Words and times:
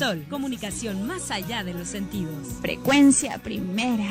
Sol, 0.00 0.24
comunicación 0.30 1.06
más 1.06 1.30
allá 1.30 1.62
de 1.62 1.74
los 1.74 1.86
sentidos. 1.86 2.48
Frecuencia 2.62 3.36
primera. 3.36 4.08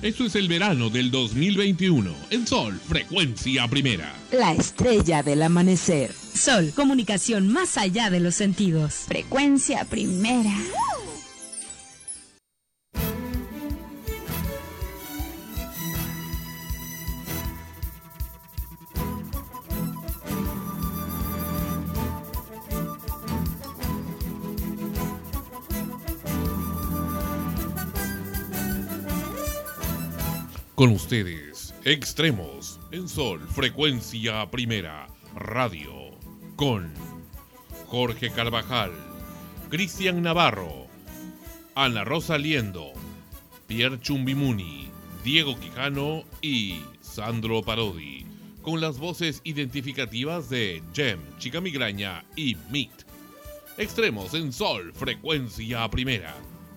Esto 0.00 0.24
es 0.24 0.34
el 0.36 0.48
verano 0.48 0.88
del 0.88 1.10
2021. 1.10 2.14
En 2.30 2.46
Sol, 2.46 2.80
frecuencia 2.88 3.68
primera. 3.68 4.14
La 4.32 4.54
estrella 4.54 5.22
del 5.22 5.42
amanecer. 5.42 6.14
Sol, 6.14 6.72
comunicación 6.74 7.52
más 7.52 7.76
allá 7.76 8.08
de 8.08 8.20
los 8.20 8.34
sentidos. 8.34 9.04
Frecuencia 9.06 9.84
primera. 9.84 10.54
Con 30.76 30.90
ustedes, 30.90 31.74
Extremos, 31.86 32.78
en 32.92 33.08
Sol, 33.08 33.40
Frecuencia 33.48 34.50
Primera, 34.50 35.06
Radio, 35.34 36.10
con 36.54 36.92
Jorge 37.86 38.30
Carvajal, 38.30 38.92
Cristian 39.70 40.20
Navarro, 40.20 40.86
Ana 41.74 42.04
Rosa 42.04 42.36
Liendo, 42.36 42.92
Pierre 43.66 43.98
Chumbimuni, 44.02 44.90
Diego 45.24 45.58
Quijano 45.58 46.24
y 46.42 46.82
Sandro 47.00 47.62
Parodi, 47.62 48.26
con 48.60 48.82
las 48.82 48.98
voces 48.98 49.40
identificativas 49.44 50.50
de 50.50 50.82
Jem, 50.92 51.20
Chica 51.38 51.62
Migraña 51.62 52.22
y 52.36 52.54
Meet. 52.70 53.06
Extremos 53.78 54.34
en 54.34 54.52
Sol, 54.52 54.92
Frecuencia 54.92 55.88
Primera, 55.88 56.34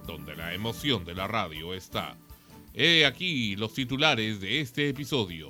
donde 0.07 0.37
la 0.37 0.53
emoción 0.53 1.03
de 1.03 1.15
la 1.15 1.27
radio 1.27 1.73
está. 1.73 2.15
He 2.73 3.05
aquí 3.05 3.55
los 3.55 3.73
titulares 3.73 4.41
de 4.41 4.59
este 4.61 4.89
episodio. 4.89 5.49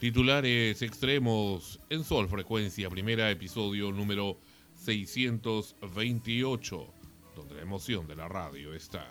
Titulares 0.00 0.82
extremos 0.82 1.78
en 1.88 2.02
Sol 2.02 2.28
Frecuencia, 2.28 2.90
primera 2.90 3.30
episodio 3.30 3.92
número 3.92 4.40
628, 4.74 6.94
donde 7.36 7.54
la 7.54 7.62
emoción 7.62 8.08
de 8.08 8.16
la 8.16 8.26
radio 8.26 8.74
está. 8.74 9.06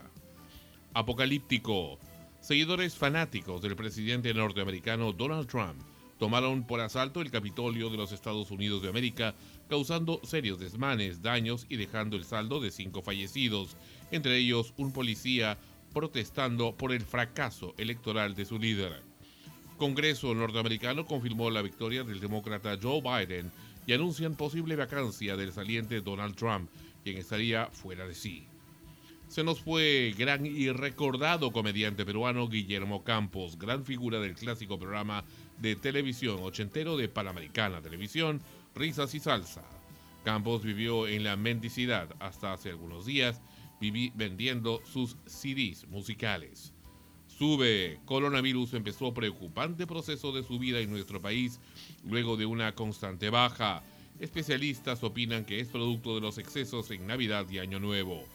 Apocalíptico. 0.93 1.97
Seguidores 2.41 2.95
fanáticos 2.95 3.61
del 3.61 3.77
presidente 3.77 4.33
norteamericano 4.33 5.13
Donald 5.13 5.47
Trump 5.47 5.81
tomaron 6.21 6.61
por 6.67 6.81
asalto 6.81 7.19
el 7.19 7.31
Capitolio 7.31 7.89
de 7.89 7.97
los 7.97 8.11
Estados 8.11 8.51
Unidos 8.51 8.83
de 8.83 8.89
América 8.89 9.33
causando 9.67 10.21
serios 10.23 10.59
desmanes, 10.59 11.23
daños 11.23 11.65
y 11.67 11.77
dejando 11.77 12.15
el 12.15 12.25
saldo 12.25 12.59
de 12.59 12.69
cinco 12.69 13.01
fallecidos, 13.01 13.75
entre 14.11 14.37
ellos 14.37 14.71
un 14.77 14.93
policía 14.93 15.57
protestando 15.95 16.77
por 16.77 16.91
el 16.91 17.01
fracaso 17.01 17.73
electoral 17.79 18.35
de 18.35 18.45
su 18.45 18.59
líder. 18.59 19.01
Congreso 19.77 20.35
norteamericano 20.35 21.07
confirmó 21.07 21.49
la 21.49 21.63
victoria 21.63 22.03
del 22.03 22.19
demócrata 22.19 22.77
Joe 22.79 23.01
Biden 23.01 23.51
y 23.87 23.93
anuncian 23.93 24.35
posible 24.35 24.75
vacancia 24.75 25.35
del 25.35 25.51
saliente 25.51 26.01
Donald 26.01 26.35
Trump, 26.35 26.69
quien 27.03 27.17
estaría 27.17 27.65
fuera 27.71 28.05
de 28.05 28.13
sí. 28.13 28.50
Se 29.31 29.45
nos 29.45 29.61
fue 29.61 30.13
gran 30.17 30.45
y 30.45 30.69
recordado 30.71 31.53
comediante 31.53 32.03
peruano 32.03 32.49
Guillermo 32.49 33.05
Campos, 33.05 33.57
gran 33.57 33.85
figura 33.85 34.19
del 34.19 34.35
clásico 34.35 34.77
programa 34.77 35.23
de 35.57 35.77
televisión 35.77 36.39
ochentero 36.41 36.97
de 36.97 37.07
Panamericana 37.07 37.81
Televisión, 37.81 38.41
risas 38.75 39.15
y 39.15 39.21
salsa. 39.21 39.63
Campos 40.25 40.63
vivió 40.63 41.07
en 41.07 41.23
la 41.23 41.37
mendicidad 41.37 42.13
hasta 42.19 42.51
hace 42.51 42.71
algunos 42.71 43.05
días, 43.05 43.41
viví 43.79 44.11
vendiendo 44.15 44.81
sus 44.85 45.15
CDs 45.25 45.87
musicales. 45.87 46.73
Sube, 47.27 48.01
coronavirus 48.03 48.73
empezó 48.73 49.13
preocupante 49.13 49.87
proceso 49.87 50.33
de 50.33 50.43
su 50.43 50.59
vida 50.59 50.79
en 50.79 50.89
nuestro 50.89 51.21
país 51.21 51.61
luego 52.03 52.35
de 52.35 52.47
una 52.47 52.75
constante 52.75 53.29
baja. 53.29 53.81
Especialistas 54.19 55.01
opinan 55.05 55.45
que 55.45 55.61
es 55.61 55.69
producto 55.69 56.15
de 56.15 56.19
los 56.19 56.37
excesos 56.37 56.91
en 56.91 57.07
Navidad 57.07 57.49
y 57.49 57.59
Año 57.59 57.79
Nuevo. 57.79 58.25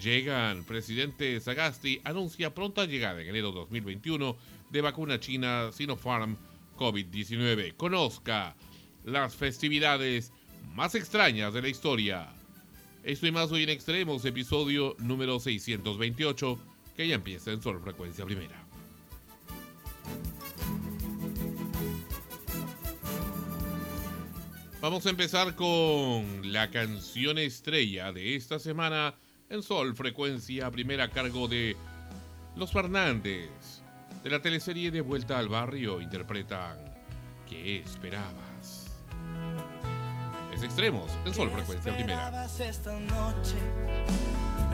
Llegan, 0.00 0.64
presidente 0.64 1.40
Sagasti 1.40 2.00
anuncia 2.04 2.54
pronta 2.54 2.84
llegada 2.84 3.20
en 3.20 3.28
enero 3.28 3.52
2021 3.52 4.36
de 4.70 4.80
vacuna 4.80 5.18
china 5.18 5.70
Sinopharm 5.72 6.36
COVID-19. 6.76 7.76
Conozca 7.76 8.54
las 9.04 9.34
festividades 9.34 10.32
más 10.74 10.94
extrañas 10.94 11.52
de 11.52 11.62
la 11.62 11.68
historia. 11.68 12.28
Esto 13.02 13.26
y 13.26 13.32
más 13.32 13.50
hoy 13.50 13.64
en 13.64 13.70
Extremos, 13.70 14.24
episodio 14.24 14.94
número 14.98 15.40
628, 15.40 16.58
que 16.96 17.08
ya 17.08 17.14
empieza 17.14 17.50
en 17.50 17.62
Sol 17.62 17.80
Frecuencia 17.80 18.24
Primera. 18.24 18.68
Vamos 24.80 25.06
a 25.06 25.10
empezar 25.10 25.56
con 25.56 26.52
la 26.52 26.70
canción 26.70 27.36
estrella 27.38 28.12
de 28.12 28.36
esta 28.36 28.60
semana 28.60 29.14
en 29.50 29.62
Sol 29.62 29.94
Frecuencia 29.94 30.70
Primera 30.70 31.04
a 31.04 31.10
cargo 31.10 31.48
de 31.48 31.76
Los 32.56 32.72
Fernández. 32.72 33.50
De 34.22 34.30
la 34.30 34.40
teleserie 34.40 34.90
De 34.90 35.00
Vuelta 35.00 35.38
al 35.38 35.48
Barrio 35.48 36.00
interpretan 36.00 36.76
¿Qué 37.48 37.78
esperaba? 37.78 38.48
extremos 40.62 41.10
en 41.24 41.34
Sol 41.34 41.50
Frecuencia 41.50 41.94
Primera. 41.94 42.44
esta 42.44 42.98
noche 42.98 43.56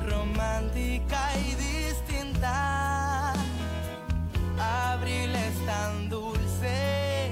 romántica 0.09 1.31
y 1.39 1.55
distinta? 1.89 3.33
Abril 4.59 5.31
es 5.35 5.67
tan 5.67 6.09
dulce, 6.09 7.31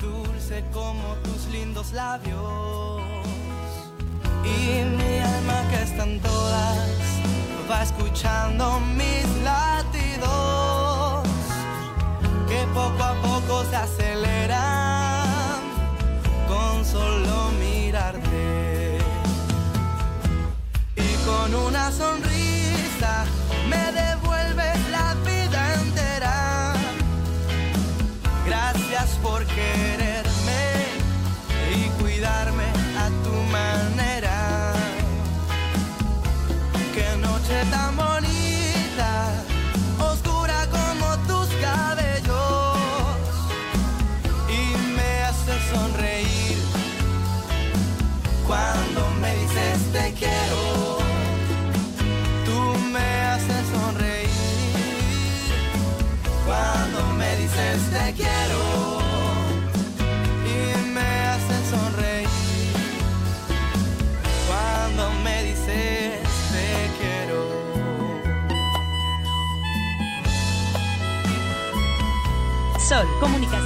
dulce 0.00 0.64
como 0.72 1.14
tus 1.24 1.46
lindos 1.46 1.92
labios. 1.92 2.63
Están 6.04 6.20
todas 6.20 6.88
va 7.70 7.82
escuchando 7.82 8.78
mis 8.94 9.43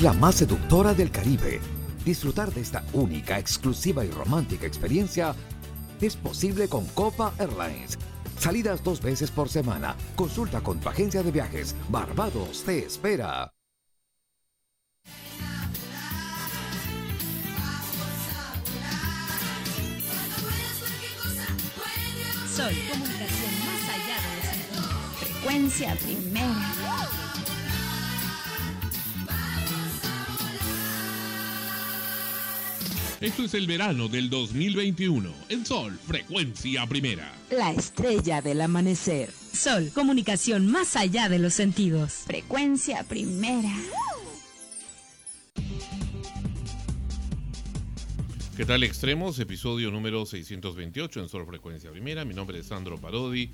isla 0.00 0.14
más 0.14 0.36
seductora 0.36 0.94
del 0.94 1.10
Caribe. 1.10 1.60
Disfrutar 2.06 2.50
de 2.54 2.62
esta 2.62 2.82
única, 2.94 3.38
exclusiva 3.38 4.02
y 4.02 4.10
romántica 4.10 4.66
experiencia 4.66 5.34
es 6.00 6.16
posible 6.16 6.68
con 6.68 6.86
Copa 6.86 7.34
Airlines. 7.38 7.98
Salidas 8.38 8.82
dos 8.82 9.02
veces 9.02 9.30
por 9.30 9.50
semana. 9.50 9.94
Consulta 10.16 10.62
con 10.62 10.80
tu 10.80 10.88
agencia 10.88 11.22
de 11.22 11.30
viajes. 11.30 11.76
Barbados 11.90 12.62
te 12.64 12.78
espera. 12.78 13.52
Sol, 22.56 22.72
comunicación 22.90 23.52
más 23.66 23.84
allá 23.96 24.16
de 24.24 24.80
los. 24.80 24.86
Frecuencia 25.18 25.94
primera. 25.96 26.69
Esto 33.20 33.44
es 33.44 33.52
el 33.52 33.66
verano 33.66 34.08
del 34.08 34.30
2021. 34.30 35.30
En 35.50 35.66
Sol, 35.66 35.98
frecuencia 36.06 36.86
primera. 36.86 37.30
La 37.50 37.70
estrella 37.70 38.40
del 38.40 38.62
amanecer. 38.62 39.30
Sol, 39.30 39.90
comunicación 39.92 40.66
más 40.66 40.96
allá 40.96 41.28
de 41.28 41.38
los 41.38 41.52
sentidos. 41.52 42.22
Frecuencia 42.26 43.04
primera. 43.04 43.76
¿Qué 48.56 48.64
tal 48.64 48.84
extremos? 48.84 49.38
Episodio 49.38 49.90
número 49.90 50.24
628 50.24 51.20
en 51.20 51.28
Sol 51.28 51.44
Frecuencia 51.44 51.90
Primera. 51.90 52.24
Mi 52.24 52.32
nombre 52.32 52.60
es 52.60 52.68
Sandro 52.68 52.98
Parodi 52.98 53.50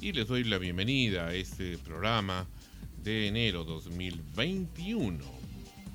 y 0.00 0.10
les 0.10 0.26
doy 0.26 0.42
la 0.42 0.58
bienvenida 0.58 1.28
a 1.28 1.34
este 1.34 1.78
programa 1.78 2.48
de 3.04 3.28
enero 3.28 3.62
2021. 3.62 5.43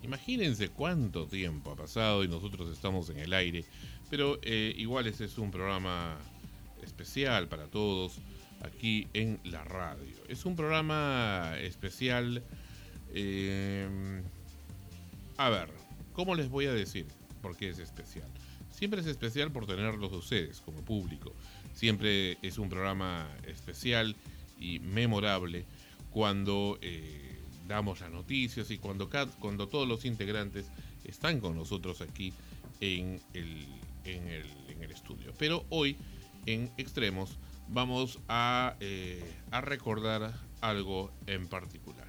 Imagínense 0.03 0.69
cuánto 0.69 1.27
tiempo 1.27 1.71
ha 1.71 1.75
pasado 1.75 2.23
y 2.23 2.27
nosotros 2.27 2.71
estamos 2.71 3.09
en 3.09 3.19
el 3.19 3.33
aire, 3.33 3.65
pero 4.09 4.39
eh, 4.41 4.73
igual 4.77 5.07
este 5.07 5.25
es 5.25 5.37
un 5.37 5.51
programa 5.51 6.17
especial 6.83 7.47
para 7.47 7.67
todos 7.67 8.19
aquí 8.61 9.07
en 9.13 9.39
la 9.43 9.63
radio. 9.63 10.15
Es 10.27 10.45
un 10.45 10.55
programa 10.55 11.53
especial... 11.59 12.43
eh, 13.13 14.21
a 15.39 15.49
ver, 15.49 15.69
¿cómo 16.11 16.35
les 16.35 16.49
voy 16.49 16.65
a 16.65 16.73
decir 16.73 17.05
por 17.41 17.55
qué 17.55 17.69
es 17.69 17.79
especial? 17.79 18.27
Siempre 18.71 18.99
es 18.99 19.07
especial 19.07 19.51
por 19.53 19.65
tenerlos 19.65 20.11
ustedes 20.11 20.59
como 20.59 20.81
público. 20.81 21.33
Siempre 21.73 22.37
es 22.41 22.57
un 22.57 22.67
programa 22.67 23.25
especial 23.47 24.17
y 24.59 24.79
memorable 24.79 25.63
cuando 26.11 26.77
eh, 26.81 27.28
damos 27.69 28.01
las 28.01 28.11
noticias 28.11 28.71
y 28.71 28.79
cuando, 28.79 29.09
cuando 29.39 29.67
todos 29.67 29.87
los 29.87 30.03
integrantes 30.03 30.69
están 31.05 31.39
con 31.39 31.55
nosotros 31.55 32.01
aquí 32.01 32.33
en 32.81 33.21
el, 33.33 33.67
en 34.03 34.27
el, 34.27 34.45
en 34.67 34.83
el 34.83 34.91
estudio. 34.91 35.33
Pero 35.37 35.65
hoy, 35.69 35.95
en 36.47 36.71
Extremos, 36.77 37.37
vamos 37.67 38.19
a, 38.27 38.75
eh, 38.79 39.23
a 39.51 39.61
recordar 39.61 40.33
algo 40.61 41.11
en 41.27 41.47
particular. 41.47 42.07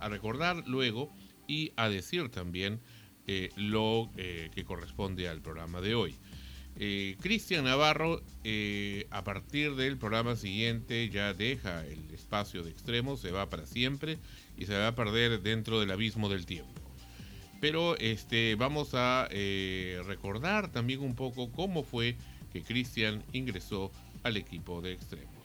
A 0.00 0.08
recordar 0.08 0.64
luego 0.66 1.10
y 1.46 1.72
a 1.76 1.88
decir 1.88 2.28
también 2.28 2.80
eh, 3.28 3.50
lo 3.56 4.10
eh, 4.16 4.50
que 4.54 4.64
corresponde 4.64 5.28
al 5.28 5.40
programa 5.40 5.80
de 5.80 5.94
hoy. 5.94 6.16
Eh, 6.78 7.16
Cristian 7.20 7.64
Navarro, 7.64 8.22
eh, 8.44 9.06
a 9.10 9.24
partir 9.24 9.76
del 9.76 9.96
programa 9.96 10.36
siguiente, 10.36 11.08
ya 11.08 11.32
deja 11.32 11.86
el 11.86 12.10
espacio 12.12 12.62
de 12.62 12.70
extremos, 12.70 13.20
se 13.20 13.30
va 13.30 13.48
para 13.48 13.66
siempre 13.66 14.18
y 14.58 14.66
se 14.66 14.76
va 14.76 14.88
a 14.88 14.94
perder 14.94 15.40
dentro 15.40 15.80
del 15.80 15.90
abismo 15.90 16.28
del 16.28 16.44
tiempo. 16.44 16.72
Pero 17.60 17.96
este, 17.96 18.54
vamos 18.56 18.90
a 18.92 19.26
eh, 19.30 20.02
recordar 20.06 20.70
también 20.70 21.00
un 21.00 21.14
poco 21.14 21.50
cómo 21.50 21.82
fue 21.82 22.16
que 22.52 22.62
Cristian 22.62 23.22
ingresó 23.32 23.90
al 24.22 24.36
equipo 24.36 24.82
de 24.82 24.92
extremos. 24.92 25.35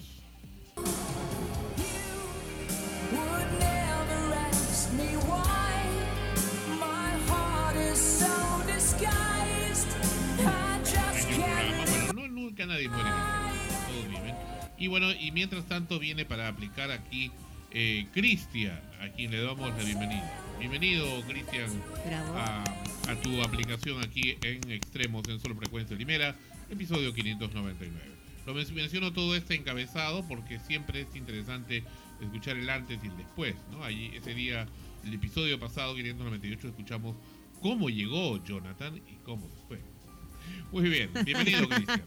Todos 12.90 14.08
viven. 14.10 14.36
Y 14.78 14.88
bueno, 14.88 15.12
y 15.14 15.32
mientras 15.32 15.66
tanto 15.66 16.00
viene 16.00 16.26
para 16.26 16.48
aplicar 16.48 16.92
aquí 16.92 17.32
eh, 17.72 18.08
Cristian, 18.14 18.80
a 19.02 19.10
quien 19.10 19.32
le 19.32 19.42
damos 19.42 19.70
la 19.78 19.84
bienvenida. 19.84 20.32
Bienvenido, 20.60 21.06
Cristian, 21.28 21.70
a, 22.38 22.64
a 23.10 23.16
tu 23.22 23.42
aplicación 23.42 24.02
aquí 24.04 24.38
en 24.44 24.70
Extremos 24.72 25.28
en 25.30 25.40
Solo 25.40 25.56
Frecuencia 25.56 25.96
Primera, 25.96 26.36
episodio 26.70 27.14
599. 27.14 28.12
Lo 28.46 28.54
men- 28.54 28.76
menciono 28.76 29.12
todo 29.14 29.36
este 29.36 29.56
encabezado 29.56 30.28
porque 30.28 30.60
siempre 30.60 31.02
es 31.02 31.16
interesante 31.16 31.84
escuchar 32.22 32.58
el 32.58 32.70
antes 32.70 33.00
y 33.04 33.08
el 33.08 33.18
después, 33.18 33.56
¿no? 33.72 33.84
Allí, 33.84 34.12
ese 34.16 34.34
día, 34.36 34.68
el 35.04 35.14
episodio 35.14 35.60
pasado, 35.60 35.96
598, 35.96 36.68
escuchamos 36.70 37.16
cómo 37.62 37.90
llegó 37.90 38.44
Jonathan 38.44 38.98
y 38.98 39.16
cómo 39.24 39.48
se 39.50 39.56
fue. 39.68 39.80
Muy 40.72 40.90
bien, 40.90 41.10
bienvenido, 41.26 41.68
Cristian. 41.68 42.02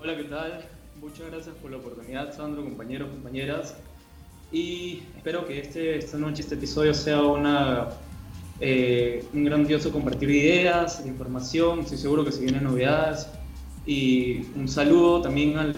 Hola, 0.00 0.16
¿qué 0.16 0.24
tal? 0.24 0.64
Muchas 1.00 1.30
gracias 1.30 1.54
por 1.56 1.70
la 1.70 1.76
oportunidad, 1.78 2.34
Sandro, 2.34 2.62
compañeros, 2.62 3.10
compañeras. 3.10 3.74
Y 4.52 5.02
espero 5.16 5.46
que 5.46 5.60
este, 5.60 5.98
esta 5.98 6.18
noche, 6.18 6.42
este 6.42 6.54
episodio, 6.54 6.92
sea 6.94 7.22
una, 7.22 7.88
eh, 8.60 9.24
un 9.32 9.44
grandioso 9.44 9.92
compartir 9.92 10.28
de 10.28 10.36
ideas, 10.36 11.02
de 11.02 11.10
información. 11.10 11.80
Estoy 11.80 11.98
seguro 11.98 12.24
que 12.24 12.32
se 12.32 12.40
vienen 12.40 12.64
novedades. 12.64 13.28
Y 13.86 14.42
un 14.56 14.68
saludo 14.68 15.22
también 15.22 15.56
a 15.58 15.72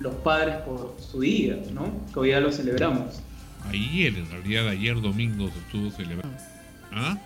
los 0.00 0.14
padres 0.16 0.56
por 0.62 0.96
su 0.98 1.20
día, 1.20 1.58
¿no? 1.72 1.92
Que 2.12 2.20
hoy 2.20 2.30
ya 2.30 2.40
lo 2.40 2.52
celebramos. 2.52 3.20
Ayer, 3.68 4.16
en 4.16 4.30
realidad, 4.30 4.68
ayer 4.68 5.00
domingo 5.00 5.48
se 5.50 5.58
estuvo 5.58 5.90
celebrando. 5.90 6.36
¿Ah? 6.92 7.18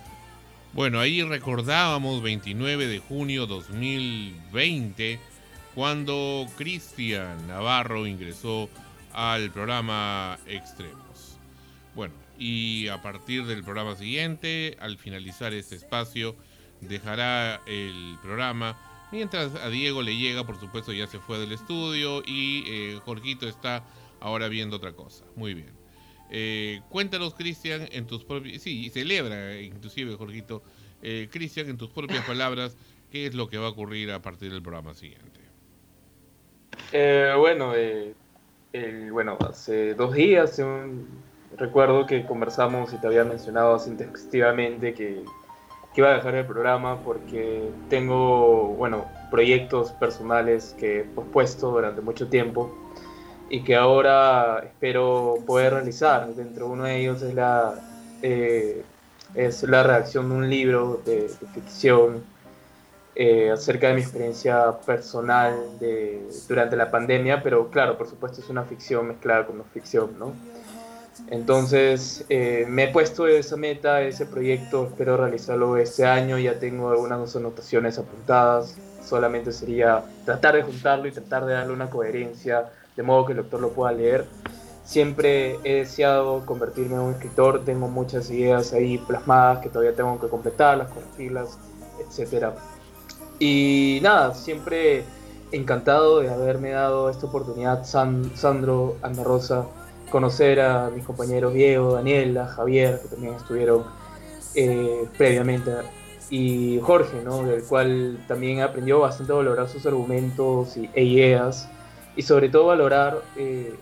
Bueno, 0.75 0.99
ahí 0.99 1.23
recordábamos 1.23 2.21
29 2.21 2.87
de 2.87 2.99
junio 2.99 3.45
2020, 3.45 5.21
cuando 5.73 6.45
Cristian 6.57 7.47
Navarro 7.47 8.05
ingresó 8.05 8.69
al 9.13 9.51
programa 9.51 10.37
Extremos. 10.45 11.37
Bueno, 11.95 12.13
y 12.37 12.89
a 12.89 13.01
partir 13.01 13.45
del 13.45 13.63
programa 13.63 13.95
siguiente, 13.95 14.75
al 14.81 14.97
finalizar 14.97 15.53
este 15.53 15.77
espacio, 15.77 16.35
dejará 16.81 17.61
el 17.67 18.17
programa. 18.21 18.77
Mientras 19.13 19.55
a 19.55 19.69
Diego 19.69 20.01
le 20.01 20.17
llega, 20.17 20.45
por 20.45 20.59
supuesto, 20.59 20.91
ya 20.91 21.07
se 21.07 21.19
fue 21.19 21.39
del 21.39 21.53
estudio 21.53 22.21
y 22.25 22.65
eh, 22.67 22.99
Jorgito 23.05 23.47
está 23.47 23.85
ahora 24.19 24.49
viendo 24.49 24.75
otra 24.75 24.91
cosa. 24.91 25.23
Muy 25.37 25.53
bien. 25.53 25.71
Eh, 26.29 26.81
cuéntanos, 26.89 27.35
Cristian, 27.35 27.87
en 27.91 28.07
tus 28.07 28.23
propias... 28.23 28.61
Sí, 28.61 28.89
celebra 28.89 29.61
inclusive, 29.61 30.15
Jorgito. 30.15 30.63
Eh, 31.01 31.29
Cristian, 31.31 31.69
en 31.69 31.77
tus 31.77 31.89
propias 31.91 32.23
palabras, 32.27 32.77
¿qué 33.11 33.27
es 33.27 33.35
lo 33.35 33.47
que 33.47 33.57
va 33.57 33.67
a 33.67 33.69
ocurrir 33.69 34.11
a 34.11 34.21
partir 34.21 34.51
del 34.51 34.61
programa 34.61 34.93
siguiente? 34.93 35.39
Eh, 36.91 37.33
bueno, 37.37 37.73
eh, 37.75 38.15
el- 38.73 39.11
bueno, 39.11 39.37
hace 39.47 39.93
dos 39.93 40.13
días 40.13 40.59
un- 40.59 41.23
recuerdo 41.57 42.05
que 42.05 42.25
conversamos 42.25 42.91
y 42.93 42.97
te 42.97 43.07
había 43.07 43.23
mencionado 43.23 43.75
así 43.75 43.89
intensivamente 43.91 44.93
que 44.93 45.23
que 45.93 46.01
iba 46.01 46.11
a 46.11 46.15
dejar 46.15 46.35
el 46.35 46.45
programa 46.45 47.01
porque 47.03 47.69
tengo, 47.89 48.67
bueno, 48.75 49.05
proyectos 49.31 49.93
personales 49.93 50.75
que 50.77 50.99
he 50.99 51.03
pospuesto 51.05 51.71
durante 51.71 52.01
mucho 52.01 52.27
tiempo 52.27 52.69
y 53.49 53.61
que 53.63 53.75
ahora 53.75 54.63
espero 54.65 55.35
poder 55.45 55.73
realizar. 55.73 56.27
Dentro 56.33 56.67
de 56.67 56.71
uno 56.71 56.83
de 56.85 56.99
ellos 56.99 57.21
es 57.21 57.33
la, 57.33 57.75
eh, 58.21 58.83
es 59.33 59.63
la 59.63 59.83
redacción 59.83 60.29
de 60.29 60.35
un 60.35 60.49
libro 60.49 61.01
de, 61.05 61.21
de 61.23 61.47
ficción 61.53 62.23
eh, 63.17 63.49
acerca 63.49 63.87
de 63.87 63.93
mi 63.93 64.01
experiencia 64.01 64.73
personal 64.85 65.79
de, 65.79 66.27
durante 66.49 66.75
la 66.75 66.91
pandemia, 66.91 67.41
pero 67.41 67.69
claro, 67.69 67.97
por 67.97 68.09
supuesto 68.09 68.41
es 68.41 68.49
una 68.49 68.63
ficción 68.63 69.07
mezclada 69.07 69.45
con 69.45 69.57
no 69.57 69.63
ficción, 69.73 70.19
¿no? 70.19 70.33
Entonces 71.29 72.25
eh, 72.27 72.65
me 72.67 72.83
he 72.83 72.87
puesto 72.89 73.25
esa 73.25 73.55
meta, 73.55 74.01
ese 74.01 74.25
proyecto, 74.25 74.87
espero 74.87 75.15
realizarlo 75.15 75.77
este 75.77 76.05
año, 76.05 76.37
ya 76.37 76.59
tengo 76.59 76.89
algunas 76.89 77.33
anotaciones 77.37 77.97
apuntadas, 77.97 78.75
solamente 79.01 79.53
sería 79.53 80.03
tratar 80.25 80.55
de 80.55 80.63
juntarlo 80.63 81.07
y 81.07 81.11
tratar 81.13 81.45
de 81.45 81.53
darle 81.53 81.71
una 81.71 81.89
coherencia, 81.89 82.65
de 82.95 83.03
modo 83.03 83.25
que 83.25 83.33
el 83.33 83.39
lector 83.39 83.59
lo 83.59 83.69
pueda 83.69 83.91
leer. 83.91 84.25
Siempre 84.83 85.57
he 85.63 85.75
deseado 85.79 86.45
convertirme 86.45 86.95
en 86.95 87.01
un 87.01 87.11
escritor, 87.13 87.63
tengo 87.65 87.87
muchas 87.87 88.29
ideas 88.29 88.71
ahí 88.73 88.97
plasmadas 88.99 89.59
que 89.59 89.69
todavía 89.69 89.95
tengo 89.95 90.19
que 90.19 90.27
completarlas, 90.27 90.89
corregirlas, 90.91 91.57
etc. 91.99 92.53
Y 93.39 93.99
nada, 94.03 94.33
siempre 94.35 95.03
encantado 95.51 96.19
de 96.19 96.29
haberme 96.29 96.71
dado 96.71 97.09
esta 97.09 97.25
oportunidad, 97.25 97.83
San- 97.83 98.35
Sandro, 98.35 98.95
Ana 99.01 99.23
Rosa, 99.23 99.65
conocer 100.11 100.61
a 100.61 100.89
mis 100.89 101.03
compañeros 101.03 101.53
Diego, 101.53 101.93
Daniela, 101.93 102.47
Javier, 102.47 102.99
que 103.01 103.07
también 103.09 103.33
estuvieron 103.33 103.83
eh, 104.53 105.07
previamente, 105.17 105.71
y 106.29 106.79
Jorge, 106.81 107.21
¿no? 107.23 107.43
del 107.43 107.63
cual 107.63 108.23
también 108.27 108.61
aprendió 108.61 108.99
bastante 108.99 109.33
a 109.33 109.35
valorar 109.35 109.67
sus 109.67 109.85
argumentos 109.85 110.77
y, 110.77 110.89
e 110.93 111.03
ideas, 111.03 111.67
y 112.15 112.21
sobre 112.21 112.49
todo 112.49 112.67
valorar 112.67 113.21
eh, 113.37 113.75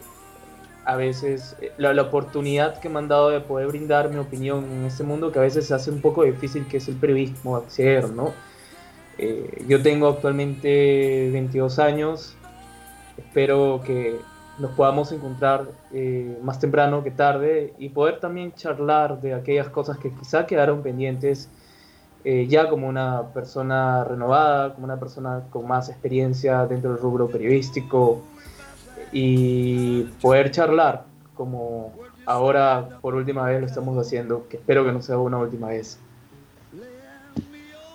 a 0.85 0.95
veces 0.95 1.55
eh, 1.61 1.71
la, 1.77 1.93
la 1.93 2.03
oportunidad 2.03 2.79
que 2.79 2.89
me 2.89 2.99
han 2.99 3.07
dado 3.07 3.29
de 3.29 3.39
poder 3.39 3.67
brindar 3.67 4.09
mi 4.09 4.17
opinión 4.17 4.65
en 4.65 4.85
este 4.85 5.03
mundo 5.03 5.31
que 5.31 5.39
a 5.39 5.43
veces 5.43 5.67
se 5.67 5.73
hace 5.73 5.91
un 5.91 6.01
poco 6.01 6.23
difícil, 6.23 6.67
que 6.67 6.77
es 6.77 6.87
el 6.87 6.95
periodismo, 6.95 7.55
acceder, 7.55 8.09
¿no? 8.09 8.33
Eh, 9.17 9.63
yo 9.67 9.81
tengo 9.81 10.07
actualmente 10.07 11.29
22 11.31 11.79
años, 11.79 12.35
espero 13.17 13.81
que 13.85 14.17
nos 14.57 14.71
podamos 14.71 15.11
encontrar 15.11 15.67
eh, 15.91 16.37
más 16.41 16.59
temprano 16.59 17.03
que 17.03 17.11
tarde 17.11 17.73
y 17.77 17.89
poder 17.89 18.19
también 18.19 18.53
charlar 18.53 19.21
de 19.21 19.33
aquellas 19.33 19.69
cosas 19.69 19.97
que 19.97 20.11
quizá 20.11 20.45
quedaron 20.45 20.83
pendientes 20.83 21.49
eh, 22.23 22.47
ya 22.47 22.69
como 22.69 22.87
una 22.87 23.33
persona 23.33 24.03
renovada, 24.03 24.73
como 24.73 24.85
una 24.85 24.99
persona 24.99 25.43
con 25.49 25.67
más 25.67 25.89
experiencia 25.89 26.65
dentro 26.65 26.91
del 26.91 26.99
rubro 26.99 27.27
periodístico 27.29 28.23
y 29.11 30.03
poder 30.21 30.51
charlar 30.51 31.05
como 31.33 31.93
ahora 32.25 32.99
por 33.01 33.15
última 33.15 33.45
vez 33.45 33.59
lo 33.59 33.67
estamos 33.67 33.97
haciendo, 33.97 34.47
que 34.47 34.57
espero 34.57 34.85
que 34.85 34.91
no 34.91 35.01
sea 35.01 35.17
una 35.17 35.37
última 35.37 35.67
vez. 35.67 35.99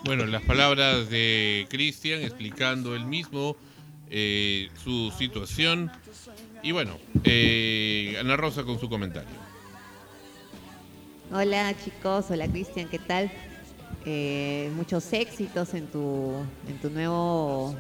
Bueno, 0.05 0.27
las 0.27 0.43
palabras 0.43 1.11
de 1.11 1.67
Cristian 1.69 2.23
explicando 2.23 2.95
él 2.95 3.05
mismo 3.05 3.57
eh, 4.11 4.69
su 4.83 5.11
situación. 5.17 5.91
Y 6.63 6.73
bueno, 6.73 6.97
eh, 7.25 8.17
Ana 8.19 8.37
Rosa 8.37 8.65
con 8.65 8.79
su 8.79 8.89
comentario. 8.89 9.29
Hola 11.33 11.75
chicos, 11.85 12.31
hola 12.31 12.49
Cristian, 12.49 12.89
¿qué 12.89 12.99
tal? 12.99 13.31
Eh, 14.05 14.71
muchos 14.75 15.13
éxitos 15.13 15.75
en 15.75 15.87
tu, 15.87 16.33
en 16.69 16.79
tu 16.81 16.91
nuevo, 16.91 17.75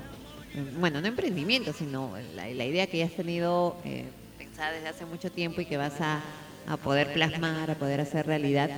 bueno, 0.79 1.01
no 1.01 1.07
emprendimiento, 1.07 1.73
sino 1.73 2.13
la, 2.35 2.49
idea 2.49 2.87
que 2.87 2.99
ya 2.99 3.07
has 3.07 3.13
tenido 3.13 3.77
eh, 3.85 4.05
pensada 4.37 4.73
desde 4.73 4.89
hace 4.89 5.07
mucho 5.07 5.31
tiempo 5.31 5.61
y 5.61 5.67
que 5.67 5.77
vas 5.77 6.01
a, 6.01 6.21
a 6.67 6.77
poder 6.77 7.13
plasmar, 7.13 7.71
a 7.71 7.75
poder 7.77 8.01
hacer 8.01 8.27
realidad. 8.27 8.71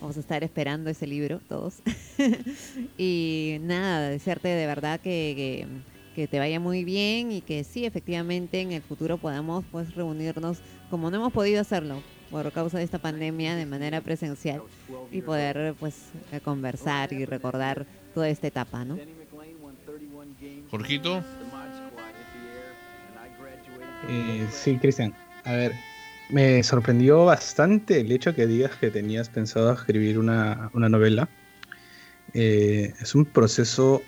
Vamos 0.00 0.16
a 0.16 0.20
estar 0.20 0.44
esperando 0.44 0.90
ese 0.90 1.06
libro 1.06 1.40
todos. 1.48 1.82
y 2.98 3.58
nada, 3.62 4.08
desearte 4.08 4.48
de 4.48 4.66
verdad 4.66 5.00
que, 5.00 5.32
que, 5.36 5.66
que 6.14 6.28
te 6.28 6.38
vaya 6.38 6.60
muy 6.60 6.84
bien 6.84 7.32
y 7.32 7.40
que 7.40 7.64
sí, 7.64 7.84
efectivamente 7.84 8.60
en 8.60 8.72
el 8.72 8.82
futuro 8.82 9.18
podamos 9.18 9.64
pues 9.72 9.94
reunirnos 9.94 10.58
como 10.90 11.10
no 11.10 11.16
hemos 11.16 11.32
podido 11.32 11.60
hacerlo 11.60 12.02
por 12.30 12.50
causa 12.52 12.78
de 12.78 12.84
esta 12.84 12.98
pandemia 12.98 13.54
de 13.56 13.66
manera 13.66 14.00
presencial 14.00 14.62
y 15.10 15.22
poder 15.22 15.74
pues 15.78 15.94
eh, 16.32 16.40
conversar 16.40 17.12
y 17.12 17.24
recordar 17.24 17.86
toda 18.14 18.28
esta 18.28 18.46
etapa, 18.46 18.84
¿no? 18.84 18.98
Jorgito, 20.70 21.22
Eh, 24.08 24.46
sí, 24.50 24.78
Cristian. 24.78 25.14
A 25.44 25.52
ver, 25.52 25.72
me 26.30 26.62
sorprendió 26.62 27.24
bastante 27.24 28.00
el 28.00 28.12
hecho 28.12 28.34
que 28.34 28.46
digas 28.46 28.76
que 28.76 28.90
tenías 28.90 29.28
pensado 29.28 29.72
escribir 29.72 30.18
una, 30.18 30.70
una 30.74 30.88
novela. 30.88 31.28
Eh, 32.34 32.92
es 33.00 33.14
un 33.14 33.24
proceso 33.24 34.02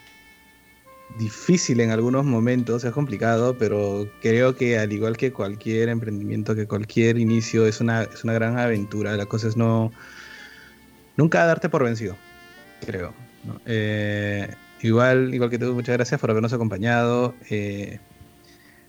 difícil 1.16 1.80
en 1.80 1.90
algunos 1.90 2.24
momentos, 2.24 2.84
es 2.84 2.92
complicado, 2.92 3.56
pero 3.58 4.08
creo 4.20 4.54
que 4.54 4.78
al 4.78 4.92
igual 4.92 5.16
que 5.16 5.32
cualquier 5.32 5.88
emprendimiento, 5.88 6.54
que 6.54 6.66
cualquier 6.66 7.18
inicio, 7.18 7.66
es 7.66 7.80
una, 7.80 8.02
es 8.02 8.24
una 8.24 8.34
gran 8.34 8.58
aventura. 8.58 9.16
La 9.16 9.26
cosa 9.26 9.48
es 9.48 9.56
no... 9.56 9.90
Nunca 11.16 11.44
darte 11.46 11.68
por 11.68 11.82
vencido, 11.82 12.16
creo. 12.86 13.12
Eh, 13.66 14.54
igual, 14.82 15.34
igual 15.34 15.50
que 15.50 15.58
tú, 15.58 15.74
muchas 15.74 15.96
gracias 15.96 16.20
por 16.20 16.30
habernos 16.30 16.52
acompañado. 16.52 17.34
Eh, 17.50 17.98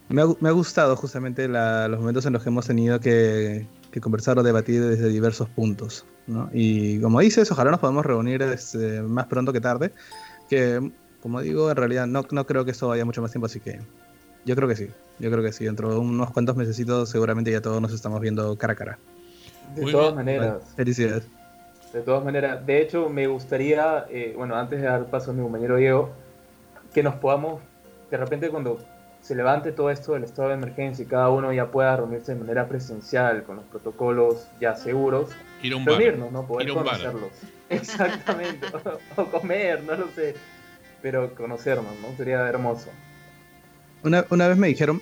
me, 0.10 0.22
ha, 0.22 0.26
me 0.40 0.50
ha 0.50 0.52
gustado 0.52 0.96
justamente 0.96 1.48
los 1.48 2.00
momentos 2.00 2.26
en 2.28 2.34
los 2.34 2.44
que 2.44 2.50
hemos 2.50 2.68
tenido 2.68 3.00
que, 3.00 3.66
conversar 4.00 4.38
o 4.38 4.44
debatir 4.44 4.84
desde 4.84 5.10
diversos 5.10 5.50
puntos. 5.50 6.06
¿no? 6.28 6.52
Y 6.54 7.00
como 7.00 7.20
dices, 7.20 7.52
ojalá 7.52 7.72
nos 7.72 7.80
podamos 7.80 8.06
reunir 8.06 8.46
más 9.08 9.26
pronto 9.26 9.52
que 9.52 9.62
tarde. 9.62 9.92
Que, 10.48 10.92
como 11.22 11.42
digo, 11.42 11.70
en 11.70 11.76
realidad 11.78 12.08
no, 12.08 12.26
no 12.32 12.46
creo 12.46 12.66
que 12.66 12.72
esto 12.72 12.88
vaya 12.88 13.06
mucho 13.06 13.22
más 13.22 13.32
tiempo, 13.32 13.46
así 13.48 13.60
que 13.60 13.80
yo 14.46 14.56
creo 14.56 14.68
que 14.68 14.76
sí. 14.76 14.88
Yo 15.20 15.30
creo 15.30 15.44
que 15.44 15.52
sí. 15.52 15.66
Dentro 15.66 15.92
de 15.92 15.98
unos 16.00 16.32
cuantos 16.32 16.56
mesecitos 16.56 17.10
seguramente 17.10 17.52
ya 17.52 17.62
todos 17.62 17.82
nos 17.82 17.94
estamos 17.94 18.22
viendo 18.22 18.58
cara 18.58 18.74
a 18.74 18.76
cara. 18.76 19.00
De 19.76 19.82
Muy 19.82 19.92
todas 19.92 20.08
bien. 20.08 20.16
maneras. 20.16 20.64
Felicidades. 20.76 21.28
De 21.94 22.02
todas 22.02 22.24
maneras, 22.24 22.66
de 22.66 22.82
hecho 22.82 23.10
me 23.10 23.28
gustaría, 23.28 24.06
eh, 24.10 24.34
bueno, 24.38 24.56
antes 24.56 24.80
de 24.80 24.88
dar 24.88 25.06
paso 25.08 25.32
a 25.32 25.34
mi 25.34 25.42
compañero 25.42 25.76
Diego, 25.76 26.12
que 26.94 27.02
nos 27.04 27.16
podamos, 27.16 27.62
de 28.12 28.18
repente 28.18 28.50
cuando 28.50 28.80
se 29.22 29.36
levante 29.36 29.72
todo 29.72 29.90
esto 29.90 30.14
del 30.14 30.24
estado 30.24 30.50
de 30.50 30.54
emergencia 30.54 31.04
y 31.04 31.08
cada 31.08 31.30
uno 31.30 31.52
ya 31.52 31.70
pueda 31.72 31.98
reunirse 31.98 32.34
de 32.34 32.40
manera 32.40 32.68
presencial 32.70 33.44
con 33.44 33.58
los 33.58 33.66
protocolos 33.66 34.48
ya 34.62 34.76
seguros, 34.76 35.32
ir 35.62 35.74
a 35.74 35.78
un 35.78 35.86
bar. 35.86 35.98
reunirnos, 35.98 36.32
¿no? 36.32 36.46
Poder 36.48 36.68
Ir 36.68 36.76
a 36.76 36.80
un 36.80 36.86
bar. 36.86 36.98
conocerlos. 36.98 37.32
Exactamente. 37.70 38.68
o 39.18 39.26
comer, 39.26 39.84
no 39.84 39.96
lo 39.96 40.08
sé. 40.10 40.36
Pero 41.02 41.34
conocernos, 41.36 41.94
¿no? 42.02 42.16
Sería 42.18 42.48
hermoso. 42.48 42.90
Una, 44.04 44.26
una 44.30 44.48
vez 44.48 44.58
me 44.58 44.68
dijeron 44.68 45.02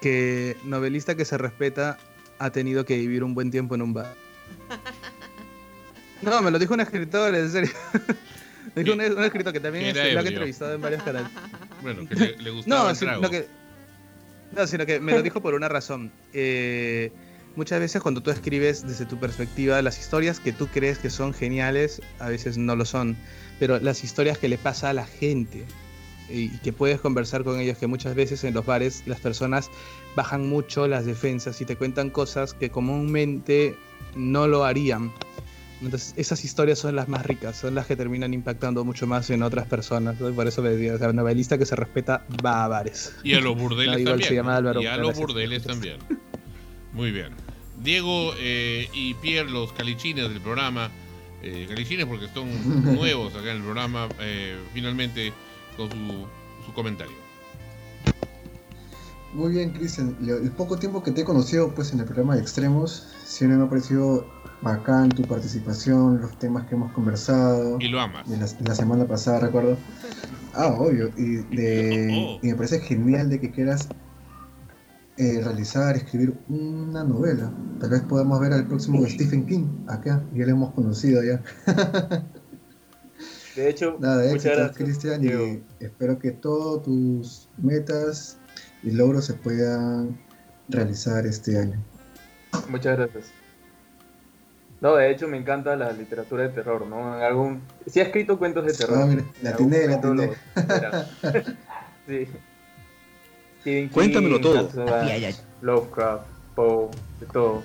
que 0.00 0.56
novelista 0.64 1.14
que 1.14 1.24
se 1.24 1.38
respeta 1.38 1.98
ha 2.38 2.50
tenido 2.50 2.84
que 2.84 2.96
vivir 2.96 3.24
un 3.24 3.34
buen 3.34 3.50
tiempo 3.50 3.74
en 3.74 3.82
un 3.82 3.92
bar. 3.94 4.14
No, 6.22 6.40
me 6.42 6.50
lo 6.50 6.58
dijo 6.58 6.74
un 6.74 6.80
escritor, 6.80 7.34
en 7.34 7.50
serio. 7.50 7.70
Me 8.74 8.82
dijo 8.84 8.94
un, 8.96 9.00
un 9.00 9.24
escritor 9.24 9.52
que 9.52 9.60
también 9.60 9.86
es- 9.86 9.94
lo 9.94 10.00
han 10.02 10.08
ebrio. 10.08 10.28
entrevistado 10.28 10.74
en 10.74 10.80
varios 10.80 11.02
canales. 11.02 11.28
Bueno, 11.82 12.08
que 12.08 12.14
le, 12.14 12.36
le 12.38 12.50
gustaba 12.50 12.84
No, 12.84 12.90
el 12.90 12.96
sino 12.96 13.18
trago. 13.20 13.30
que, 13.30 13.46
no, 14.52 14.66
sino 14.66 14.86
que 14.86 14.98
me 15.00 15.12
lo 15.12 15.22
dijo 15.22 15.40
por 15.40 15.54
una 15.54 15.68
razón. 15.68 16.10
Eh, 16.32 17.12
muchas 17.56 17.80
veces 17.80 18.02
cuando 18.02 18.20
tú 18.22 18.30
escribes 18.30 18.86
desde 18.86 19.06
tu 19.06 19.18
perspectiva, 19.18 19.80
las 19.82 19.98
historias 19.98 20.40
que 20.40 20.52
tú 20.52 20.66
crees 20.68 20.98
que 20.98 21.10
son 21.10 21.32
geniales, 21.34 22.00
a 22.18 22.28
veces 22.28 22.58
no 22.58 22.76
lo 22.76 22.84
son. 22.84 23.16
Pero 23.58 23.78
las 23.80 24.04
historias 24.04 24.38
que 24.38 24.48
le 24.48 24.58
pasa 24.58 24.90
a 24.90 24.92
la 24.92 25.06
gente 25.06 25.64
y 26.28 26.48
que 26.58 26.72
puedes 26.72 27.00
conversar 27.00 27.44
con 27.44 27.60
ellos, 27.60 27.78
que 27.78 27.86
muchas 27.86 28.14
veces 28.14 28.44
en 28.44 28.52
los 28.54 28.66
bares 28.66 29.02
las 29.06 29.20
personas 29.20 29.70
bajan 30.16 30.48
mucho 30.48 30.86
las 30.88 31.06
defensas 31.06 31.60
y 31.60 31.64
te 31.64 31.76
cuentan 31.76 32.10
cosas 32.10 32.52
que 32.54 32.70
comúnmente 32.70 33.76
no 34.14 34.46
lo 34.46 34.64
harían. 34.64 35.12
Entonces, 35.82 36.14
esas 36.16 36.42
historias 36.42 36.78
son 36.78 36.96
las 36.96 37.06
más 37.06 37.26
ricas, 37.26 37.56
son 37.56 37.74
las 37.74 37.86
que 37.86 37.96
terminan 37.96 38.32
impactando 38.32 38.82
mucho 38.82 39.06
más 39.06 39.28
en 39.28 39.42
otras 39.42 39.66
personas. 39.66 40.16
Por 40.16 40.46
eso 40.46 40.62
me 40.62 40.70
decía, 40.70 40.94
o 40.94 40.98
sea, 40.98 41.12
novelista 41.12 41.58
que 41.58 41.66
se 41.66 41.76
respeta 41.76 42.24
va 42.44 42.64
a 42.64 42.68
bares. 42.68 43.12
Y 43.22 43.34
a 43.34 43.40
los 43.40 43.56
burdeles 43.58 43.94
No, 43.94 43.98
igual 43.98 44.12
también. 44.14 44.28
se 44.28 44.34
llama 44.34 44.56
Álvaro, 44.56 44.80
y 44.82 44.86
a 44.86 44.96
los 44.96 45.08
gracias. 45.08 45.26
burdeles 45.26 45.62
también. 45.64 45.98
Muy 46.96 47.12
bien. 47.12 47.28
Diego 47.84 48.32
eh, 48.38 48.88
y 48.94 49.12
Pierre, 49.14 49.50
los 49.50 49.72
calichines 49.74 50.28
del 50.30 50.40
programa. 50.40 50.90
Eh, 51.42 51.66
calichines 51.68 52.06
porque 52.06 52.26
son 52.28 52.48
nuevos 52.96 53.34
acá 53.34 53.50
en 53.50 53.58
el 53.58 53.62
programa. 53.62 54.08
eh, 54.18 54.56
finalmente, 54.72 55.32
con 55.76 55.90
su, 55.90 56.26
su 56.64 56.72
comentario. 56.72 57.14
Muy 59.34 59.52
bien, 59.52 59.70
Cristian. 59.70 60.16
El 60.26 60.50
poco 60.52 60.78
tiempo 60.78 61.02
que 61.02 61.10
te 61.10 61.20
he 61.20 61.24
conocido 61.24 61.74
pues, 61.74 61.92
en 61.92 62.00
el 62.00 62.06
programa 62.06 62.34
de 62.36 62.40
Extremos, 62.40 63.06
siempre 63.24 63.58
me 63.58 63.64
ha 63.64 63.68
parecido 63.68 64.26
bacán 64.62 65.10
tu 65.10 65.22
participación, 65.24 66.22
los 66.22 66.38
temas 66.38 66.66
que 66.66 66.76
hemos 66.76 66.90
conversado. 66.92 67.76
Y 67.78 67.88
lo 67.88 68.00
amas. 68.00 68.26
De 68.26 68.38
la, 68.38 68.46
de 68.46 68.64
la 68.66 68.74
semana 68.74 69.04
pasada, 69.04 69.40
recuerdo. 69.40 69.76
Ah, 70.54 70.68
obvio. 70.68 71.10
Y, 71.18 71.36
de, 71.54 72.38
y 72.42 72.46
me 72.46 72.54
parece 72.54 72.80
genial 72.80 73.28
de 73.28 73.38
que 73.38 73.50
quieras 73.50 73.90
eh, 75.18 75.40
realizar, 75.42 75.96
escribir 75.96 76.34
una 76.48 77.02
novela. 77.02 77.50
Tal 77.80 77.90
vez 77.90 78.02
podamos 78.02 78.38
ver 78.40 78.52
al 78.52 78.66
próximo 78.66 79.06
Stephen 79.06 79.46
King 79.46 79.66
acá. 79.88 80.22
Ya 80.34 80.44
lo 80.44 80.52
hemos 80.52 80.74
conocido 80.74 81.22
ya. 81.22 81.42
De 83.56 83.70
hecho, 83.70 83.96
Nada, 84.00 84.24
muchas 84.24 84.34
éxito, 84.34 84.56
gracias. 84.56 84.76
Cristian, 84.76 85.24
y 85.24 85.84
espero 85.84 86.18
que 86.18 86.32
todos 86.32 86.82
tus 86.82 87.48
metas 87.56 88.36
y 88.82 88.90
logros 88.90 89.24
se 89.24 89.34
puedan 89.34 90.18
realizar 90.68 91.26
este 91.26 91.58
año. 91.58 91.82
Muchas 92.68 92.96
gracias. 92.98 93.32
No, 94.80 94.96
de 94.96 95.10
hecho 95.10 95.26
me 95.26 95.38
encanta 95.38 95.74
la 95.76 95.92
literatura 95.92 96.42
de 96.42 96.50
terror, 96.50 96.86
¿no? 96.86 97.16
En 97.16 97.22
algún... 97.22 97.62
Sí 97.86 98.00
he 98.00 98.02
escrito 98.02 98.38
cuentos 98.38 98.66
de 98.66 98.74
terror. 98.74 98.98
Ah, 99.00 99.06
mira, 99.06 99.22
En 99.22 99.44
la 99.44 99.50
atiné, 99.50 99.86
la 99.86 99.94
era. 99.94 101.08
sí. 102.06 102.28
Stephen 103.66 103.88
King, 103.88 103.92
Cuéntamelo 103.94 104.40
todo. 104.40 104.70
Evans, 104.86 105.42
Lovecraft, 105.60 106.24
Poe, 106.54 106.88
de 107.18 107.26
todo. 107.26 107.64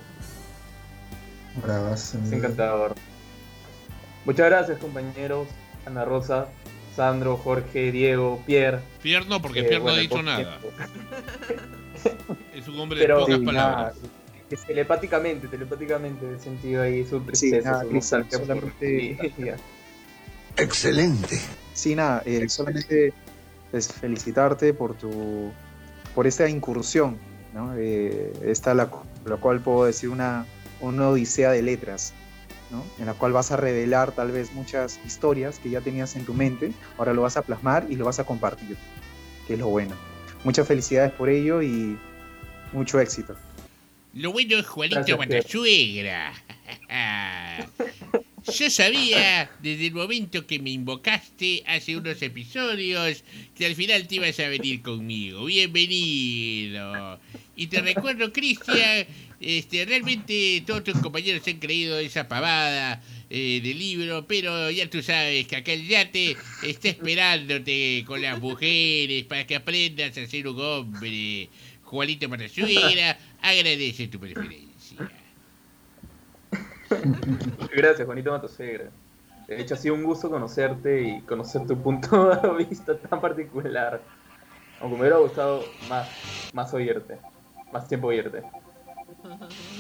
Bravas, 1.62 2.16
Es 2.16 2.32
encantador. 2.32 2.96
Muchas 4.26 4.50
gracias, 4.50 4.80
compañeros. 4.80 5.48
Ana 5.86 6.04
Rosa, 6.04 6.48
Sandro, 6.96 7.38
Jorge, 7.38 7.92
Diego, 7.92 8.42
Pierre. 8.48 8.80
Pierre 9.04 9.26
no, 9.28 9.40
porque 9.44 9.60
Eh, 9.60 9.64
Pierre 9.64 9.78
no 9.78 9.84
bueno, 9.84 9.98
ha 9.98 10.02
dicho 10.02 10.24
nada. 10.24 10.60
Es 12.56 12.68
un 12.68 12.80
hombre 12.80 13.00
Pero 13.00 13.18
de 13.18 13.22
pocas 13.22 13.40
sí, 13.40 13.46
palabras. 13.46 13.78
nada, 13.78 13.94
es 14.50 14.64
telepáticamente, 14.66 15.48
telepáticamente 15.48 16.34
he 16.36 16.40
sentido 16.40 16.82
ahí 16.82 17.06
su 17.06 17.20
Sí, 17.20 17.26
tristeza, 17.52 17.72
nada, 17.84 17.84
su 17.84 18.38
solamente- 18.40 19.18
sí, 19.38 19.44
ya. 19.46 19.56
Excelente. 20.58 21.40
Sí, 21.74 21.96
nada, 21.96 22.24
eh, 22.26 22.50
solamente 22.50 23.14
pues, 23.70 23.88
felicitarte 23.94 24.74
por 24.74 24.96
tu 24.96 25.52
por 26.16 26.28
esta 26.28 26.48
incursión, 26.50 27.18
¿no? 27.54 27.74
Eh, 27.78 28.34
esta 28.44 28.74
la, 28.74 28.90
la 29.26 29.38
cual 29.38 29.60
puedo 29.62 29.86
decir 29.86 30.10
una, 30.10 30.46
una 30.80 31.10
odisea 31.10 31.52
de 31.52 31.62
letras, 31.62 32.14
¿no? 32.70 32.84
En 33.00 33.06
la 33.06 33.14
cual 33.14 33.34
vas 33.34 33.52
a 33.52 33.58
revelar 33.58 34.12
tal 34.12 34.32
vez 34.32 34.54
muchas 34.54 35.00
historias 35.06 35.60
que 35.60 35.70
ya 35.70 35.82
tenías 35.82 36.16
en 36.16 36.26
tu 36.26 36.34
mente, 36.34 36.74
ahora 36.98 37.14
lo 37.14 37.22
vas 37.22 37.38
a 37.38 37.42
plasmar 37.42 37.86
y 37.90 37.96
lo 37.96 38.06
vas 38.06 38.20
a 38.20 38.24
compartir, 38.24 38.78
que 39.48 39.54
es 39.54 39.60
lo 39.60 39.68
bueno. 39.68 39.96
Muchas 40.44 40.68
felicidades 40.68 41.12
por 41.14 41.30
ello 41.30 41.62
y 41.62 41.98
mucho 42.74 43.00
éxito. 43.00 43.36
Lo 44.14 44.32
bueno 44.32 44.58
es 44.58 44.68
Juanito 44.68 44.96
Gracias, 44.98 45.18
Matasuegra. 45.18 46.34
Yo 48.58 48.70
sabía 48.70 49.50
desde 49.62 49.88
el 49.88 49.94
momento 49.94 50.46
que 50.46 50.60
me 50.60 50.72
invocaste 50.72 51.64
hace 51.68 51.96
unos 51.96 52.22
episodios 52.22 53.24
que 53.56 53.66
al 53.66 53.76
final 53.76 54.08
te 54.08 54.16
ibas 54.16 54.40
a 54.40 54.50
venir 54.50 54.82
conmigo. 54.82 55.46
Bienvenido. 55.46 57.20
Y 57.56 57.68
te 57.68 57.82
recuerdo, 57.82 58.34
Cristian, 58.34 59.08
este, 59.40 59.86
realmente 59.86 60.64
todos 60.68 60.84
tus 60.84 60.98
compañeros 60.98 61.48
han 61.48 61.60
creído 61.60 61.98
esa 61.98 62.28
pavada 62.28 63.02
eh, 63.30 63.62
del 63.64 63.80
libro, 63.80 64.28
pero 64.28 64.70
ya 64.70 64.90
tú 64.90 65.02
sabes 65.02 65.48
que 65.48 65.56
acá 65.56 65.72
el 65.72 65.88
yate 65.88 66.36
está 66.64 66.90
esperándote 66.90 68.04
con 68.06 68.22
las 68.22 68.40
mujeres 68.40 69.24
para 69.26 69.48
que 69.48 69.56
aprendas 69.56 70.18
a 70.18 70.28
ser 70.28 70.48
un 70.48 70.60
hombre. 70.60 71.48
Juanito 71.84 72.28
Matasuegra, 72.28 73.18
agradece 73.42 74.08
tu 74.08 74.20
preferencia. 74.20 74.71
Gracias, 77.76 78.06
Juanito 78.06 78.32
Matosegra. 78.32 78.90
De 79.48 79.62
hecho, 79.62 79.74
ha 79.74 79.78
sido 79.78 79.96
un 79.96 80.04
gusto 80.04 80.30
conocerte 80.30 81.02
y 81.02 81.22
conocer 81.22 81.66
tu 81.68 81.78
punto 81.82 82.30
de 82.58 82.66
vista 82.66 82.98
tan 82.98 83.20
particular. 83.20 84.02
Aunque 84.80 84.96
me 84.96 85.02
hubiera 85.02 85.18
gustado 85.18 85.64
más, 85.90 86.10
más 86.54 86.74
oírte, 86.74 87.18
más 87.72 87.88
tiempo 87.88 88.08
oírte. 88.08 88.42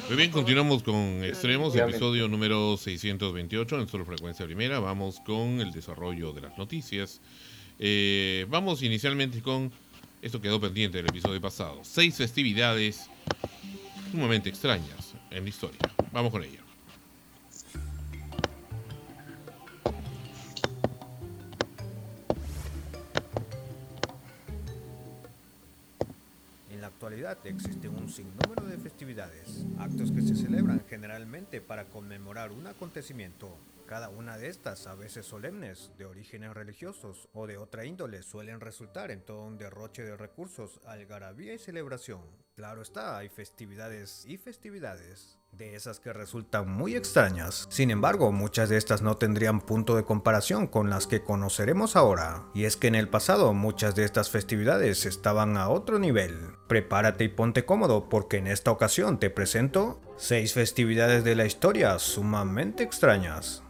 Muy 0.08 0.18
bien, 0.18 0.32
continuamos 0.32 0.84
con 0.84 1.24
Extremos, 1.24 1.76
episodio 1.76 2.28
número 2.28 2.78
628 2.78 3.80
en 3.80 3.88
Solo 3.88 4.06
Frecuencia 4.06 4.46
Primera. 4.46 4.80
Vamos 4.80 5.20
con 5.22 5.62
el 5.62 5.72
desarrollo 5.72 6.34
de 6.34 6.42
las 6.42 6.58
noticias. 6.58 7.22
Eh, 7.80 8.46
vamos 8.50 8.84
inicialmente 8.84 9.42
con 9.42 9.72
esto 10.22 10.40
quedó 10.40 10.60
pendiente 10.62 10.98
del 10.98 11.08
episodio 11.08 11.42
pasado. 11.42 11.80
Seis 11.84 12.16
festividades 12.16 13.10
sumamente 14.12 14.50
extrañas 14.50 15.16
en 15.32 15.44
la 15.44 15.50
historia. 15.50 15.80
Vamos 16.12 16.32
con 16.32 16.44
ello. 16.44 16.61
Actualidad 27.12 27.46
existen 27.46 27.94
un 27.94 28.08
sinnúmero 28.08 28.66
de 28.68 28.78
festividades, 28.78 29.66
actos 29.78 30.14
que 30.14 30.22
se 30.22 30.34
celebran 30.34 30.82
generalmente 30.88 31.60
para 31.60 31.90
conmemorar 31.90 32.54
un 32.54 32.68
acontecimiento. 32.68 33.58
Cada 33.86 34.08
una 34.08 34.38
de 34.38 34.48
estas, 34.48 34.88
a 34.88 34.96
veces 34.96 35.26
solemnes, 35.26 35.92
de 35.98 36.06
orígenes 36.06 36.54
religiosos 36.54 37.28
o 37.34 37.48
de 37.48 37.58
otra 37.58 37.84
índole, 37.84 38.24
suelen 38.24 38.62
resultar 38.62 39.12
en 39.12 39.20
todo 39.20 39.44
un 39.44 39.58
derroche 39.58 40.04
de 40.04 40.16
recursos, 40.16 40.80
algarabía 40.86 41.54
y 41.54 41.60
celebración. 41.60 42.22
Claro 42.56 42.82
está, 42.82 43.18
hay 43.18 43.28
festividades 43.28 44.26
y 44.26 44.38
festividades. 44.38 45.41
De 45.62 45.76
esas 45.76 46.00
que 46.00 46.12
resultan 46.12 46.72
muy 46.72 46.96
extrañas. 46.96 47.68
Sin 47.70 47.92
embargo, 47.92 48.32
muchas 48.32 48.68
de 48.68 48.78
estas 48.78 49.04
no 49.04 49.18
tendrían 49.18 49.62
punto 49.62 49.96
de 49.96 50.04
comparación 50.04 50.66
con 50.66 50.90
las 50.90 51.06
que 51.06 51.22
conoceremos 51.22 51.96
ahora. 51.96 52.46
Y 52.56 52.64
es 52.64 52.78
que 52.78 52.88
en 52.88 52.96
el 52.96 53.10
pasado 53.10 53.54
muchas 53.54 53.94
de 53.94 54.04
estas 54.04 54.32
festividades 54.32 55.06
estaban 55.06 55.58
a 55.58 55.70
otro 55.70 56.00
nivel. 56.00 56.36
Prepárate 56.68 57.26
y 57.26 57.30
ponte 57.30 57.64
cómodo 57.64 58.10
porque 58.10 58.38
en 58.38 58.48
esta 58.48 58.72
ocasión 58.72 59.20
te 59.20 59.30
presento 59.30 60.02
6 60.18 60.52
festividades 60.52 61.24
de 61.24 61.36
la 61.36 61.46
historia 61.46 62.00
sumamente 62.00 62.82
extrañas. 62.82 63.62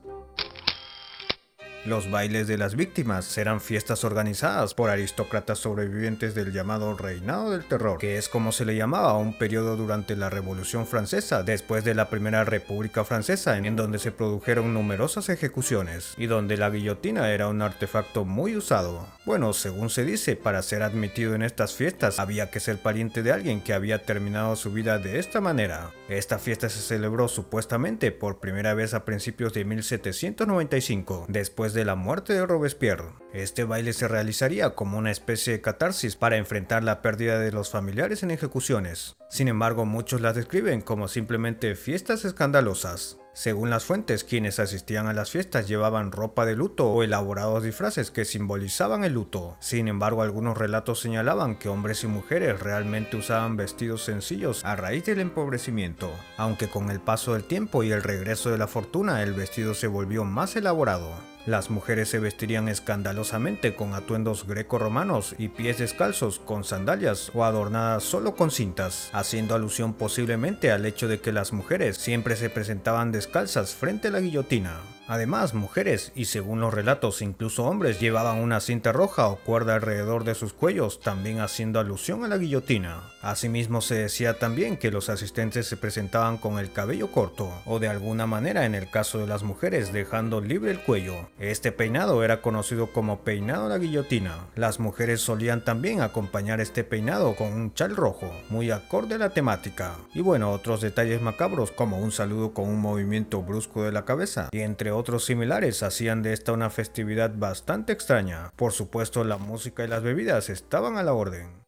Los 1.84 2.12
bailes 2.12 2.48
de 2.48 2.60
las 2.60 2.76
víctimas 2.76 3.36
eran 3.40 3.60
fiestas 3.60 4.04
organizadas 4.04 4.76
por 4.76 4.92
aristócratas 4.92 5.58
sobrevivientes 5.58 6.36
del 6.36 6.54
llamado 6.54 6.96
Reinado 6.96 7.50
del 7.50 7.66
Terror, 7.66 7.98
que 7.98 8.20
es 8.20 8.30
como 8.30 8.52
se 8.52 8.66
le 8.66 8.76
llamaba 8.76 9.10
a 9.10 9.18
un 9.18 9.36
periodo 9.36 9.76
durante 9.76 10.16
la 10.16 10.30
Revolución 10.30 10.86
Francesa, 10.86 11.42
después 11.42 11.84
de 11.84 11.96
la 11.96 12.08
Primera 12.08 12.44
República 12.44 13.04
Francesa, 13.04 13.58
en 13.58 13.76
donde 13.76 13.98
se 13.98 14.12
produjeron 14.12 14.76
numerosas 14.76 15.30
ejecuciones, 15.30 16.14
y 16.18 16.28
donde 16.28 16.56
la 16.56 16.70
guillotina 16.70 17.32
era 17.32 17.48
un 17.48 17.64
artefacto 17.64 18.26
muy 18.26 18.56
usado. 18.56 19.08
Bueno, 19.24 19.54
según 19.54 19.92
se 19.92 20.04
dice, 20.04 20.36
para 20.36 20.64
ser 20.64 20.82
admitido 20.82 21.36
en 21.36 21.44
estas 21.44 21.76
fiestas 21.76 22.20
había 22.20 22.50
que 22.50 22.60
ser 22.60 22.80
pariente 22.80 23.22
de 23.22 23.32
alguien 23.32 23.62
que 23.62 23.74
había 23.74 24.02
terminado 24.02 24.56
su 24.56 24.72
vida 24.72 24.98
de 24.98 25.20
esta 25.20 25.40
manera. 25.40 25.92
Esta 26.10 26.40
fiesta 26.40 26.70
se 26.70 26.80
celebró 26.80 27.28
supuestamente 27.28 28.12
por 28.12 28.40
primera 28.40 28.74
vez 28.74 28.96
a 28.96 29.06
principios 29.06 29.54
de 29.54 29.64
1795, 29.64 31.28
después 31.30 31.74
de 31.74 31.86
la 31.86 31.94
muerte 31.94 32.34
de 32.34 32.48
Robespierre. 32.48 33.14
Este 33.32 33.64
baile 33.64 33.94
se 33.94 34.08
realizaría 34.08 34.72
como 34.72 34.98
una 34.98 35.12
especie 35.12 35.54
de 35.54 35.62
catarsis 35.62 36.16
para 36.16 36.38
enfrentar 36.38 36.84
la 36.84 37.04
pérdida 37.04 37.38
de 37.38 37.52
los 37.52 37.70
familiares 37.70 38.24
en 38.24 38.32
ejecuciones. 38.32 39.16
Sin 39.30 39.48
embargo, 39.48 39.86
muchos 39.86 40.22
las 40.22 40.36
describen 40.36 40.82
como 40.82 41.08
simplemente 41.08 41.76
fiestas 41.76 42.26
escandalosas. 42.26 43.21
Según 43.34 43.70
las 43.70 43.86
fuentes, 43.86 44.24
quienes 44.24 44.60
asistían 44.60 45.08
a 45.08 45.14
las 45.14 45.32
fiestas 45.32 45.68
llevaban 45.68 46.12
ropa 46.12 46.46
de 46.46 46.56
luto 46.56 46.90
o 46.90 47.02
elaborados 47.02 47.64
disfraces 47.64 48.12
que 48.12 48.26
simbolizaban 48.26 49.06
el 49.06 49.14
luto. 49.14 49.56
Sin 49.60 49.88
embargo, 49.88 50.22
algunos 50.22 50.58
relatos 50.58 51.00
señalaban 51.00 51.56
que 51.56 51.70
hombres 51.70 52.04
y 52.04 52.08
mujeres 52.08 52.60
realmente 52.60 53.16
usaban 53.16 53.56
vestidos 53.56 54.04
sencillos 54.04 54.66
a 54.66 54.76
raíz 54.76 55.06
del 55.06 55.20
empobrecimiento, 55.20 56.12
aunque 56.38 56.68
con 56.68 56.92
el 56.92 57.00
paso 57.00 57.34
del 57.34 57.46
tiempo 57.46 57.84
y 57.84 57.92
el 57.92 58.04
regreso 58.04 58.52
de 58.52 58.58
la 58.58 58.68
fortuna 58.68 59.24
el 59.24 59.34
vestido 59.34 59.74
se 59.74 59.88
volvió 59.88 60.26
más 60.26 60.56
elaborado. 60.56 61.31
Las 61.48 61.72
mujeres 61.72 62.10
se 62.10 62.20
vestirían 62.20 62.70
escandalosamente 62.70 63.76
con 63.76 63.96
atuendos 63.96 64.46
greco-romanos 64.46 65.34
y 65.40 65.48
pies 65.48 65.80
descalzos 65.80 66.38
con 66.38 66.64
sandalias 66.64 67.32
o 67.34 67.44
adornadas 67.44 68.04
solo 68.04 68.36
con 68.36 68.52
cintas, 68.52 69.10
haciendo 69.12 69.56
alusión 69.56 69.94
posiblemente 69.94 70.72
al 70.72 70.86
hecho 70.86 71.08
de 71.08 71.20
que 71.20 71.32
las 71.32 71.52
mujeres 71.52 71.98
siempre 71.98 72.36
se 72.36 72.52
presentaban 72.52 73.12
descalzas 73.12 73.74
frente 73.74 74.10
a 74.10 74.12
la 74.12 74.20
guillotina. 74.20 74.82
Además, 75.12 75.54
mujeres 75.54 76.14
y 76.16 76.24
según 76.24 76.62
los 76.62 76.74
relatos 76.74 77.22
incluso 77.22 77.66
hombres 77.66 78.00
llevaban 78.00 78.38
una 78.38 78.62
cinta 78.62 78.94
roja 78.94 79.28
o 79.28 79.36
cuerda 79.36 79.76
alrededor 79.76 80.24
de 80.24 80.36
sus 80.36 80.54
cuellos, 80.54 81.02
también 81.02 81.42
haciendo 81.42 81.82
alusión 81.82 82.24
a 82.24 82.30
la 82.30 82.38
guillotina. 82.38 83.12
Asimismo 83.22 83.82
se 83.82 83.96
decía 83.96 84.40
también 84.40 84.78
que 84.78 84.90
los 84.90 85.10
asistentes 85.10 85.68
se 85.68 85.76
presentaban 85.76 86.38
con 86.38 86.60
el 86.60 86.72
cabello 86.72 87.12
corto 87.12 87.52
o 87.66 87.80
de 87.80 87.90
alguna 87.90 88.26
manera 88.26 88.66
en 88.66 88.74
el 88.74 88.90
caso 88.90 89.18
de 89.18 89.28
las 89.28 89.44
mujeres 89.44 89.92
dejando 89.92 90.40
libre 90.40 90.72
el 90.72 90.80
cuello. 90.80 91.30
Este 91.40 91.74
peinado 91.74 92.24
era 92.24 92.42
conocido 92.42 92.94
como 92.94 93.20
peinado 93.20 93.66
a 93.66 93.70
la 93.70 93.80
guillotina. 93.80 94.48
Las 94.56 94.80
mujeres 94.80 95.20
solían 95.20 95.66
también 95.66 96.00
acompañar 96.00 96.62
este 96.62 96.86
peinado 96.86 97.36
con 97.36 97.52
un 97.52 97.74
chal 97.74 97.98
rojo, 97.98 98.32
muy 98.48 98.72
acorde 98.72 99.16
a 99.16 99.18
la 99.18 99.32
temática. 99.32 99.98
Y 100.14 100.22
bueno, 100.22 100.52
otros 100.52 100.80
detalles 100.80 101.22
macabros 101.22 101.72
como 101.72 102.00
un 102.00 102.14
saludo 102.14 102.54
con 102.54 102.70
un 102.70 102.80
movimiento 102.80 103.42
brusco 103.42 103.84
de 103.84 103.92
la 103.92 104.06
cabeza 104.06 104.48
y 104.54 104.62
entre 104.62 104.92
otros 104.92 105.01
similares 105.20 105.84
hacían 105.84 106.22
de 106.22 106.34
esta 106.34 106.52
una 106.52 106.70
festividad 106.70 107.32
bastante 107.36 107.94
extraña. 107.94 108.52
Por 108.56 108.72
supuesto 108.72 109.24
la 109.24 109.38
música 109.38 109.84
y 109.84 109.88
las 109.88 110.04
bebidas 110.04 110.50
estaban 110.50 110.98
a 110.98 111.04
la 111.04 111.14
orden. 111.14 111.62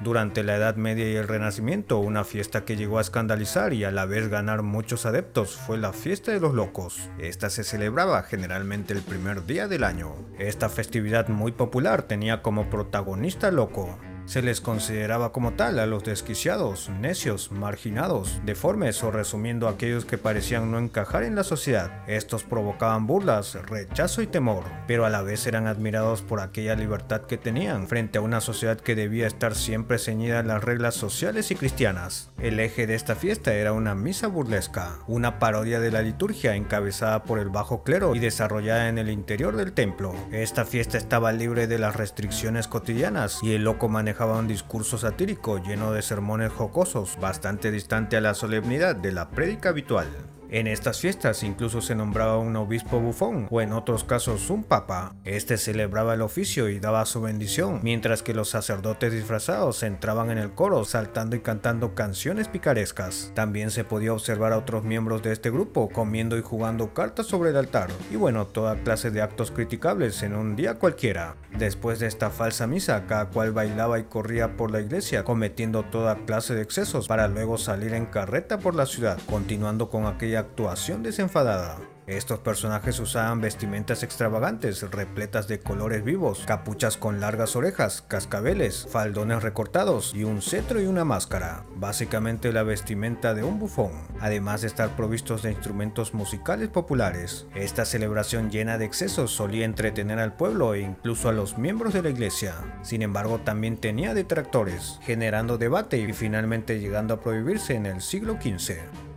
Durante 0.00 0.42
la 0.42 0.56
Edad 0.56 0.76
Media 0.76 1.10
y 1.10 1.16
el 1.16 1.28
Renacimiento, 1.28 1.98
una 1.98 2.24
fiesta 2.24 2.66
que 2.66 2.76
llegó 2.76 2.98
a 2.98 3.00
escandalizar 3.00 3.72
y 3.72 3.84
a 3.84 3.90
la 3.90 4.04
vez 4.04 4.28
ganar 4.28 4.62
muchos 4.62 5.06
adeptos 5.06 5.56
fue 5.56 5.78
la 5.78 5.94
Fiesta 5.94 6.30
de 6.30 6.40
los 6.40 6.52
Locos. 6.52 7.08
Esta 7.18 7.48
se 7.48 7.64
celebraba 7.64 8.22
generalmente 8.22 8.92
el 8.92 9.00
primer 9.00 9.46
día 9.46 9.66
del 9.66 9.82
año. 9.82 10.14
Esta 10.38 10.68
festividad 10.68 11.28
muy 11.28 11.52
popular 11.52 12.02
tenía 12.02 12.42
como 12.42 12.68
protagonista 12.68 13.50
loco, 13.50 13.98
se 14.26 14.42
les 14.42 14.60
consideraba 14.60 15.32
como 15.32 15.52
tal 15.52 15.78
a 15.78 15.86
los 15.86 16.04
desquiciados, 16.04 16.90
necios, 17.00 17.52
marginados, 17.52 18.40
deformes 18.44 19.02
o 19.02 19.10
resumiendo 19.10 19.68
aquellos 19.68 20.04
que 20.04 20.18
parecían 20.18 20.70
no 20.70 20.78
encajar 20.78 21.24
en 21.24 21.34
la 21.34 21.44
sociedad. 21.44 22.08
Estos 22.08 22.44
provocaban 22.44 23.06
burlas, 23.06 23.54
rechazo 23.66 24.22
y 24.22 24.26
temor, 24.26 24.64
pero 24.86 25.04
a 25.04 25.10
la 25.10 25.22
vez 25.22 25.46
eran 25.46 25.66
admirados 25.66 26.22
por 26.22 26.40
aquella 26.40 26.74
libertad 26.74 27.22
que 27.22 27.36
tenían 27.36 27.86
frente 27.88 28.18
a 28.18 28.22
una 28.22 28.40
sociedad 28.40 28.80
que 28.80 28.94
debía 28.94 29.26
estar 29.26 29.54
siempre 29.54 29.98
ceñida 29.98 30.40
a 30.40 30.42
las 30.42 30.64
reglas 30.64 30.94
sociales 30.94 31.50
y 31.50 31.54
cristianas. 31.54 32.30
El 32.38 32.60
eje 32.60 32.86
de 32.86 32.94
esta 32.94 33.14
fiesta 33.14 33.54
era 33.54 33.72
una 33.72 33.94
misa 33.94 34.26
burlesca, 34.28 34.98
una 35.06 35.38
parodia 35.38 35.80
de 35.80 35.90
la 35.90 36.02
liturgia 36.02 36.56
encabezada 36.56 37.24
por 37.24 37.38
el 37.38 37.48
bajo 37.48 37.82
clero 37.82 38.14
y 38.14 38.18
desarrollada 38.18 38.88
en 38.88 38.98
el 38.98 39.10
interior 39.10 39.56
del 39.56 39.72
templo. 39.72 40.14
Esta 40.32 40.64
fiesta 40.64 40.98
estaba 40.98 41.32
libre 41.32 41.66
de 41.66 41.78
las 41.78 41.96
restricciones 41.96 42.68
cotidianas 42.68 43.40
y 43.42 43.54
el 43.54 43.64
loco 43.64 43.88
manejaba 44.14 44.38
un 44.38 44.46
discurso 44.46 44.96
satírico 44.96 45.58
lleno 45.58 45.90
de 45.90 46.00
sermones 46.00 46.52
jocosos, 46.52 47.18
bastante 47.20 47.72
distante 47.72 48.16
a 48.16 48.20
la 48.20 48.34
solemnidad 48.34 48.94
de 48.94 49.10
la 49.10 49.28
prédica 49.28 49.70
habitual. 49.70 50.06
En 50.54 50.68
estas 50.68 51.00
fiestas 51.00 51.42
incluso 51.42 51.80
se 51.80 51.96
nombraba 51.96 52.38
un 52.38 52.54
obispo 52.54 53.00
bufón 53.00 53.48
o 53.50 53.60
en 53.60 53.72
otros 53.72 54.04
casos 54.04 54.50
un 54.50 54.62
papa. 54.62 55.16
Este 55.24 55.58
celebraba 55.58 56.14
el 56.14 56.22
oficio 56.22 56.68
y 56.68 56.78
daba 56.78 57.04
su 57.06 57.20
bendición, 57.20 57.80
mientras 57.82 58.22
que 58.22 58.34
los 58.34 58.50
sacerdotes 58.50 59.12
disfrazados 59.12 59.82
entraban 59.82 60.30
en 60.30 60.38
el 60.38 60.52
coro 60.52 60.84
saltando 60.84 61.34
y 61.34 61.40
cantando 61.40 61.96
canciones 61.96 62.46
picarescas. 62.46 63.32
También 63.34 63.72
se 63.72 63.82
podía 63.82 64.12
observar 64.12 64.52
a 64.52 64.58
otros 64.58 64.84
miembros 64.84 65.24
de 65.24 65.32
este 65.32 65.50
grupo 65.50 65.88
comiendo 65.88 66.38
y 66.38 66.42
jugando 66.42 66.94
cartas 66.94 67.26
sobre 67.26 67.50
el 67.50 67.56
altar, 67.56 67.90
y 68.12 68.14
bueno, 68.14 68.46
toda 68.46 68.76
clase 68.76 69.10
de 69.10 69.22
actos 69.22 69.50
criticables 69.50 70.22
en 70.22 70.36
un 70.36 70.54
día 70.54 70.74
cualquiera. 70.74 71.34
Después 71.58 71.98
de 71.98 72.06
esta 72.06 72.30
falsa 72.30 72.68
misa, 72.68 73.06
cada 73.08 73.26
cual 73.26 73.50
bailaba 73.50 73.98
y 73.98 74.04
corría 74.04 74.56
por 74.56 74.70
la 74.70 74.80
iglesia, 74.80 75.24
cometiendo 75.24 75.82
toda 75.82 76.14
clase 76.26 76.54
de 76.54 76.62
excesos 76.62 77.08
para 77.08 77.26
luego 77.26 77.58
salir 77.58 77.92
en 77.92 78.06
carreta 78.06 78.58
por 78.58 78.76
la 78.76 78.86
ciudad, 78.86 79.18
continuando 79.28 79.88
con 79.88 80.06
aquella 80.06 80.43
actuación 80.44 81.02
desenfadada. 81.02 81.78
Estos 82.06 82.40
personajes 82.40 83.00
usaban 83.00 83.40
vestimentas 83.40 84.02
extravagantes, 84.02 84.82
repletas 84.90 85.48
de 85.48 85.60
colores 85.60 86.04
vivos, 86.04 86.44
capuchas 86.46 86.98
con 86.98 87.18
largas 87.18 87.56
orejas, 87.56 88.02
cascabeles, 88.02 88.86
faldones 88.90 89.42
recortados 89.42 90.12
y 90.14 90.24
un 90.24 90.42
cetro 90.42 90.82
y 90.82 90.86
una 90.86 91.06
máscara, 91.06 91.64
básicamente 91.76 92.52
la 92.52 92.62
vestimenta 92.62 93.32
de 93.32 93.42
un 93.42 93.58
bufón, 93.58 93.92
además 94.20 94.60
de 94.60 94.66
estar 94.66 94.94
provistos 94.96 95.42
de 95.42 95.52
instrumentos 95.52 96.12
musicales 96.12 96.68
populares. 96.68 97.46
Esta 97.54 97.86
celebración 97.86 98.50
llena 98.50 98.76
de 98.76 98.84
excesos 98.84 99.30
solía 99.30 99.64
entretener 99.64 100.18
al 100.18 100.36
pueblo 100.36 100.74
e 100.74 100.80
incluso 100.80 101.30
a 101.30 101.32
los 101.32 101.56
miembros 101.56 101.94
de 101.94 102.02
la 102.02 102.10
iglesia. 102.10 102.54
Sin 102.82 103.00
embargo, 103.00 103.38
también 103.38 103.78
tenía 103.78 104.12
detractores, 104.12 104.98
generando 105.02 105.56
debate 105.56 105.96
y 105.96 106.12
finalmente 106.12 106.80
llegando 106.80 107.14
a 107.14 107.20
prohibirse 107.20 107.76
en 107.76 107.86
el 107.86 108.02
siglo 108.02 108.34
XV. 108.34 109.13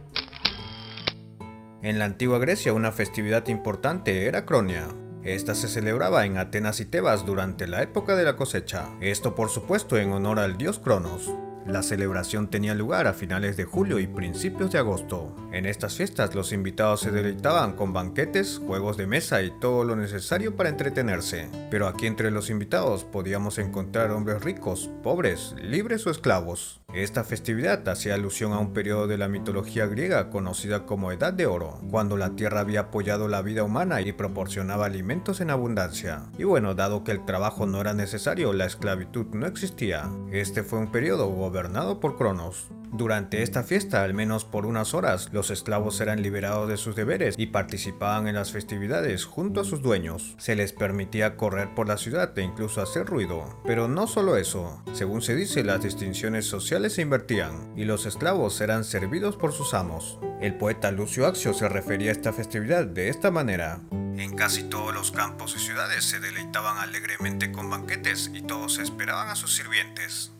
En 1.83 1.99
la 1.99 2.05
antigua 2.05 2.39
Grecia 2.39 2.73
una 2.73 2.91
festividad 2.91 3.47
importante 3.49 4.25
era 4.25 4.45
Cronia. 4.45 4.87
Esta 5.23 5.53
se 5.53 5.67
celebraba 5.67 6.25
en 6.25 6.37
Atenas 6.37 6.79
y 6.79 6.85
Tebas 6.85 7.23
durante 7.23 7.67
la 7.67 7.83
época 7.83 8.15
de 8.15 8.23
la 8.23 8.35
cosecha, 8.35 8.89
esto 8.99 9.35
por 9.35 9.49
supuesto 9.49 9.97
en 9.97 10.11
honor 10.11 10.39
al 10.39 10.57
dios 10.57 10.79
Cronos. 10.79 11.31
La 11.67 11.83
celebración 11.83 12.49
tenía 12.49 12.73
lugar 12.73 13.07
a 13.07 13.13
finales 13.13 13.57
de 13.57 13.65
julio 13.65 13.99
y 13.99 14.07
principios 14.07 14.71
de 14.71 14.79
agosto. 14.79 15.35
En 15.51 15.65
estas 15.65 15.97
fiestas 15.97 16.33
los 16.33 16.53
invitados 16.53 17.01
se 17.01 17.11
deleitaban 17.11 17.73
con 17.73 17.91
banquetes, 17.91 18.59
juegos 18.65 18.95
de 18.95 19.05
mesa 19.05 19.43
y 19.43 19.51
todo 19.59 19.83
lo 19.83 19.97
necesario 19.97 20.55
para 20.55 20.69
entretenerse. 20.69 21.49
Pero 21.69 21.87
aquí 21.87 22.07
entre 22.07 22.31
los 22.31 22.49
invitados 22.49 23.03
podíamos 23.03 23.59
encontrar 23.59 24.11
hombres 24.11 24.43
ricos, 24.43 24.89
pobres, 25.03 25.53
libres 25.61 26.07
o 26.07 26.09
esclavos. 26.09 26.79
Esta 26.93 27.25
festividad 27.25 27.85
hacía 27.89 28.15
alusión 28.15 28.53
a 28.53 28.59
un 28.59 28.71
periodo 28.71 29.07
de 29.07 29.17
la 29.17 29.27
mitología 29.27 29.87
griega 29.87 30.29
conocida 30.29 30.85
como 30.85 31.11
Edad 31.11 31.33
de 31.33 31.45
Oro, 31.45 31.81
cuando 31.91 32.15
la 32.15 32.37
tierra 32.37 32.61
había 32.61 32.79
apoyado 32.79 33.27
la 33.27 33.41
vida 33.41 33.63
humana 33.65 33.99
y 33.99 34.13
proporcionaba 34.13 34.85
alimentos 34.85 35.41
en 35.41 35.49
abundancia. 35.49 36.27
Y 36.37 36.45
bueno, 36.45 36.75
dado 36.75 37.03
que 37.03 37.11
el 37.11 37.25
trabajo 37.25 37.65
no 37.65 37.81
era 37.81 37.93
necesario, 37.93 38.53
la 38.53 38.65
esclavitud 38.65 39.25
no 39.33 39.47
existía. 39.47 40.09
Este 40.31 40.63
fue 40.63 40.79
un 40.79 40.89
periodo 40.89 41.27
gobernado 41.27 41.99
por 41.99 42.17
Cronos. 42.17 42.69
Durante 42.93 43.43
esta 43.43 43.63
fiesta, 43.63 44.03
al 44.03 44.13
menos 44.13 44.45
por 44.45 44.65
unas 44.65 44.93
horas, 44.93 45.29
los 45.31 45.51
esclavos 45.51 45.99
eran 46.01 46.21
liberados 46.21 46.69
de 46.69 46.77
sus 46.77 46.95
deberes 46.95 47.35
y 47.37 47.47
participaban 47.47 48.27
en 48.27 48.35
las 48.35 48.51
festividades 48.51 49.25
junto 49.25 49.61
a 49.61 49.65
sus 49.65 49.81
dueños. 49.81 50.35
Se 50.37 50.55
les 50.55 50.73
permitía 50.73 51.35
correr 51.35 51.73
por 51.75 51.87
la 51.87 51.97
ciudad 51.97 52.37
e 52.37 52.43
incluso 52.43 52.81
hacer 52.81 53.05
ruido. 53.05 53.61
Pero 53.65 53.87
no 53.87 54.07
solo 54.07 54.37
eso, 54.37 54.81
según 54.93 55.21
se 55.21 55.35
dice, 55.35 55.63
las 55.63 55.83
distinciones 55.83 56.45
sociales 56.45 56.93
se 56.93 57.01
invertían 57.01 57.73
y 57.75 57.85
los 57.85 58.05
esclavos 58.05 58.59
eran 58.61 58.83
servidos 58.83 59.37
por 59.37 59.53
sus 59.53 59.73
amos. 59.73 60.19
El 60.41 60.55
poeta 60.55 60.91
Lucio 60.91 61.27
Axio 61.27 61.53
se 61.53 61.67
refería 61.67 62.09
a 62.09 62.13
esta 62.13 62.31
festividad 62.31 62.85
de 62.85 63.09
esta 63.09 63.31
manera. 63.31 63.81
En 63.91 64.35
casi 64.35 64.63
todos 64.63 64.93
los 64.93 65.11
campos 65.11 65.55
y 65.55 65.59
ciudades 65.59 66.03
se 66.03 66.19
deleitaban 66.19 66.77
alegremente 66.77 67.51
con 67.51 67.69
banquetes 67.69 68.31
y 68.33 68.41
todos 68.41 68.79
esperaban 68.79 69.29
a 69.29 69.35
sus 69.35 69.55
sirvientes. 69.55 70.36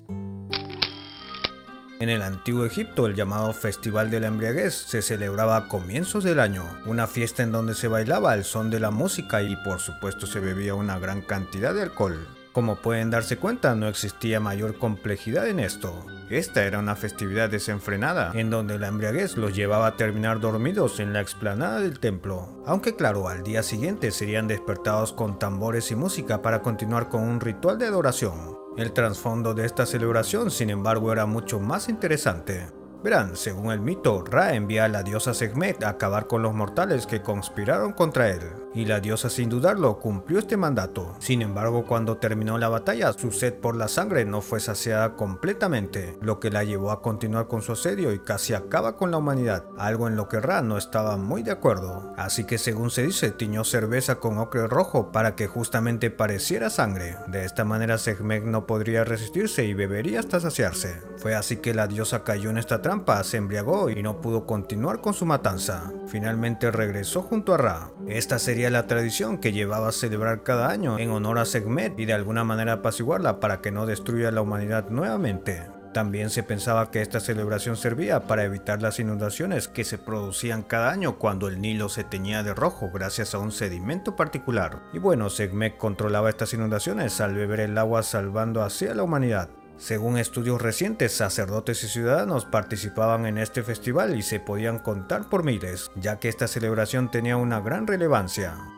En 1.99 2.09
el 2.09 2.21
antiguo 2.21 2.63
Egipto, 2.63 3.07
el 3.07 3.15
llamado 3.15 3.51
Festival 3.53 4.11
de 4.11 4.19
la 4.19 4.27
Embriaguez 4.27 4.75
se 4.75 5.01
celebraba 5.01 5.57
a 5.57 5.67
comienzos 5.67 6.23
del 6.23 6.39
año, 6.39 6.63
una 6.85 7.07
fiesta 7.07 7.41
en 7.41 7.51
donde 7.51 7.73
se 7.73 7.87
bailaba 7.87 8.33
al 8.33 8.43
son 8.43 8.69
de 8.69 8.79
la 8.79 8.91
música 8.91 9.41
y 9.41 9.55
por 9.55 9.79
supuesto 9.79 10.27
se 10.27 10.39
bebía 10.39 10.75
una 10.75 10.99
gran 10.99 11.21
cantidad 11.23 11.73
de 11.73 11.81
alcohol. 11.81 12.27
Como 12.51 12.75
pueden 12.75 13.09
darse 13.09 13.37
cuenta, 13.37 13.73
no 13.73 13.87
existía 13.87 14.39
mayor 14.39 14.77
complejidad 14.77 15.47
en 15.47 15.59
esto. 15.59 16.05
Esta 16.29 16.65
era 16.65 16.77
una 16.79 16.95
festividad 16.95 17.49
desenfrenada, 17.49 18.31
en 18.35 18.51
donde 18.51 18.77
la 18.77 18.87
embriaguez 18.87 19.35
los 19.35 19.55
llevaba 19.55 19.87
a 19.87 19.95
terminar 19.95 20.39
dormidos 20.39 20.99
en 20.99 21.13
la 21.13 21.21
explanada 21.21 21.79
del 21.79 21.99
templo. 21.99 22.63
Aunque 22.67 22.95
claro, 22.95 23.27
al 23.27 23.43
día 23.43 23.63
siguiente 23.63 24.11
serían 24.11 24.47
despertados 24.47 25.13
con 25.13 25.39
tambores 25.39 25.89
y 25.89 25.95
música 25.95 26.43
para 26.43 26.61
continuar 26.61 27.09
con 27.09 27.23
un 27.23 27.39
ritual 27.39 27.79
de 27.79 27.87
adoración. 27.87 28.66
El 28.77 28.93
trasfondo 28.93 29.55
de 29.55 29.65
esta 29.65 29.87
celebración, 29.87 30.51
sin 30.51 30.69
embargo, 30.69 31.11
era 31.11 31.25
mucho 31.25 31.59
más 31.59 31.89
interesante. 31.89 32.67
Verán, 33.03 33.35
según 33.35 33.71
el 33.71 33.79
mito, 33.79 34.23
Ra 34.23 34.53
envía 34.53 34.85
a 34.85 34.87
la 34.87 35.01
diosa 35.01 35.33
Sekhmet 35.33 35.83
a 35.83 35.89
acabar 35.89 36.27
con 36.27 36.43
los 36.43 36.53
mortales 36.53 37.07
que 37.07 37.23
conspiraron 37.23 37.93
contra 37.93 38.29
él, 38.29 38.41
y 38.77 38.85
la 38.85 38.99
diosa 38.99 39.31
sin 39.31 39.49
dudarlo 39.49 39.97
cumplió 39.97 40.37
este 40.37 40.55
mandato. 40.55 41.15
Sin 41.17 41.41
embargo, 41.41 41.85
cuando 41.85 42.17
terminó 42.17 42.59
la 42.59 42.69
batalla, 42.69 43.11
su 43.13 43.31
sed 43.31 43.55
por 43.55 43.75
la 43.75 43.87
sangre 43.87 44.23
no 44.23 44.41
fue 44.41 44.59
saciada 44.59 45.15
completamente, 45.15 46.15
lo 46.21 46.39
que 46.39 46.51
la 46.51 46.63
llevó 46.63 46.91
a 46.91 47.01
continuar 47.01 47.47
con 47.47 47.63
su 47.63 47.71
asedio 47.71 48.13
y 48.13 48.19
casi 48.19 48.53
acaba 48.53 48.95
con 48.95 49.09
la 49.09 49.17
humanidad, 49.17 49.65
algo 49.79 50.07
en 50.07 50.15
lo 50.15 50.29
que 50.29 50.39
Ra 50.39 50.61
no 50.61 50.77
estaba 50.77 51.17
muy 51.17 51.41
de 51.41 51.51
acuerdo. 51.51 52.13
Así 52.17 52.43
que 52.43 52.59
según 52.59 52.91
se 52.91 53.01
dice, 53.01 53.31
tiñó 53.31 53.63
cerveza 53.63 54.19
con 54.19 54.37
ocre 54.37 54.67
rojo 54.67 55.11
para 55.11 55.35
que 55.35 55.47
justamente 55.47 56.11
pareciera 56.11 56.69
sangre. 56.69 57.17
De 57.27 57.45
esta 57.45 57.65
manera 57.65 57.97
Sekhmet 57.97 58.43
no 58.43 58.67
podría 58.67 59.03
resistirse 59.03 59.65
y 59.65 59.73
bebería 59.73 60.19
hasta 60.19 60.39
saciarse. 60.39 61.01
Fue 61.17 61.33
así 61.33 61.57
que 61.57 61.73
la 61.73 61.87
diosa 61.87 62.23
cayó 62.23 62.51
en 62.51 62.59
esta 62.59 62.83
trampa, 62.83 63.23
se 63.23 63.37
embriagó 63.37 63.89
y 63.89 64.03
no 64.03 64.21
pudo 64.21 64.45
continuar 64.45 65.01
con 65.01 65.15
su 65.15 65.25
matanza. 65.25 65.91
Finalmente 66.07 66.69
regresó 66.69 67.23
junto 67.23 67.55
a 67.55 67.57
Ra. 67.57 67.89
Esta 68.07 68.37
sería 68.37 68.66
la 68.69 68.87
tradición 68.87 69.37
que 69.37 69.51
llevaba 69.51 69.89
a 69.89 69.91
celebrar 69.91 70.43
cada 70.43 70.69
año 70.69 70.99
en 70.99 71.11
honor 71.11 71.39
a 71.39 71.45
Segmet 71.45 71.99
y 71.99 72.05
de 72.05 72.13
alguna 72.13 72.43
manera 72.43 72.73
apaciguarla 72.73 73.39
para 73.39 73.61
que 73.61 73.71
no 73.71 73.85
destruya 73.85 74.31
la 74.31 74.41
humanidad 74.41 74.89
nuevamente. 74.89 75.63
También 75.93 76.29
se 76.29 76.43
pensaba 76.43 76.91
que 76.91 77.01
esta 77.01 77.19
celebración 77.19 77.75
servía 77.75 78.27
para 78.27 78.43
evitar 78.43 78.81
las 78.81 78.99
inundaciones 78.99 79.67
que 79.67 79.83
se 79.83 79.97
producían 79.97 80.61
cada 80.61 80.91
año 80.91 81.17
cuando 81.17 81.47
el 81.47 81.59
Nilo 81.59 81.89
se 81.89 82.03
teñía 82.03 82.43
de 82.43 82.53
rojo 82.53 82.91
gracias 82.93 83.33
a 83.33 83.39
un 83.39 83.51
sedimento 83.51 84.15
particular. 84.15 84.83
Y 84.93 84.99
bueno, 84.99 85.29
Segmet 85.29 85.77
controlaba 85.77 86.29
estas 86.29 86.53
inundaciones 86.53 87.19
al 87.19 87.33
beber 87.33 87.61
el 87.61 87.77
agua 87.77 88.03
salvando 88.03 88.61
así 88.61 88.85
a 88.85 88.93
la 88.93 89.03
humanidad. 89.03 89.49
Según 89.77 90.17
estudios 90.17 90.61
recientes, 90.61 91.13
sacerdotes 91.13 91.83
y 91.83 91.87
ciudadanos 91.87 92.45
participaban 92.45 93.25
en 93.25 93.37
este 93.37 93.63
festival 93.63 94.17
y 94.17 94.23
se 94.23 94.39
podían 94.39 94.79
contar 94.79 95.29
por 95.29 95.43
miles, 95.43 95.91
ya 95.95 96.19
que 96.19 96.29
esta 96.29 96.47
celebración 96.47 97.11
tenía 97.11 97.37
una 97.37 97.59
gran 97.59 97.85
relevancia. 97.85 98.76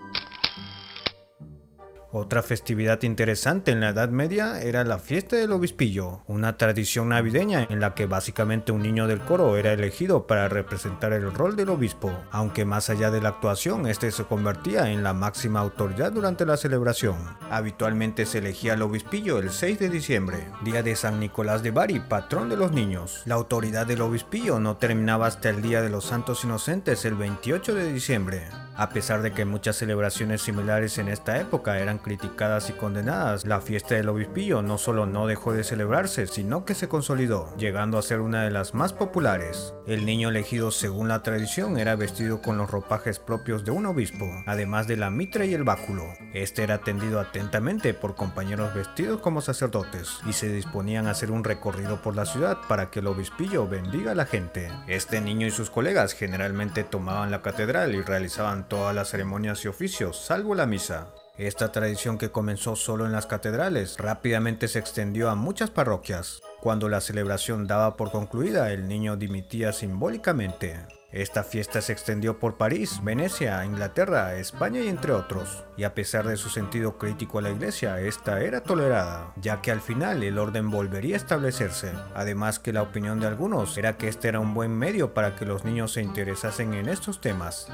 Otra 2.12 2.42
festividad 2.42 3.04
interesante 3.04 3.70
en 3.70 3.82
la 3.82 3.90
Edad 3.90 4.10
Media 4.10 4.60
era 4.64 4.84
la 4.84 4.98
fiesta 4.98 5.36
del 5.36 5.52
obispillo, 5.52 6.22
una 6.26 6.58
tradición 6.58 7.10
navideña 7.10 7.68
en 7.70 7.80
la 7.80 7.94
que 7.94 8.08
básicamente 8.08 8.72
un 8.72 8.82
niño 8.82 9.06
del 9.06 9.20
coro 9.20 9.56
era 9.58 9.74
elegido 9.74 10.26
para 10.26 10.50
representar 10.50 11.14
el 11.14 11.32
rol 11.32 11.56
del 11.56 11.70
obispo, 11.70 12.12
aunque 12.32 12.66
más 12.66 12.90
allá 12.90 13.12
de 13.12 13.22
la 13.22 13.30
actuación, 13.30 13.86
este 13.86 14.10
se 14.10 14.24
convertía 14.24 14.90
en 14.90 15.04
la 15.04 15.14
máxima 15.14 15.60
autoridad 15.60 16.12
durante 16.12 16.48
la 16.48 16.58
celebración. 16.58 17.16
Habitualmente 17.52 18.26
se 18.26 18.40
elegía 18.40 18.74
al 18.74 18.82
obispillo 18.82 19.38
el 19.38 19.52
6 19.52 19.78
de 19.78 19.90
diciembre, 19.90 20.48
día 20.64 20.82
de 20.82 20.96
San 20.96 21.20
Nicolás 21.20 21.62
de 21.62 21.70
Bari, 21.70 22.00
patrón 22.00 22.50
de 22.50 22.58
los 22.58 22.72
niños. 22.72 23.22
La 23.26 23.36
autoridad 23.36 23.86
del 23.86 24.02
obispillo 24.02 24.60
no 24.60 24.78
terminaba 24.78 25.28
hasta 25.28 25.50
el 25.50 25.62
día 25.62 25.84
de 25.84 25.92
los 25.92 26.06
Santos 26.06 26.44
Inocentes 26.44 27.06
el 27.06 27.14
28 27.14 27.76
de 27.76 27.94
diciembre. 27.94 28.48
A 28.80 28.88
pesar 28.88 29.22
de 29.22 29.34
que 29.34 29.44
muchas 29.44 29.76
celebraciones 29.76 30.42
similares 30.42 31.00
en 31.00 31.10
esta 31.10 31.38
época 31.38 31.80
eran 31.80 31.99
criticadas 32.00 32.70
y 32.70 32.74
condenadas, 32.74 33.46
la 33.46 33.62
fiesta 33.62 33.96
del 33.96 34.10
obispillo 34.10 34.62
no 34.62 34.78
solo 34.78 35.06
no 35.06 35.28
dejó 35.28 35.54
de 35.54 35.64
celebrarse, 35.64 36.28
sino 36.28 36.66
que 36.66 36.76
se 36.76 36.88
consolidó, 36.88 37.56
llegando 37.58 37.98
a 37.98 38.02
ser 38.02 38.22
una 38.22 38.44
de 38.44 38.52
las 38.52 38.74
más 38.74 38.94
populares. 38.94 39.74
El 39.88 40.06
niño 40.06 40.30
elegido 40.30 40.72
según 40.72 41.08
la 41.08 41.24
tradición 41.24 41.78
era 41.78 41.96
vestido 41.96 42.42
con 42.42 42.58
los 42.58 42.70
ropajes 42.70 43.20
propios 43.20 43.66
de 43.66 43.72
un 43.72 43.86
obispo, 43.86 44.26
además 44.46 44.88
de 44.88 44.98
la 44.98 45.10
mitra 45.10 45.46
y 45.46 45.54
el 45.54 45.64
báculo. 45.64 46.04
Este 46.34 46.64
era 46.64 46.76
atendido 46.76 47.20
atentamente 47.20 47.94
por 47.94 48.16
compañeros 48.16 48.74
vestidos 48.74 49.22
como 49.22 49.42
sacerdotes, 49.42 50.20
y 50.26 50.34
se 50.34 50.52
disponían 50.52 51.08
a 51.08 51.12
hacer 51.12 51.32
un 51.32 51.44
recorrido 51.44 52.02
por 52.02 52.16
la 52.16 52.26
ciudad 52.26 52.58
para 52.68 52.90
que 52.90 53.00
el 53.00 53.08
obispillo 53.08 53.68
bendiga 53.68 54.12
a 54.12 54.16
la 54.16 54.26
gente. 54.26 54.72
Este 54.88 55.22
niño 55.22 55.48
y 55.48 55.52
sus 55.52 55.70
colegas 55.70 56.14
generalmente 56.14 56.84
tomaban 56.84 57.32
la 57.32 57.42
catedral 57.42 57.96
y 57.96 58.02
realizaban 58.02 58.68
todas 58.68 58.96
las 58.96 59.10
ceremonias 59.10 59.64
y 59.66 59.68
oficios, 59.68 60.18
salvo 60.18 60.56
la 60.56 60.66
misa. 60.66 61.08
Esta 61.40 61.72
tradición 61.72 62.18
que 62.18 62.32
comenzó 62.32 62.76
solo 62.76 63.06
en 63.06 63.14
las 63.14 63.26
catedrales 63.26 63.98
rápidamente 63.98 64.68
se 64.68 64.78
extendió 64.78 65.30
a 65.30 65.36
muchas 65.36 65.70
parroquias. 65.70 66.42
Cuando 66.60 66.90
la 66.90 67.00
celebración 67.00 67.66
daba 67.66 67.96
por 67.96 68.12
concluida, 68.12 68.74
el 68.74 68.90
niño 68.90 69.16
dimitía 69.16 69.72
simbólicamente. 69.72 70.86
Esta 71.14 71.46
fiesta 71.46 71.82
se 71.82 71.94
extendió 71.94 72.40
por 72.40 72.58
París, 72.58 73.00
Venecia, 73.04 73.64
Inglaterra, 73.64 74.36
España 74.36 74.82
y 74.82 74.90
entre 74.90 75.14
otros. 75.14 75.64
Y 75.78 75.86
a 75.86 75.96
pesar 75.96 76.28
de 76.28 76.36
su 76.36 76.50
sentido 76.50 76.98
crítico 76.98 77.40
a 77.40 77.44
la 77.44 77.52
iglesia, 77.52 78.02
esta 78.02 78.42
era 78.42 78.62
tolerada, 78.62 79.32
ya 79.38 79.62
que 79.62 79.72
al 79.72 79.80
final 79.80 80.22
el 80.24 80.38
orden 80.40 80.70
volvería 80.70 81.16
a 81.16 81.20
establecerse. 81.20 81.94
Además 82.16 82.60
que 82.60 82.74
la 82.74 82.82
opinión 82.82 83.22
de 83.22 83.28
algunos 83.28 83.78
era 83.78 83.96
que 83.96 84.10
este 84.10 84.28
era 84.28 84.42
un 84.42 84.54
buen 84.54 84.78
medio 84.78 85.14
para 85.14 85.38
que 85.38 85.46
los 85.46 85.64
niños 85.64 85.94
se 85.94 86.02
interesasen 86.02 86.74
en 86.74 86.90
estos 86.90 87.22
temas. 87.22 87.70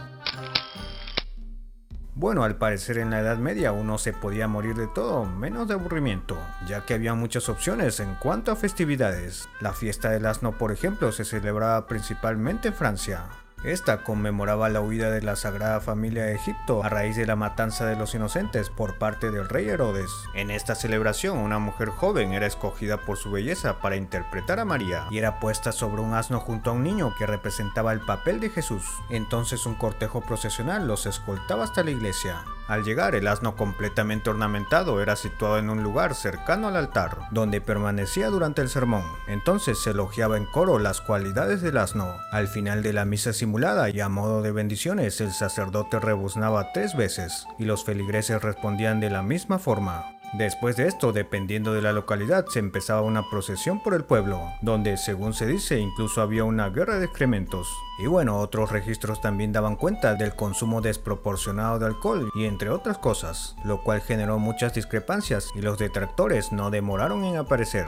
Bueno, 2.18 2.46
al 2.46 2.56
parecer 2.56 2.98
en 2.98 3.10
la 3.10 3.20
Edad 3.20 3.38
Media 3.40 3.74
uno 3.74 3.98
se 3.98 4.14
podía 4.14 4.48
morir 4.48 4.76
de 4.76 4.88
todo, 4.88 5.26
menos 5.26 5.68
de 5.68 5.74
aburrimiento, 5.74 6.38
ya 6.66 6.86
que 6.86 6.94
había 6.94 7.14
muchas 7.14 7.50
opciones 7.50 8.00
en 8.00 8.16
cuanto 8.16 8.54
a 8.54 8.56
festividades. 8.56 9.50
La 9.60 9.74
fiesta 9.74 10.10
del 10.12 10.26
asno, 10.26 10.58
por 10.58 10.72
ejemplo, 10.72 11.12
se 11.12 11.26
celebraba 11.26 11.88
principalmente 11.88 12.70
en 12.70 12.74
Francia. 12.74 13.26
Esta 13.64 14.04
conmemoraba 14.04 14.70
la 14.70 14.82
huida 14.82 15.10
de 15.10 15.22
la 15.22 15.36
Sagrada 15.36 15.80
Familia 15.80 16.26
de 16.26 16.36
Egipto 16.36 16.84
a 16.84 16.90
raíz 16.90 17.16
de 17.16 17.26
la 17.26 17.36
matanza 17.36 17.86
de 17.86 17.96
los 17.96 18.14
inocentes 18.14 18.70
por 18.70 19.00
parte 19.00 19.32
del 19.32 19.50
rey 19.50 19.68
Herodes. 19.68 20.12
En 20.36 20.52
esta 20.52 20.76
celebración, 20.76 21.38
una 21.38 21.58
mujer 21.58 21.90
joven 21.90 22.34
era 22.34 22.46
escogida 22.46 22.98
por 22.98 23.18
su 23.18 23.32
belleza 23.32 23.80
para 23.80 23.96
interpretar 23.96 24.60
a 24.60 24.66
María 24.66 25.08
y 25.10 25.18
era 25.18 25.40
puesta 25.40 25.72
sobre 25.72 26.02
un 26.02 26.14
asno 26.14 26.40
junto 26.40 26.70
a 26.70 26.74
un 26.74 26.84
niño 26.84 27.16
que 27.18 27.26
representaba 27.26 27.92
el 27.92 28.02
papel 28.02 28.40
de 28.40 28.50
Jesús. 28.50 28.84
Entonces 29.10 29.66
un 29.66 29.76
cortejo 29.76 30.22
procesional 30.22 30.88
los 30.88 31.06
escoltaba 31.06 31.64
hasta 31.64 31.84
la 31.84 31.92
iglesia. 31.92 32.44
Al 32.68 32.84
llegar, 32.84 33.14
el 33.14 33.28
asno 33.28 33.56
completamente 33.56 34.30
ornamentado 34.30 35.02
era 35.02 35.16
situado 35.16 35.60
en 35.60 35.70
un 35.70 35.84
lugar 35.84 36.16
cercano 36.16 36.68
al 36.68 36.76
altar, 36.76 37.18
donde 37.32 37.62
permanecía 37.62 38.30
durante 38.30 38.62
el 38.62 38.70
sermón. 38.70 39.04
Entonces 39.28 39.82
se 39.82 39.92
elogiaba 39.92 40.38
en 40.38 40.46
coro 40.46 40.80
las 40.80 41.00
cualidades 41.00 41.62
del 41.62 41.78
asno. 41.78 42.16
Al 42.32 42.48
final 42.48 42.82
de 42.82 42.94
la 42.94 43.06
misa 43.06 43.34
simulada 43.34 43.90
y 43.90 44.00
a 44.00 44.10
modo 44.10 44.42
de 44.42 44.52
bendiciones, 44.52 45.22
el 45.22 45.32
sacerdote 45.32 46.00
rebuznaba 46.00 46.72
tres 46.74 46.96
veces, 46.96 47.46
y 47.60 47.66
los 47.66 47.86
feligreses 47.86 48.42
respondían 48.42 49.00
de 49.00 49.12
la 49.12 49.22
misma 49.22 49.60
forma. 49.60 50.15
Después 50.34 50.76
de 50.76 50.88
esto, 50.88 51.14
dependiendo 51.14 51.74
de 51.74 51.82
la 51.82 51.94
localidad, 51.94 52.46
se 52.48 52.60
empezaba 52.60 53.02
una 53.02 53.30
procesión 53.30 53.82
por 53.82 53.94
el 53.94 54.04
pueblo, 54.04 54.42
donde, 54.62 54.98
según 54.98 55.34
se 55.34 55.46
dice, 55.46 55.80
incluso 55.80 56.22
había 56.22 56.44
una 56.44 56.70
guerra 56.70 57.00
de 57.00 57.06
excrementos. 57.06 57.68
Y 58.00 58.08
bueno, 58.08 58.40
otros 58.40 58.72
registros 58.72 59.22
también 59.22 59.54
daban 59.54 59.76
cuenta 59.76 60.16
del 60.16 60.36
consumo 60.36 60.82
desproporcionado 60.82 61.80
de 61.80 61.86
alcohol 61.86 62.30
y 62.36 62.46
entre 62.46 62.70
otras 62.70 62.98
cosas, 62.98 63.56
lo 63.64 63.82
cual 63.84 64.02
generó 64.02 64.40
muchas 64.40 64.74
discrepancias 64.74 65.50
y 65.56 65.62
los 65.62 65.78
detractores 65.78 66.52
no 66.52 66.70
demoraron 66.70 67.24
en 67.24 67.38
aparecer. 67.38 67.86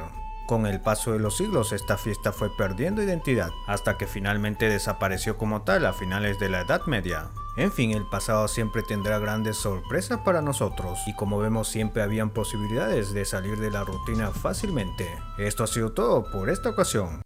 Con 0.48 0.66
el 0.66 0.80
paso 0.80 1.12
de 1.12 1.20
los 1.20 1.36
siglos 1.36 1.74
esta 1.74 1.98
fiesta 1.98 2.32
fue 2.32 2.50
perdiendo 2.56 3.04
identidad, 3.04 3.52
hasta 3.66 3.98
que 3.98 4.08
finalmente 4.08 4.70
desapareció 4.70 5.38
como 5.38 5.64
tal 5.64 5.86
a 5.86 5.92
finales 5.92 6.40
de 6.40 6.48
la 6.48 6.62
Edad 6.62 6.86
Media. 6.86 7.32
En 7.58 7.70
fin, 7.70 7.92
el 7.92 8.06
pasado 8.06 8.48
siempre 8.48 8.82
tendrá 8.82 9.20
grandes 9.20 9.58
sorpresas 9.58 10.22
para 10.24 10.42
nosotros 10.42 11.00
y 11.06 11.14
como 11.16 11.38
vemos 11.38 11.68
siempre 11.68 12.02
habían 12.02 12.30
posibilidades 12.30 13.12
de 13.12 13.26
salir 13.26 13.58
de 13.58 13.72
la 13.72 13.84
rutina 13.84 14.32
fácilmente. 14.32 15.06
Esto 15.38 15.66
ha 15.66 15.68
sido 15.68 15.92
todo 15.92 16.32
por 16.32 16.50
esta 16.50 16.70
ocasión. 16.70 17.22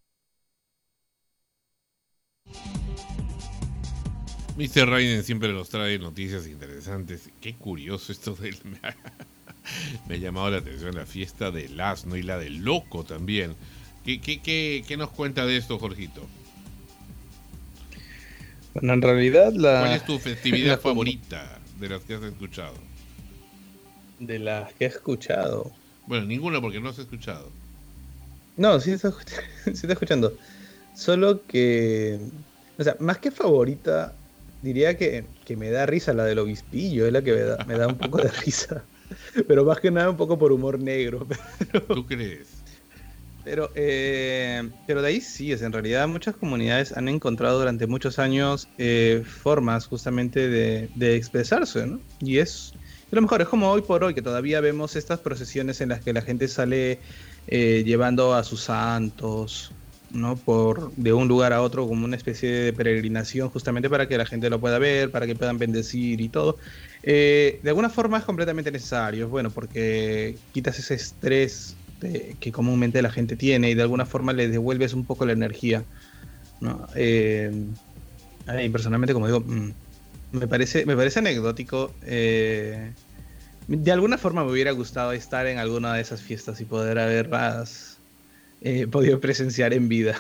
Mr. 4.58 4.90
Raiden 4.90 5.24
siempre 5.24 5.54
nos 5.54 5.70
trae 5.70 6.00
noticias 6.00 6.48
interesantes. 6.48 7.30
Qué 7.40 7.56
curioso 7.56 8.12
esto 8.12 8.34
del... 8.34 8.58
Me 10.08 10.16
ha 10.16 10.18
llamado 10.18 10.52
la 10.52 10.58
atención 10.58 10.96
la 10.96 11.06
fiesta 11.06 11.52
del 11.52 11.80
asno 11.80 12.16
y 12.16 12.24
la 12.24 12.38
del 12.38 12.58
loco 12.58 13.04
también. 13.04 13.56
¿Qué, 14.06 14.20
qué, 14.20 14.42
qué, 14.42 14.84
qué 14.88 14.98
nos 14.98 15.12
cuenta 15.12 15.46
de 15.46 15.58
esto, 15.58 15.78
Jorgito? 15.78 16.28
Bueno, 18.74 18.94
en 18.94 19.02
realidad 19.02 19.54
la... 19.54 19.82
¿Cuál 19.82 19.94
es 19.94 20.06
tu 20.06 20.18
festividad 20.18 20.80
favorita 20.82 21.60
de 21.80 21.90
las 21.90 22.02
que 22.04 22.16
has 22.16 22.24
escuchado? 22.24 22.74
De 24.20 24.40
las 24.40 24.74
que 24.74 24.86
he 24.86 24.88
escuchado. 24.88 25.72
Bueno, 26.08 26.26
ninguna 26.26 26.62
porque 26.62 26.80
no 26.80 26.90
has 26.90 27.00
escuchado. 27.00 27.50
No, 28.58 28.80
sí 28.80 28.92
está, 28.92 29.12
sí 29.12 29.16
está 29.72 29.94
escuchando. 29.94 30.34
Solo 30.96 31.46
que... 31.46 32.20
O 32.78 32.84
sea, 32.84 32.96
más 33.00 33.20
que 33.20 33.30
favorita, 33.30 34.16
diría 34.62 34.98
que, 34.98 35.26
que 35.46 35.56
me 35.56 35.70
da 35.70 35.86
risa 35.86 36.14
la 36.14 36.26
del 36.26 36.40
obispillo, 36.40 37.06
es 37.06 37.14
la 37.14 37.22
que 37.22 37.34
me 37.34 37.42
da, 37.42 37.64
me 37.66 37.78
da 37.78 37.88
un 37.88 37.98
poco 37.98 38.18
de 38.20 38.32
risa. 38.32 38.84
Pero 39.48 39.66
más 39.66 39.80
que 39.80 39.92
nada 39.92 40.10
un 40.10 40.18
poco 40.18 40.38
por 40.38 40.52
humor 40.52 40.80
negro. 40.80 41.28
Pero, 41.72 41.86
¿Tú 41.88 42.06
crees? 42.06 42.64
Pero, 43.44 43.72
eh, 43.74 44.62
pero 44.86 45.02
de 45.02 45.08
ahí 45.08 45.20
sí, 45.20 45.52
es 45.52 45.64
en 45.64 45.72
realidad 45.74 46.08
muchas 46.08 46.36
comunidades 46.38 46.96
han 46.96 47.08
encontrado 47.08 47.58
durante 47.58 47.88
muchos 47.88 48.20
años 48.20 48.70
eh, 48.78 49.24
formas 49.26 49.88
justamente 49.88 50.48
de, 50.48 50.92
de 50.94 51.16
expresarse, 51.16 51.88
¿no? 51.88 52.04
Y 52.20 52.38
es 52.38 52.72
y 53.12 53.16
lo 53.16 53.22
mejor, 53.24 53.42
es 53.42 53.50
como 53.50 53.70
hoy 53.70 53.82
por 53.82 54.04
hoy, 54.04 54.14
que 54.14 54.22
todavía 54.22 54.62
vemos 54.62 54.96
estas 54.96 55.20
procesiones 55.20 55.82
en 55.82 55.90
las 55.90 56.02
que 56.02 56.14
la 56.14 56.22
gente 56.22 56.48
sale 56.48 57.02
eh, 57.48 57.84
llevando 57.84 58.34
a 58.34 58.44
sus 58.44 58.64
santos, 58.64 59.76
¿no? 60.14 60.44
Por, 60.44 60.94
de 60.96 61.14
un 61.14 61.28
lugar 61.28 61.54
a 61.54 61.62
otro 61.62 61.88
como 61.88 62.06
una 62.06 62.16
especie 62.18 62.50
de 62.52 62.74
peregrinación 62.74 63.50
justamente 63.50 63.90
para 63.90 64.08
que 64.08 64.18
la 64.18 64.26
gente 64.26 64.50
lo 64.50 64.60
pueda 64.60 64.80
ver, 64.80 65.12
para 65.12 65.28
que 65.28 65.36
puedan 65.36 65.58
bendecir 65.60 66.22
y 66.22 66.30
todo. 66.30 66.58
Eh, 67.04 67.60
de 67.64 67.70
alguna 67.70 67.90
forma 67.90 68.18
es 68.18 68.26
completamente 68.26 68.72
necesario, 68.72 69.30
bueno, 69.30 69.54
porque 69.54 70.42
quitas 70.52 70.80
ese 70.80 70.96
estrés 70.96 71.82
que 72.40 72.52
comúnmente 72.52 73.02
la 73.02 73.12
gente 73.12 73.38
tiene 73.38 73.70
y 73.70 73.76
de 73.76 73.84
alguna 73.84 74.06
forma 74.08 74.34
le 74.34 74.48
devuelves 74.50 74.94
un 74.94 75.06
poco 75.06 75.26
la 75.26 75.34
energía. 75.34 75.88
¿no? 76.60 76.88
Eh, 76.96 77.52
a 78.46 78.54
mí 78.54 78.70
personalmente, 78.70 79.14
como 79.14 79.28
digo, 79.28 79.42
mm, 79.42 79.72
me 80.32 80.48
parece, 80.48 80.86
me 80.86 80.96
parece 80.96 81.20
anecdótico. 81.20 81.98
eh, 82.02 82.96
de 83.68 83.92
alguna 83.92 84.18
forma 84.18 84.44
me 84.44 84.52
hubiera 84.52 84.72
gustado 84.72 85.14
estar 85.14 85.48
en 85.48 85.58
alguna 85.60 85.94
de 85.96 86.02
esas 86.02 86.22
fiestas 86.22 86.60
y 86.62 86.66
poder 86.66 87.00
haberlas 87.00 87.91
he 88.62 88.88
podido 88.88 89.20
presenciar 89.20 89.74
en 89.74 89.90
vida. 89.90 90.16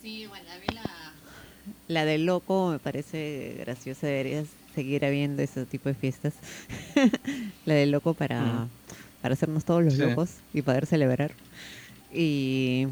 Sí, 0.00 0.26
bueno, 0.26 0.50
a 0.50 0.58
mí 0.58 0.70
la... 0.70 1.20
La 1.86 2.04
del 2.04 2.26
loco 2.26 2.70
me 2.70 2.78
parece 2.80 3.56
graciosa, 3.60 4.06
deberías 4.06 4.48
seguir 4.74 5.04
habiendo 5.04 5.42
ese 5.42 5.66
tipo 5.66 5.88
de 5.88 5.94
fiestas. 5.94 6.34
la 7.64 7.74
del 7.74 7.90
loco 7.90 8.14
para, 8.14 8.66
Mm. 8.66 8.70
para 9.20 9.34
hacernos 9.34 9.64
todos 9.64 9.82
los 9.84 9.96
Sí. 9.96 9.98
locos 9.98 10.44
y 10.52 10.62
poder 10.62 10.86
celebrar. 10.86 11.36
Y, 12.10 12.88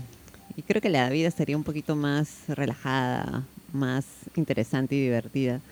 y 0.57 0.62
creo 0.64 0.83
que 0.83 0.90
la 0.90 1.09
vida 1.11 1.31
sería 1.31 1.57
un 1.57 1.64
poquito 1.64 1.96
más 1.96 2.44
relajada, 2.48 3.50
más 3.68 4.31
interesante 4.37 4.94
y 4.96 5.02
divertida 5.02 5.62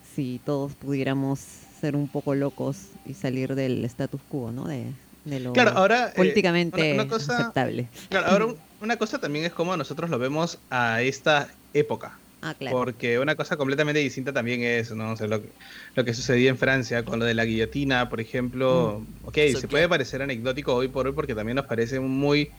si 0.00 0.40
todos 0.44 0.76
pudiéramos 0.76 1.40
ser 1.40 1.96
un 1.96 2.08
poco 2.10 2.34
locos 2.34 2.92
y 3.04 3.14
salir 3.14 3.54
del 3.54 3.84
status 3.86 4.22
quo, 4.24 4.52
¿no? 4.52 4.66
De, 4.66 4.96
de 5.24 5.40
lo 5.40 5.52
Claro, 5.52 5.70
ahora, 5.70 6.08
eh, 6.08 6.12
políticamente 6.16 6.92
una- 6.92 7.02
una 7.04 7.08
cosa- 7.08 7.36
aceptable. 7.38 7.88
Claro, 8.08 8.26
ahora 8.26 8.46
un- 8.46 8.56
una 8.80 8.96
cosa 8.96 9.18
también 9.18 9.44
es 9.44 9.52
como 9.52 9.76
nosotros 9.76 10.10
lo 10.10 10.18
vemos 10.18 10.58
a 10.70 11.02
esta 11.02 11.48
época. 11.72 12.18
Ah, 12.44 12.54
claro. 12.54 12.76
Porque 12.76 13.20
una 13.20 13.36
cosa 13.36 13.56
completamente 13.56 14.00
distinta 14.00 14.32
también 14.32 14.62
es, 14.62 14.90
¿no? 14.90 15.12
O 15.12 15.16
sea, 15.16 15.28
lo, 15.28 15.40
que- 15.40 15.52
lo 15.94 16.04
que 16.04 16.12
sucedía 16.12 16.50
en 16.50 16.58
Francia 16.58 17.04
con 17.04 17.20
lo 17.20 17.24
de 17.24 17.34
la 17.34 17.44
guillotina, 17.44 18.08
por 18.08 18.20
ejemplo. 18.20 19.06
Ok, 19.22 19.36
Eso 19.38 19.60
se 19.60 19.68
que- 19.68 19.70
puede 19.70 19.88
parecer 19.88 20.22
anecdótico 20.22 20.74
hoy 20.74 20.88
por 20.88 21.06
hoy 21.06 21.12
porque 21.12 21.34
también 21.36 21.54
nos 21.56 21.66
parece 21.66 22.00
muy 22.00 22.50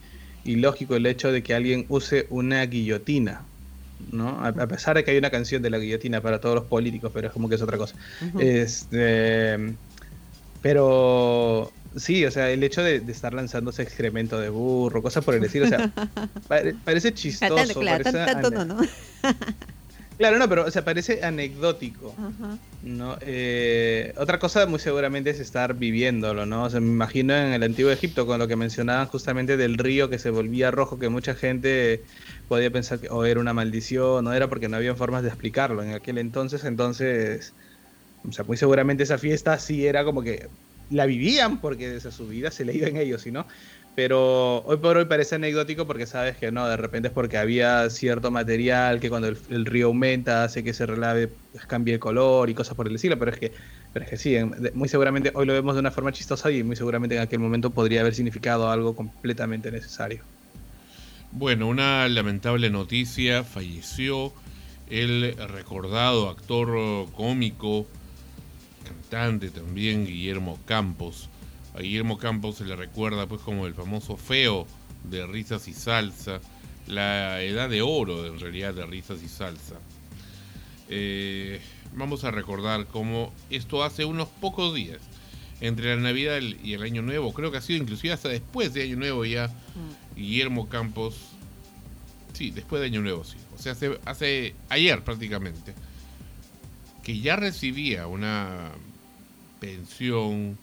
ilógico 0.46 0.96
el 0.96 1.06
hecho 1.06 1.32
de 1.34 1.44
que 1.44 1.54
alguien 1.54 1.86
use 1.90 2.28
una 2.30 2.66
guillotina. 2.66 3.46
¿no? 4.12 4.30
A, 4.40 4.48
a 4.50 4.68
pesar 4.68 4.96
de 4.98 5.04
que 5.04 5.12
hay 5.12 5.18
una 5.18 5.30
canción 5.30 5.62
de 5.62 5.70
la 5.70 5.78
guillotina 5.78 6.22
para 6.22 6.40
todos 6.40 6.56
los 6.56 6.66
políticos, 6.66 7.12
pero 7.14 7.28
es 7.28 7.34
como 7.34 7.48
que 7.48 7.56
es 7.56 7.62
otra 7.62 7.78
cosa. 7.78 7.96
Este, 8.40 9.78
pero 10.62 11.72
sí, 11.96 12.26
o 12.26 12.32
sea, 12.32 12.50
el 12.52 12.64
hecho 12.64 12.84
de, 12.84 13.00
de 13.00 13.12
estar 13.12 13.34
lanzándose 13.34 13.82
excremento 13.84 14.40
de 14.40 14.50
burro, 14.50 15.02
cosas 15.02 15.24
por 15.24 15.36
el 15.36 15.44
estilo, 15.44 15.66
o 15.66 15.70
sea, 15.70 15.92
pare- 16.48 16.76
parece 16.84 17.14
chistoso. 17.14 17.56
Tanto, 17.56 17.80
claro, 17.80 18.04
parece 18.04 18.26
tanto 18.34 18.52
no, 18.52 18.66
¿no? 18.66 18.78
Claro, 20.18 20.38
no, 20.38 20.48
pero 20.48 20.66
o 20.66 20.72
sea, 20.72 20.86
parece 20.86 21.24
anecdótico. 21.24 22.14
Ajá. 22.18 22.58
¿no? 22.84 23.18
Eh, 23.22 24.14
otra 24.18 24.38
cosa 24.38 24.66
muy 24.68 24.80
seguramente 24.80 25.32
es 25.32 25.40
estar 25.40 25.74
viviéndolo, 25.74 26.46
¿no? 26.46 26.66
O 26.66 26.70
sea, 26.70 26.80
me 26.80 26.88
imagino 26.88 27.36
en 27.36 27.52
el 27.54 27.64
antiguo 27.64 27.92
Egipto 27.92 28.28
con 28.28 28.38
lo 28.38 28.48
que 28.48 28.56
mencionaban 28.56 29.08
justamente 29.08 29.58
del 29.58 29.78
río 29.78 30.10
que 30.10 30.20
se 30.20 30.30
volvía 30.30 30.70
rojo, 30.70 31.00
que 31.00 31.10
mucha 31.10 31.34
gente 31.34 32.04
podía 32.48 32.70
pensar 32.72 33.00
que 33.00 33.10
o 33.10 33.26
era 33.26 33.40
una 33.40 33.54
maldición, 33.54 34.28
o 34.28 34.34
era 34.34 34.48
porque 34.48 34.70
no 34.70 34.78
había 34.78 34.96
formas 34.96 35.24
de 35.24 35.30
explicarlo 35.30 35.82
en 35.82 35.94
aquel 35.94 36.20
entonces, 36.20 36.64
entonces, 36.64 37.54
o 38.28 38.32
sea, 38.32 38.46
muy 38.46 38.58
seguramente 38.58 39.04
esa 39.04 39.18
fiesta 39.18 39.58
sí 39.60 39.86
era 39.88 40.04
como 40.06 40.22
que 40.22 40.48
la 40.94 41.06
vivían 41.06 41.60
porque 41.60 41.90
desde 41.90 42.12
su 42.12 42.28
vida 42.28 42.52
se 42.52 42.66
le 42.66 42.74
iba 42.74 42.88
en 42.88 42.98
ellos, 42.98 43.22
¿sí 43.22 43.32
no? 43.32 43.46
Pero 43.96 44.64
hoy 44.66 44.78
por 44.78 44.98
hoy 44.98 45.06
parece 45.06 45.36
anecdótico 45.36 45.86
porque 45.86 46.08
sabes 46.08 46.36
que 46.38 46.52
no, 46.52 46.68
de 46.68 46.78
repente 46.78 47.10
es 47.10 47.14
porque 47.14 47.38
había 47.38 47.88
cierto 47.92 48.32
material 48.32 49.00
que 49.00 49.10
cuando 49.10 49.28
el, 49.28 49.66
río 49.66 49.88
aumenta 49.88 50.44
hace 50.44 50.64
que 50.64 50.74
se 50.74 50.88
relave, 50.88 51.30
pues, 51.52 51.66
cambie 51.68 51.94
el 51.94 52.00
color 52.00 52.50
y 52.50 52.56
cosas 52.56 52.76
por 52.76 52.88
el 52.88 52.96
estilo, 52.96 53.20
pero 53.20 53.32
es 53.32 53.38
que, 53.38 53.52
pero 53.94 54.06
es 54.06 54.10
que 54.10 54.18
sí, 54.18 54.36
muy 54.74 54.90
seguramente 54.90 55.32
hoy 55.36 55.46
lo 55.46 55.54
vemos 55.54 55.76
de 55.76 55.82
una 55.82 55.92
forma 55.92 56.12
chistosa 56.12 56.50
y 56.50 56.64
muy 56.64 56.76
seguramente 56.76 57.16
en 57.16 57.22
aquel 57.22 57.40
momento 57.40 57.70
podría 57.70 58.02
haber 58.02 58.16
significado 58.16 58.72
algo 58.72 58.96
completamente 58.96 59.72
necesario. 59.72 60.24
Bueno, 61.32 61.68
una 61.68 62.08
lamentable 62.08 62.72
noticia, 62.72 63.44
falleció 63.44 64.34
el 64.90 65.36
recordado 65.50 66.30
actor 66.30 67.12
cómico, 67.12 67.88
cantante 68.84 69.50
también, 69.50 70.06
Guillermo 70.06 70.60
Campos. 70.66 71.30
A 71.76 71.82
Guillermo 71.82 72.18
Campos 72.18 72.58
se 72.58 72.66
le 72.66 72.76
recuerda 72.76 73.26
pues 73.28 73.42
como 73.42 73.66
el 73.66 73.74
famoso 73.74 74.18
feo 74.18 74.68
de 75.04 75.26
risas 75.26 75.68
y 75.68 75.74
salsa, 75.74 76.40
la 76.88 77.42
edad 77.42 77.70
de 77.70 77.82
oro 77.82 78.26
en 78.26 78.40
realidad 78.40 78.74
de 78.74 78.86
risas 78.86 79.24
y 79.24 79.28
salsa. 79.28 79.76
Eh, 80.90 81.60
vamos 81.96 82.24
a 82.24 82.32
recordar 82.32 82.88
cómo 82.88 83.34
esto 83.50 83.84
hace 83.84 84.06
unos 84.06 84.28
pocos 84.28 84.74
días, 84.74 85.00
entre 85.62 85.96
la 85.96 86.02
Navidad 86.02 86.40
y 86.42 86.74
el 86.74 86.84
Año 86.84 87.02
Nuevo, 87.02 87.34
creo 87.34 87.52
que 87.52 87.58
ha 87.58 87.62
sido 87.62 87.82
inclusive 87.82 88.14
hasta 88.14 88.30
después 88.30 88.74
de 88.74 88.84
Año 88.84 88.98
Nuevo 88.98 89.24
ya, 89.24 89.50
Guillermo 90.16 90.68
Campos, 90.68 91.16
sí, 92.34 92.52
después 92.52 92.82
de 92.82 92.88
Año 92.88 93.02
Nuevo, 93.02 93.24
sí, 93.24 93.38
o 93.56 93.58
sea, 93.58 93.72
hace, 93.72 93.98
hace 94.06 94.56
ayer 94.70 95.04
prácticamente, 95.04 95.74
que 97.04 97.20
ya 97.20 97.36
recibía 97.36 98.08
una 98.08 98.72
pensión 99.60 100.58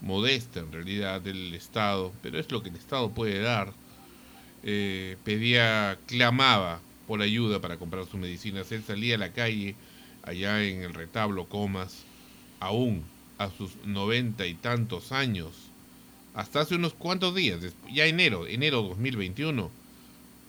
modesta 0.00 0.60
en 0.60 0.72
realidad 0.72 1.20
del 1.20 1.54
Estado, 1.54 2.12
pero 2.22 2.38
es 2.38 2.50
lo 2.50 2.62
que 2.62 2.68
el 2.68 2.76
Estado 2.76 3.10
puede 3.10 3.40
dar, 3.40 3.72
eh, 4.62 5.16
pedía, 5.24 5.98
clamaba 6.06 6.80
por 7.06 7.22
ayuda 7.22 7.60
para 7.60 7.76
comprar 7.76 8.04
sus 8.06 8.20
medicinas. 8.20 8.70
Él 8.72 8.82
salía 8.84 9.14
a 9.14 9.18
la 9.18 9.32
calle, 9.32 9.76
allá 10.24 10.62
en 10.64 10.82
el 10.82 10.92
retablo 10.92 11.46
Comas, 11.46 12.04
aún 12.58 13.04
a 13.38 13.50
sus 13.50 13.76
noventa 13.84 14.46
y 14.46 14.54
tantos 14.54 15.12
años, 15.12 15.52
hasta 16.34 16.60
hace 16.60 16.74
unos 16.74 16.94
cuantos 16.94 17.34
días, 17.34 17.60
ya 17.92 18.06
enero, 18.06 18.46
enero 18.46 18.82
2021, 18.82 19.70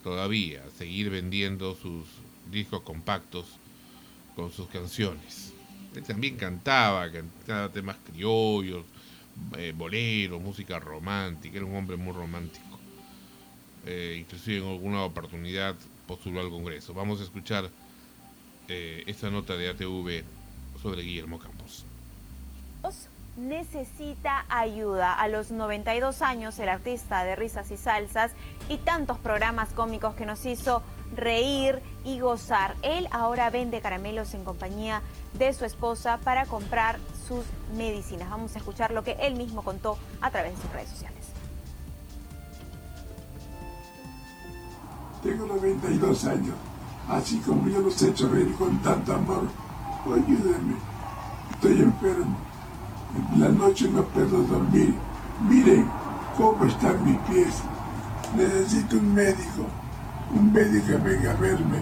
todavía 0.03 0.63
seguir 0.77 1.09
vendiendo 1.09 1.75
sus 1.75 2.05
discos 2.51 2.81
compactos 2.81 3.45
con 4.37 4.51
sus 4.51 4.67
canciones. 4.67 5.51
Él 5.95 6.03
también 6.03 6.37
cantaba, 6.37 7.11
cantaba 7.11 7.69
temas 7.69 7.97
criollos, 8.05 8.85
eh, 9.57 9.73
boleros, 9.75 10.39
música 10.39 10.79
romántica, 10.79 11.57
era 11.57 11.65
un 11.65 11.75
hombre 11.75 11.97
muy 11.97 12.13
romántico. 12.13 12.77
Eh, 13.87 14.17
inclusive 14.19 14.59
en 14.59 14.71
alguna 14.71 15.03
oportunidad 15.03 15.75
postuló 16.05 16.41
al 16.41 16.51
Congreso. 16.51 16.93
Vamos 16.93 17.19
a 17.19 17.23
escuchar 17.23 17.71
eh, 18.67 19.03
esta 19.07 19.31
nota 19.31 19.57
de 19.57 19.69
ATV 19.69 20.23
sobre 20.83 21.01
Guillermo 21.01 21.39
Campos. 21.39 21.83
necesita 23.37 24.45
ayuda. 24.49 25.15
A 25.15 25.27
los 25.27 25.49
92 25.49 26.21
años, 26.21 26.59
el 26.59 26.69
artista 26.69 27.23
de 27.23 27.35
risas 27.35 27.71
y 27.71 27.77
salsas 27.77 28.33
y 28.69 28.77
tantos 28.77 29.17
programas 29.17 29.69
cómicos 29.69 30.13
que 30.13 30.27
nos 30.27 30.45
hizo 30.45 30.83
reír 31.15 31.81
y 32.03 32.19
gozar. 32.19 32.75
Él 32.81 33.07
ahora 33.11 33.49
vende 33.49 33.81
caramelos 33.81 34.33
en 34.33 34.43
compañía 34.43 35.01
de 35.33 35.53
su 35.53 35.65
esposa 35.65 36.19
para 36.23 36.45
comprar 36.45 36.99
sus 37.27 37.45
medicinas. 37.75 38.29
Vamos 38.29 38.55
a 38.55 38.59
escuchar 38.59 38.91
lo 38.91 39.03
que 39.03 39.17
él 39.19 39.35
mismo 39.35 39.63
contó 39.63 39.97
a 40.21 40.31
través 40.31 40.55
de 40.55 40.61
sus 40.61 40.71
redes 40.71 40.89
sociales. 40.89 41.25
Tengo 45.23 45.45
92 45.47 46.25
años, 46.25 46.55
así 47.09 47.39
como 47.39 47.67
yo 47.67 47.81
los 47.81 48.01
he 48.01 48.09
hecho 48.09 48.29
reír 48.29 48.53
con 48.55 48.77
tanto 48.81 49.13
amor. 49.13 49.47
Ayúdenme, 50.05 50.75
estoy 51.51 51.81
enfermo. 51.81 52.37
En 53.33 53.41
la 53.41 53.49
noche 53.49 53.89
no 53.89 54.03
puedo 54.03 54.41
dormir. 54.43 54.93
Miren 55.49 55.89
cómo 56.37 56.63
están 56.65 57.03
mis 57.03 57.17
pies. 57.21 57.61
Necesito 58.35 58.97
un 58.97 59.13
médico, 59.13 59.65
un 60.33 60.51
médico 60.51 60.97
venga 61.03 61.31
a 61.31 61.35
verme, 61.35 61.81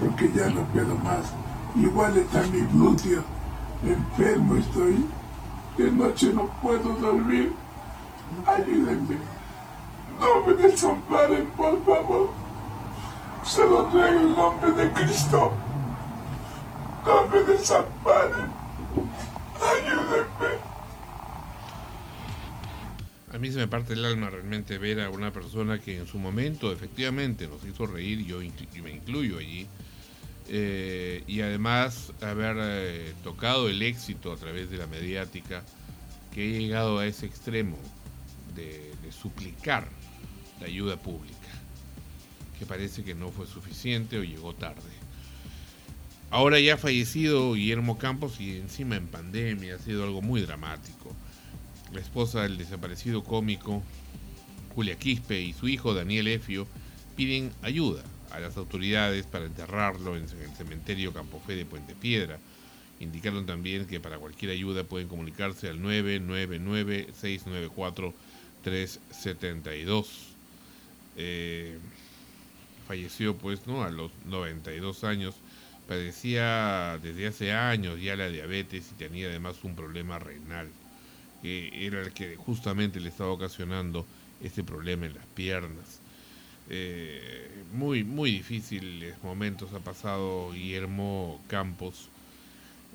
porque 0.00 0.30
ya 0.32 0.48
no 0.48 0.62
puedo 0.72 0.94
más. 0.96 1.32
Igual 1.74 2.16
está 2.16 2.42
mi 2.42 2.60
glúteo. 2.60 3.22
Enfermo 3.84 4.56
estoy. 4.56 5.06
De 5.76 5.90
noche 5.90 6.32
no 6.32 6.46
puedo 6.62 6.94
dormir. 6.94 7.54
Ayúdenme. 8.46 9.18
No 10.18 10.46
me 10.46 10.54
desamparen, 10.54 11.46
por 11.56 11.84
favor. 11.84 12.30
Se 13.44 13.62
lo 13.62 13.88
ruego 13.90 14.20
en 14.20 14.34
nombre 14.34 14.72
de 14.72 14.92
Cristo. 14.92 15.52
No 17.04 17.28
me 17.28 17.40
desamparen. 17.40 18.50
Ayúdenme. 19.60 20.35
A 23.36 23.38
mí 23.38 23.52
se 23.52 23.58
me 23.58 23.68
parte 23.68 23.92
el 23.92 24.02
alma 24.02 24.30
realmente 24.30 24.78
ver 24.78 24.98
a 24.98 25.10
una 25.10 25.30
persona 25.30 25.78
que 25.78 25.98
en 25.98 26.06
su 26.06 26.18
momento 26.18 26.72
efectivamente 26.72 27.46
nos 27.46 27.62
hizo 27.66 27.86
reír, 27.86 28.24
yo 28.24 28.38
me 28.38 28.90
incluyo 28.90 29.36
allí, 29.36 29.66
eh, 30.48 31.22
y 31.26 31.42
además 31.42 32.14
haber 32.22 32.56
eh, 32.58 33.12
tocado 33.22 33.68
el 33.68 33.82
éxito 33.82 34.32
a 34.32 34.36
través 34.36 34.70
de 34.70 34.78
la 34.78 34.86
mediática, 34.86 35.62
que 36.32 36.46
he 36.46 36.62
llegado 36.62 36.98
a 36.98 37.04
ese 37.04 37.26
extremo 37.26 37.76
de, 38.54 38.90
de 39.02 39.12
suplicar 39.12 39.86
la 40.58 40.68
ayuda 40.68 40.96
pública, 40.96 41.36
que 42.58 42.64
parece 42.64 43.04
que 43.04 43.14
no 43.14 43.30
fue 43.32 43.46
suficiente 43.46 44.18
o 44.18 44.24
llegó 44.24 44.54
tarde. 44.54 44.80
Ahora 46.30 46.58
ya 46.58 46.72
ha 46.72 46.78
fallecido 46.78 47.52
Guillermo 47.52 47.98
Campos 47.98 48.40
y 48.40 48.56
encima 48.56 48.96
en 48.96 49.08
pandemia 49.08 49.74
ha 49.74 49.78
sido 49.78 50.04
algo 50.04 50.22
muy 50.22 50.40
dramático. 50.40 51.14
La 51.96 52.02
esposa 52.02 52.42
del 52.42 52.58
desaparecido 52.58 53.24
cómico 53.24 53.82
Julia 54.74 54.98
Quispe 54.98 55.40
y 55.40 55.54
su 55.54 55.66
hijo 55.66 55.94
Daniel 55.94 56.28
Efio 56.28 56.66
piden 57.16 57.50
ayuda 57.62 58.02
a 58.32 58.38
las 58.38 58.58
autoridades 58.58 59.24
para 59.24 59.46
enterrarlo 59.46 60.14
en 60.14 60.24
el 60.24 60.28
cementerio 60.58 61.14
Campo 61.14 61.40
Fe 61.46 61.56
de 61.56 61.64
Puente 61.64 61.94
Piedra. 61.94 62.38
Indicaron 63.00 63.46
también 63.46 63.86
que 63.86 63.98
para 63.98 64.18
cualquier 64.18 64.50
ayuda 64.50 64.84
pueden 64.84 65.08
comunicarse 65.08 65.70
al 65.70 65.80
372. 68.62 70.08
Eh, 71.16 71.78
falleció 72.86 73.38
pues 73.38 73.66
no 73.66 73.84
a 73.84 73.90
los 73.90 74.10
92 74.26 75.02
años 75.04 75.34
padecía 75.88 76.98
desde 77.02 77.28
hace 77.28 77.52
años 77.52 77.98
ya 78.02 78.16
la 78.16 78.28
diabetes 78.28 78.90
y 78.92 78.94
tenía 78.96 79.28
además 79.28 79.56
un 79.62 79.74
problema 79.74 80.18
renal 80.18 80.68
que 81.46 81.86
era 81.86 82.00
el 82.02 82.12
que 82.12 82.34
justamente 82.34 82.98
le 82.98 83.08
estaba 83.08 83.30
ocasionando 83.30 84.04
este 84.42 84.64
problema 84.64 85.06
en 85.06 85.14
las 85.14 85.26
piernas. 85.26 86.00
Eh, 86.68 87.62
muy 87.72 88.02
muy 88.02 88.32
difíciles 88.32 89.14
momentos 89.22 89.72
ha 89.72 89.78
pasado 89.78 90.50
Guillermo 90.52 91.40
Campos. 91.46 92.08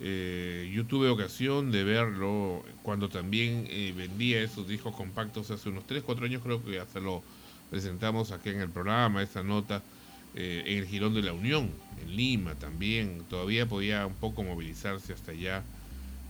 Eh, 0.01 0.69
yo 0.73 0.85
tuve 0.85 1.07
ocasión 1.07 1.71
de 1.71 1.85
verlo 1.85 2.65
cuando 2.83 3.07
también 3.07 3.67
eh, 3.69 3.93
vendía 3.95 4.41
esos 4.41 4.67
discos 4.67 4.95
compactos 4.95 5.49
hace 5.51 5.69
unos 5.69 5.87
3, 5.87 6.03
4 6.03 6.25
años 6.25 6.41
creo 6.43 6.61
que 6.61 6.79
hasta 6.79 6.99
lo 6.99 7.23
presentamos 7.69 8.31
aquí 8.31 8.49
en 8.49 8.59
el 8.59 8.69
programa, 8.69 9.23
esta 9.23 9.43
nota 9.43 9.81
en 10.33 10.77
el 10.77 10.87
Girón 10.87 11.13
de 11.13 11.21
la 11.21 11.33
Unión, 11.33 11.69
en 12.01 12.15
Lima 12.15 12.55
también, 12.55 13.23
todavía 13.29 13.65
podía 13.65 14.05
un 14.05 14.15
poco 14.15 14.43
movilizarse 14.43 15.11
hasta 15.13 15.31
allá, 15.31 15.63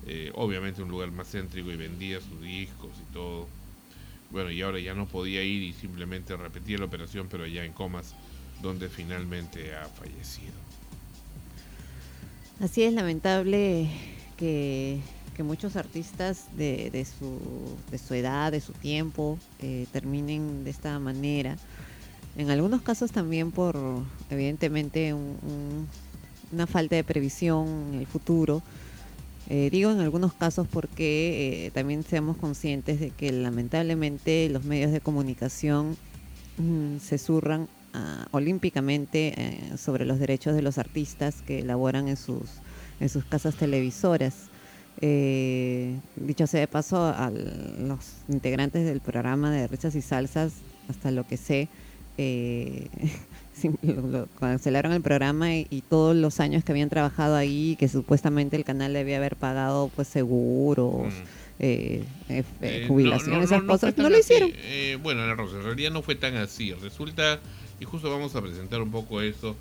eh, 0.08 0.32
obviamente 0.36 0.82
un 0.82 0.90
lugar 0.90 1.12
más 1.12 1.30
céntrico 1.32 1.72
y 1.72 1.78
vendía 1.78 2.20
sus 2.22 2.42
discos 2.42 2.92
y 3.10 3.14
todo. 3.14 3.48
Bueno, 4.32 4.50
y 4.50 4.62
ahora 4.62 4.80
ya 4.80 4.94
no 4.94 5.08
podía 5.08 5.44
ir 5.44 5.62
y 5.62 5.74
simplemente 5.74 6.36
repetía 6.38 6.78
la 6.78 6.86
operación, 6.86 7.28
pero 7.30 7.44
allá 7.44 7.66
en 7.66 7.74
Comas, 7.74 8.16
donde 8.62 8.88
finalmente 8.90 9.76
ha 9.76 9.88
fallecido. 9.90 10.54
Así 12.62 12.84
es 12.84 12.94
lamentable 12.94 13.90
que, 14.38 15.00
muchos 15.44 15.76
artistas 15.76 16.46
de, 16.56 17.04
su, 17.04 17.76
de 17.90 17.98
su 17.98 18.14
edad, 18.14 18.52
de 18.52 18.62
su 18.62 18.74
tiempo, 18.74 19.40
eh, 19.60 19.88
terminen 19.92 20.64
de 20.64 20.70
esta 20.70 21.00
manera. 21.00 21.58
En 22.38 22.52
algunos 22.52 22.84
casos 22.84 23.12
también 23.12 23.52
por, 23.52 23.76
evidentemente, 24.30 25.16
un- 25.16 25.40
un- 25.42 25.88
una 26.52 26.68
falta 26.68 26.96
de 26.96 27.04
previsión 27.04 27.68
en 27.94 28.00
el 28.02 28.06
futuro. 28.06 28.62
Eh, 29.50 29.70
digo 29.72 29.92
en 29.92 30.00
algunos 30.00 30.34
casos 30.34 30.68
porque 30.68 31.66
eh, 31.66 31.72
también 31.72 32.04
seamos 32.04 32.38
conscientes 32.38 33.00
de 33.00 33.10
que 33.10 33.32
lamentablemente 33.32 34.48
los 34.50 34.64
medios 34.64 34.92
de 34.92 35.02
comunicación 35.02 35.98
mm, 36.58 37.00
se 37.00 37.18
zurran 37.18 37.68
ah, 37.94 38.28
olímpicamente 38.32 39.34
eh, 39.36 39.78
sobre 39.78 40.06
los 40.06 40.20
derechos 40.20 40.56
de 40.56 40.62
los 40.62 40.78
artistas 40.78 41.42
que 41.42 41.60
elaboran 41.60 42.08
en 42.08 42.18
sus, 42.18 42.50
en 43.00 43.10
sus 43.10 43.26
casas 43.26 43.56
televisoras. 43.56 44.50
Eh, 45.02 45.98
dicho 46.16 46.46
sea 46.48 46.60
de 46.60 46.68
paso, 46.68 47.04
a 47.04 47.32
los 47.32 48.18
integrantes 48.30 48.86
del 48.86 49.02
programa 49.02 49.52
de 49.52 49.68
Risas 49.68 49.96
y 49.96 50.02
Salsas, 50.02 50.54
hasta 50.88 51.12
lo 51.12 51.26
que 51.26 51.38
sé, 51.38 51.68
lo- 53.82 54.08
lo- 54.08 54.26
cancelaron 54.40 54.94
el 54.94 55.02
programa 55.02 55.54
y, 55.56 55.68
y 55.70 55.82
todos 55.82 56.16
los 56.16 56.40
años 56.40 56.64
que 56.64 56.72
habían 56.72 56.90
trabajado 56.90 57.36
ahí, 57.36 57.76
que 57.80 57.88
supuestamente 57.88 58.56
el 58.56 58.64
canal 58.66 58.94
debía 58.94 59.18
haber 59.18 59.36
pagado 59.36 59.90
pues 59.96 60.08
seguros, 60.08 61.14
eh, 61.60 62.04
eh, 62.30 62.44
Eh, 62.62 62.86
jubilación, 62.88 63.42
esas 63.42 63.60
fue 63.60 63.68
cosas, 63.68 63.98
no 63.98 64.10
lo 64.10 64.16
así. 64.16 64.22
hicieron. 64.22 64.52
Eh, 64.56 64.98
bueno, 65.02 65.22
Ana 65.22 65.36
Rosa, 65.36 65.58
en 65.58 65.64
realidad 65.64 65.92
no 65.92 66.02
fue 66.02 66.16
tan 66.16 66.36
así. 66.38 66.74
Resulta, 66.74 67.40
y 67.80 67.86
justo 67.86 68.10
vamos 68.10 68.36
a 68.36 68.42
presentar 68.42 68.82
un 68.82 68.92
poco 68.92 69.22
eso, 69.22 69.56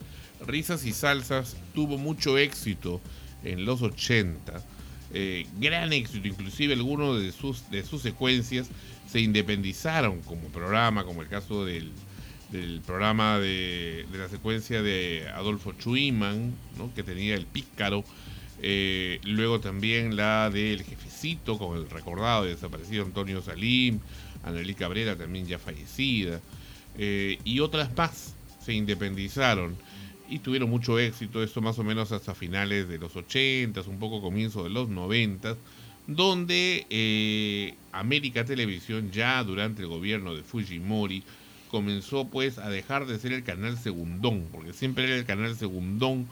Risas 0.46 0.86
y 0.86 0.92
Salsas 0.92 1.56
tuvo 1.74 1.98
mucho 1.98 2.38
éxito 2.38 3.00
en 3.44 3.64
los 3.64 3.82
80. 3.82 4.62
eh, 5.12 5.44
gran 5.58 5.92
éxito, 5.92 6.28
inclusive 6.28 6.72
algunos 6.74 7.20
de 7.20 7.32
sus, 7.32 7.68
de 7.70 7.82
sus 7.84 8.00
secuencias 8.00 8.68
se 9.10 9.18
independizaron 9.20 10.20
como 10.20 10.42
programa, 10.48 11.02
como 11.04 11.20
el 11.22 11.26
caso 11.28 11.64
del, 11.64 11.90
del 12.50 12.80
programa 12.80 13.38
de, 13.38 14.06
la 14.12 14.28
secuencia 14.28 14.82
de 14.82 15.28
Adolfo 15.34 15.72
Schumann, 15.72 16.52
¿no? 16.76 16.92
que 16.94 17.02
tenía 17.02 17.34
el 17.34 17.46
pícaro, 17.46 18.04
eh, 18.62 19.20
luego 19.24 19.60
también 19.60 20.16
la 20.16 20.50
del 20.50 20.82
jefecito 20.82 21.58
con 21.58 21.76
el 21.76 21.88
recordado 21.88 22.46
y 22.46 22.50
desaparecido 22.50 23.04
Antonio 23.04 23.40
Salim, 23.40 24.00
Anneli 24.42 24.74
Cabrera 24.74 25.16
también 25.16 25.46
ya 25.46 25.58
fallecida, 25.58 26.40
eh, 26.98 27.38
y 27.44 27.60
otras 27.60 27.96
más 27.96 28.34
se 28.64 28.72
independizaron 28.72 29.76
y 30.28 30.40
tuvieron 30.40 30.70
mucho 30.70 30.98
éxito, 30.98 31.42
esto 31.42 31.60
más 31.60 31.78
o 31.78 31.84
menos 31.84 32.12
hasta 32.12 32.34
finales 32.34 32.88
de 32.88 32.98
los 32.98 33.16
80, 33.16 33.80
un 33.82 33.98
poco 33.98 34.20
comienzo 34.20 34.62
de 34.62 34.70
los 34.70 34.88
90, 34.88 35.56
donde 36.06 36.86
eh, 36.90 37.74
América 37.92 38.44
Televisión 38.44 39.10
ya 39.10 39.42
durante 39.44 39.82
el 39.82 39.88
gobierno 39.88 40.34
de 40.34 40.42
Fujimori 40.42 41.22
comenzó 41.70 42.26
pues 42.28 42.58
a 42.58 42.68
dejar 42.68 43.06
de 43.06 43.18
ser 43.18 43.32
el 43.32 43.44
canal 43.44 43.78
segundón, 43.78 44.46
porque 44.52 44.72
siempre 44.72 45.04
era 45.04 45.16
el 45.16 45.24
canal 45.24 45.54
segundón 45.56 46.26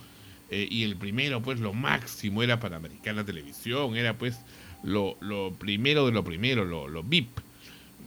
eh, 0.50 0.66
y 0.70 0.82
el 0.82 0.96
primero 0.96 1.40
pues 1.42 1.60
lo 1.60 1.72
máximo 1.72 2.42
era 2.42 2.60
Panamericana 2.60 3.24
Televisión, 3.24 3.96
era 3.96 4.18
pues 4.18 4.38
lo, 4.82 5.16
primero 5.58 6.06
de 6.06 6.12
lo 6.12 6.24
primero, 6.24 6.64
lo, 6.64 6.88
lo 6.88 7.02
VIP, 7.02 7.28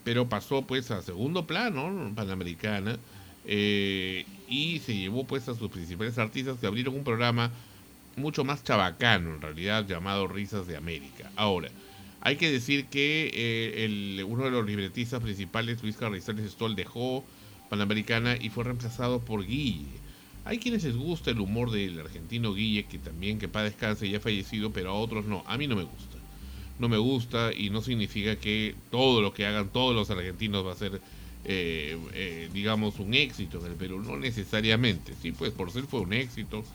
pero 0.04 0.28
pasó 0.28 0.64
pues 0.64 0.92
a 0.92 1.02
segundo 1.02 1.48
plano 1.48 2.12
Panamericana 2.16 2.98
eh, 3.46 4.26
y 4.48 4.80
se 4.80 4.96
llevó 4.96 5.26
pues 5.26 5.48
a 5.48 5.56
sus 5.56 5.72
principales 5.72 6.18
artistas 6.18 6.58
que 6.60 6.68
abrieron 6.68 6.96
un 6.96 7.04
programa 7.04 7.52
mucho 8.18 8.44
más 8.44 8.64
chabacano 8.64 9.36
en 9.36 9.42
realidad 9.42 9.88
llamado 9.88 10.28
Risas 10.28 10.68
de 10.68 10.76
América. 10.76 11.32
Ahora, 11.36 11.70
hay 12.22 12.38
que 12.38 12.52
decir 12.52 12.88
que 12.90 13.32
eh, 13.34 13.86
el- 13.86 14.24
uno 14.28 14.46
de 14.46 14.52
los 14.52 14.66
libretistas 14.66 15.22
principales, 15.22 15.82
Luis 15.84 15.98
Carrizales 15.98 16.52
Stoll, 16.52 16.76
dejó 16.76 17.26
Panamericana 17.70 18.38
y 18.40 18.50
fue 18.50 18.64
reemplazado 18.66 19.24
por 19.26 19.46
Guille. 19.46 20.02
Hay 20.44 20.60
quienes 20.60 20.84
les 20.84 20.96
gusta 20.96 21.32
el 21.32 21.40
humor 21.40 21.72
del 21.72 22.00
argentino 22.00 22.54
Guille, 22.54 22.86
que 22.88 23.00
también 23.00 23.40
que 23.40 23.48
para 23.48 23.66
descanse 23.66 24.10
ya 24.10 24.18
ha 24.18 24.22
fallecido, 24.22 24.72
pero 24.74 24.92
a 24.92 24.94
otros 24.94 25.26
no. 25.26 25.44
A 25.48 25.58
mí 25.58 25.68
no 25.68 25.76
me 25.76 25.84
gusta. 25.84 26.18
No 26.80 26.90
me 26.90 26.98
gusta 26.98 27.52
y 27.56 27.70
no 27.70 27.82
significa 27.82 28.36
que 28.38 28.76
todo 28.90 29.22
lo 29.22 29.34
que 29.34 29.46
hagan 29.46 29.70
todos 29.72 29.96
los 29.96 30.10
argentinos 30.10 30.66
va 30.66 30.74
a 30.74 30.76
ser, 30.76 31.02
eh, 31.44 31.98
eh, 32.14 32.50
digamos, 32.54 33.00
un 33.00 33.14
éxito 33.14 33.60
en 33.66 33.72
el 33.74 33.78
Perú. 33.78 34.02
No 34.02 34.18
necesariamente. 34.18 35.16
Sí, 35.16 35.32
pues 35.32 35.52
por 35.52 35.72
ser 35.72 35.84
fue 35.86 36.02
un 36.02 36.14
éxito. 36.14 36.66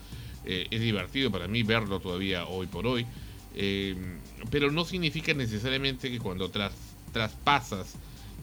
Eh, 0.43 0.67
es 0.71 0.79
divertido 0.81 1.31
para 1.31 1.47
mí 1.47 1.63
verlo 1.63 1.99
todavía 1.99 2.45
hoy 2.47 2.67
por 2.67 2.87
hoy. 2.87 3.05
Eh, 3.59 3.95
pero 4.51 4.71
no 4.71 4.85
significa 4.85 5.33
necesariamente 5.33 6.11
que 6.11 6.19
cuando 6.19 6.51
tras, 6.51 6.73
traspasas 7.11 7.95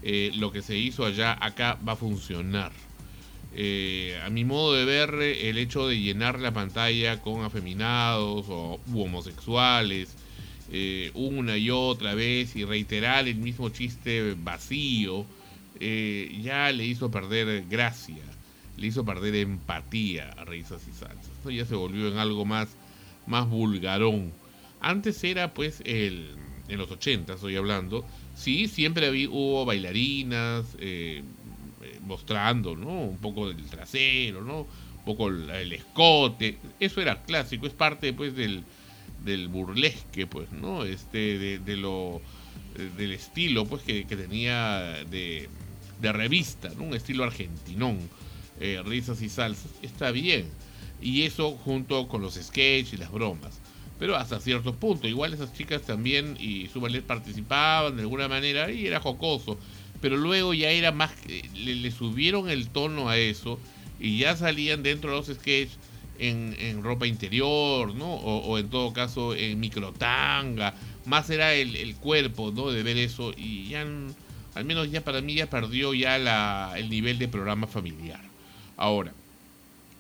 eh, 0.02 0.32
lo 0.34 0.50
que 0.50 0.60
se 0.60 0.76
hizo 0.76 1.06
allá, 1.06 1.38
acá 1.40 1.78
va 1.86 1.92
a 1.92 1.96
funcionar. 1.96 2.72
Eh, 3.54 4.20
a 4.24 4.28
mi 4.30 4.44
modo 4.44 4.74
de 4.74 4.84
ver, 4.84 5.14
el 5.14 5.56
hecho 5.58 5.86
de 5.86 6.00
llenar 6.00 6.40
la 6.40 6.52
pantalla 6.52 7.22
con 7.22 7.44
afeminados 7.44 8.46
o 8.48 8.80
u 8.92 9.02
homosexuales 9.02 10.16
una 11.14 11.56
y 11.56 11.70
otra 11.70 12.14
vez 12.14 12.56
y 12.56 12.64
reiterar 12.64 13.28
el 13.28 13.36
mismo 13.36 13.68
chiste 13.68 14.34
vacío, 14.36 15.24
ya 15.78 16.72
le 16.72 16.84
hizo 16.84 17.12
perder 17.12 17.66
gracia, 17.68 18.24
le 18.76 18.88
hizo 18.88 19.04
perder 19.04 19.36
empatía 19.36 20.30
a 20.36 20.44
Risas 20.44 20.82
y 20.88 20.92
Salsas. 20.92 21.54
Ya 21.54 21.64
se 21.64 21.76
volvió 21.76 22.08
en 22.08 22.18
algo 22.18 22.44
más, 22.44 22.70
más 23.28 23.48
vulgarón. 23.48 24.32
Antes 24.84 25.24
era 25.24 25.54
pues 25.54 25.80
el, 25.86 26.36
en 26.68 26.78
los 26.78 26.90
80 26.90 27.32
estoy 27.32 27.56
hablando, 27.56 28.04
sí, 28.36 28.68
siempre 28.68 29.06
había, 29.06 29.30
hubo 29.30 29.64
bailarinas 29.64 30.66
eh, 30.78 31.22
eh, 31.82 31.98
mostrando, 32.02 32.76
¿no? 32.76 33.04
Un 33.04 33.16
poco 33.16 33.48
del 33.48 33.64
trasero, 33.64 34.42
¿no? 34.42 34.60
Un 34.60 35.04
poco 35.06 35.28
el, 35.28 35.72
escote, 35.72 36.58
eso 36.78 37.00
era 37.00 37.22
clásico, 37.22 37.66
es 37.66 37.72
parte 37.72 38.12
pues 38.12 38.36
del, 38.36 38.62
del 39.24 39.48
burlesque, 39.48 40.26
pues, 40.26 40.52
¿no? 40.52 40.84
Este, 40.84 41.58
de, 41.58 41.76
lo, 41.78 42.20
eh, 42.76 42.90
del 42.98 43.12
estilo, 43.12 43.64
pues, 43.64 43.82
que, 43.82 44.04
tenía 44.04 45.02
de, 45.10 45.48
revista, 46.02 46.70
¿no? 46.76 46.84
Un 46.84 46.94
estilo 46.94 47.24
argentinón, 47.24 47.98
risas 48.84 49.22
y 49.22 49.30
salsas, 49.30 49.70
está 49.80 50.10
bien. 50.10 50.46
Y 51.00 51.22
eso 51.22 51.52
junto 51.52 52.06
con 52.08 52.20
los 52.20 52.34
sketches 52.34 52.92
y 52.92 52.96
las 52.98 53.10
bromas. 53.10 53.63
Pero 53.98 54.16
hasta 54.16 54.40
cierto 54.40 54.74
punto, 54.74 55.06
igual 55.06 55.34
esas 55.34 55.52
chicas 55.52 55.82
también 55.82 56.36
y 56.38 56.68
su 56.68 56.80
ballet 56.80 57.04
participaban 57.04 57.96
de 57.96 58.02
alguna 58.02 58.28
manera 58.28 58.70
y 58.70 58.86
era 58.86 59.00
jocoso. 59.00 59.58
Pero 60.00 60.16
luego 60.16 60.52
ya 60.52 60.70
era 60.70 60.92
más, 60.92 61.12
eh, 61.28 61.42
le, 61.54 61.76
le 61.76 61.90
subieron 61.90 62.50
el 62.50 62.68
tono 62.68 63.08
a 63.08 63.16
eso 63.16 63.58
y 64.00 64.18
ya 64.18 64.36
salían 64.36 64.82
dentro 64.82 65.10
de 65.10 65.16
los 65.16 65.26
sketches 65.26 65.78
en, 66.18 66.82
ropa 66.82 67.06
interior, 67.06 67.94
¿no? 67.94 68.14
O, 68.14 68.38
o 68.38 68.58
en 68.58 68.68
todo 68.68 68.92
caso 68.92 69.34
en 69.34 69.60
microtanga. 69.60 70.74
Más 71.06 71.28
era 71.30 71.54
el, 71.54 71.76
el 71.76 71.96
cuerpo, 71.96 72.52
¿no? 72.54 72.70
De 72.70 72.82
ver 72.82 72.96
eso 72.96 73.32
y 73.36 73.68
ya, 73.68 73.86
al 74.54 74.64
menos 74.64 74.90
ya 74.90 75.02
para 75.02 75.20
mí 75.20 75.34
ya 75.34 75.48
perdió 75.48 75.94
ya 75.94 76.18
la, 76.18 76.74
el 76.76 76.88
nivel 76.88 77.18
de 77.18 77.28
programa 77.28 77.66
familiar. 77.66 78.20
Ahora, 78.76 79.12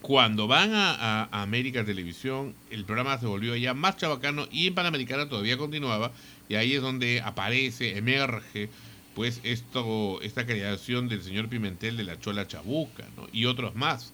cuando 0.06 0.46
van 0.46 0.74
a, 0.74 1.30
América 1.32 1.82
Televisión, 1.82 2.54
el 2.68 2.84
programa 2.84 3.18
se 3.18 3.24
volvió 3.24 3.56
ya 3.56 3.72
más 3.72 3.96
chabacano 3.96 4.46
y 4.52 4.66
en 4.66 4.74
Panamericana 4.74 5.30
todavía 5.30 5.56
continuaba 5.56 6.12
y 6.46 6.56
ahí 6.56 6.74
es 6.74 6.82
donde 6.82 7.22
aparece, 7.22 7.96
emerge 7.96 8.68
pues 9.14 9.40
esto, 9.44 10.20
esta 10.20 10.44
creación 10.44 11.08
del 11.08 11.22
señor 11.22 11.48
Pimentel 11.48 11.96
de 11.96 12.04
la 12.04 12.20
Chola 12.20 12.46
Chabuca, 12.46 13.06
¿no? 13.16 13.28
Y 13.32 13.46
otros 13.46 13.76
más. 13.76 14.12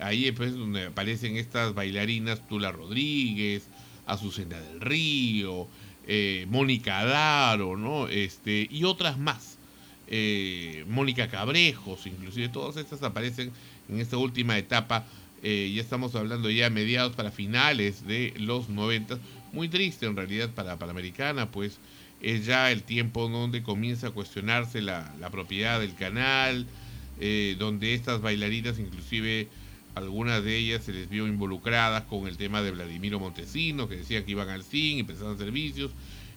Ahí 0.00 0.24
es 0.26 0.32
pues 0.32 0.54
donde 0.54 0.86
aparecen 0.86 1.36
estas 1.36 1.74
bailarinas 1.74 2.48
Tula 2.48 2.72
Rodríguez, 2.72 3.68
Azucena 4.06 4.58
del 4.58 4.80
Río, 4.80 5.68
eh, 6.06 6.46
Mónica 6.48 7.04
Daro, 7.04 7.76
¿no? 7.76 8.08
Este, 8.08 8.68
y 8.70 8.84
otras 8.84 9.18
más. 9.18 9.58
Eh, 10.06 10.86
Mónica 10.88 11.28
Cabrejos, 11.28 12.06
inclusive 12.06 12.48
todas 12.48 12.78
estas 12.78 13.02
aparecen 13.02 13.52
en 13.90 14.00
esta 14.00 14.16
última 14.16 14.56
etapa. 14.56 15.04
Eh, 15.42 15.72
ya 15.74 15.82
estamos 15.82 16.14
hablando 16.14 16.50
ya 16.50 16.70
mediados 16.70 17.14
para 17.14 17.30
finales 17.30 18.06
de 18.06 18.34
los 18.38 18.68
90. 18.68 19.18
Muy 19.52 19.68
triste 19.68 20.06
en 20.06 20.16
realidad 20.16 20.50
para 20.50 20.78
Panamericana, 20.78 21.50
pues 21.50 21.78
es 22.20 22.46
ya 22.46 22.72
el 22.72 22.82
tiempo 22.82 23.28
donde 23.28 23.62
comienza 23.62 24.08
a 24.08 24.10
cuestionarse 24.10 24.80
la, 24.80 25.12
propiedad 25.30 25.80
del 25.80 25.94
canal, 25.94 26.66
eh, 27.20 27.56
donde 27.58 27.94
estas 27.94 28.20
bailarinas, 28.20 28.78
inclusive 28.78 29.48
algunas 29.94 30.44
de 30.44 30.56
ellas 30.56 30.84
se 30.84 30.92
les 30.92 31.08
vio 31.08 31.26
involucradas 31.26 32.04
con 32.04 32.26
el 32.26 32.36
tema 32.36 32.62
de 32.62 32.70
Vladimiro 32.70 33.18
Montesinos, 33.18 33.88
que 33.88 33.96
decía 33.96 34.24
que 34.24 34.32
iban 34.32 34.48
al 34.48 34.62
CIN 34.62 34.98
y 34.98 35.02
prestaban 35.02 35.38
servicios. 35.38 35.90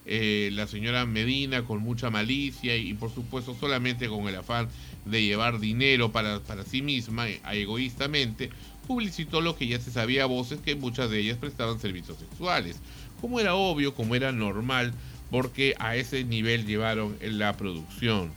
Eh, 0.06 0.50
la 0.54 0.66
señora 0.66 1.06
Medina 1.06 1.64
con 1.66 1.80
mucha 1.80 2.10
malicia 2.10 2.76
y, 2.78 2.94
por 2.94 3.14
supuesto 3.14 3.56
solamente 3.60 4.08
con 4.08 4.28
el 4.28 4.36
afán 4.38 4.70
de 5.06 5.24
llevar 5.24 5.60
dinero 5.60 6.12
para, 6.12 6.40
para 6.40 6.64
sí 6.64 6.82
misma, 6.82 7.28
egoístamente, 7.28 8.50
publicitó 8.90 9.40
lo 9.40 9.56
que 9.56 9.68
ya 9.68 9.80
se 9.80 9.92
sabía 9.92 10.24
a 10.24 10.26
voces 10.26 10.62
que 10.62 10.74
muchas 10.74 11.12
de 11.12 11.20
ellas 11.20 11.38
prestaban 11.38 11.80
servicios 11.80 12.18
sexuales. 12.18 12.80
Como 13.22 13.40
era 13.40 13.54
obvio, 13.54 13.94
como 13.94 14.16
era 14.16 14.32
normal, 14.32 14.94
porque 15.30 15.76
a 15.78 15.96
ese 15.96 16.24
nivel 16.24 16.66
llevaron 16.66 17.16
la 17.22 17.56
producción. 17.56 18.32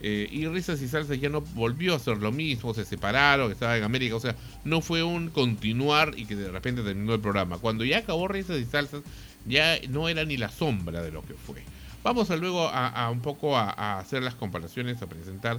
Eh, 0.00 0.28
y 0.30 0.46
Risas 0.46 0.80
y 0.82 0.86
Salsas 0.86 1.20
ya 1.20 1.28
no 1.28 1.40
volvió 1.40 1.94
a 1.94 1.96
hacer 1.96 2.18
lo 2.18 2.30
mismo, 2.30 2.74
se 2.74 2.84
separaron, 2.84 3.50
estaba 3.50 3.76
en 3.76 3.82
América, 3.82 4.14
o 4.14 4.20
sea, 4.20 4.36
no 4.62 4.82
fue 4.82 5.02
un 5.02 5.30
continuar 5.30 6.12
y 6.16 6.26
que 6.26 6.36
de 6.36 6.48
repente 6.52 6.82
terminó 6.82 7.14
el 7.14 7.20
programa. 7.20 7.58
Cuando 7.58 7.84
ya 7.84 7.98
acabó 7.98 8.28
Risas 8.28 8.60
y 8.60 8.66
Salsas, 8.66 9.02
ya 9.46 9.80
no 9.88 10.08
era 10.08 10.24
ni 10.24 10.36
la 10.36 10.48
sombra 10.48 11.02
de 11.02 11.10
lo 11.10 11.22
que 11.22 11.34
fue. 11.34 11.64
Vamos 12.04 12.30
luego 12.30 12.68
a, 12.68 13.10
un 13.10 13.18
poco 13.18 13.58
a 13.58 13.98
hacer 13.98 14.22
las 14.22 14.36
comparaciones, 14.36 15.02
a 15.02 15.08
presentar, 15.08 15.58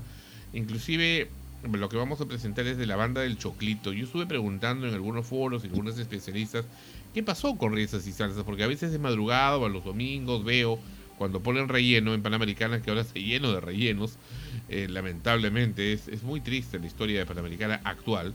inclusive 0.53 1.27
lo 1.63 1.89
que 1.89 1.97
vamos 1.97 2.21
a 2.21 2.25
presentar 2.25 2.65
es 2.67 2.77
de 2.77 2.85
la 2.85 2.95
banda 2.95 3.21
del 3.21 3.37
Choclito. 3.37 3.91
Yo 3.93 4.05
estuve 4.05 4.25
preguntando 4.25 4.87
en 4.87 4.93
algunos 4.93 5.25
foros 5.25 5.63
y 5.63 5.67
algunos 5.67 5.97
especialistas 5.99 6.65
qué 7.13 7.23
pasó 7.23 7.55
con 7.57 7.73
risas 7.73 8.07
y 8.07 8.11
salsas, 8.11 8.43
porque 8.43 8.63
a 8.63 8.67
veces 8.67 8.91
de 8.91 8.99
madrugada 8.99 9.57
o 9.57 9.65
a 9.65 9.69
los 9.69 9.83
domingos 9.83 10.43
veo 10.43 10.79
cuando 11.17 11.41
ponen 11.41 11.67
relleno 11.67 12.13
en 12.13 12.21
Panamericana, 12.21 12.81
que 12.81 12.91
ahora 12.91 13.03
se 13.03 13.21
lleno 13.21 13.51
de 13.51 13.59
rellenos, 13.59 14.17
eh, 14.69 14.87
lamentablemente 14.89 15.91
es, 15.91 16.07
es 16.07 16.23
muy 16.23 16.39
triste 16.39 16.79
la 16.79 16.87
historia 16.87 17.19
de 17.19 17.25
Panamericana 17.25 17.81
actual. 17.83 18.33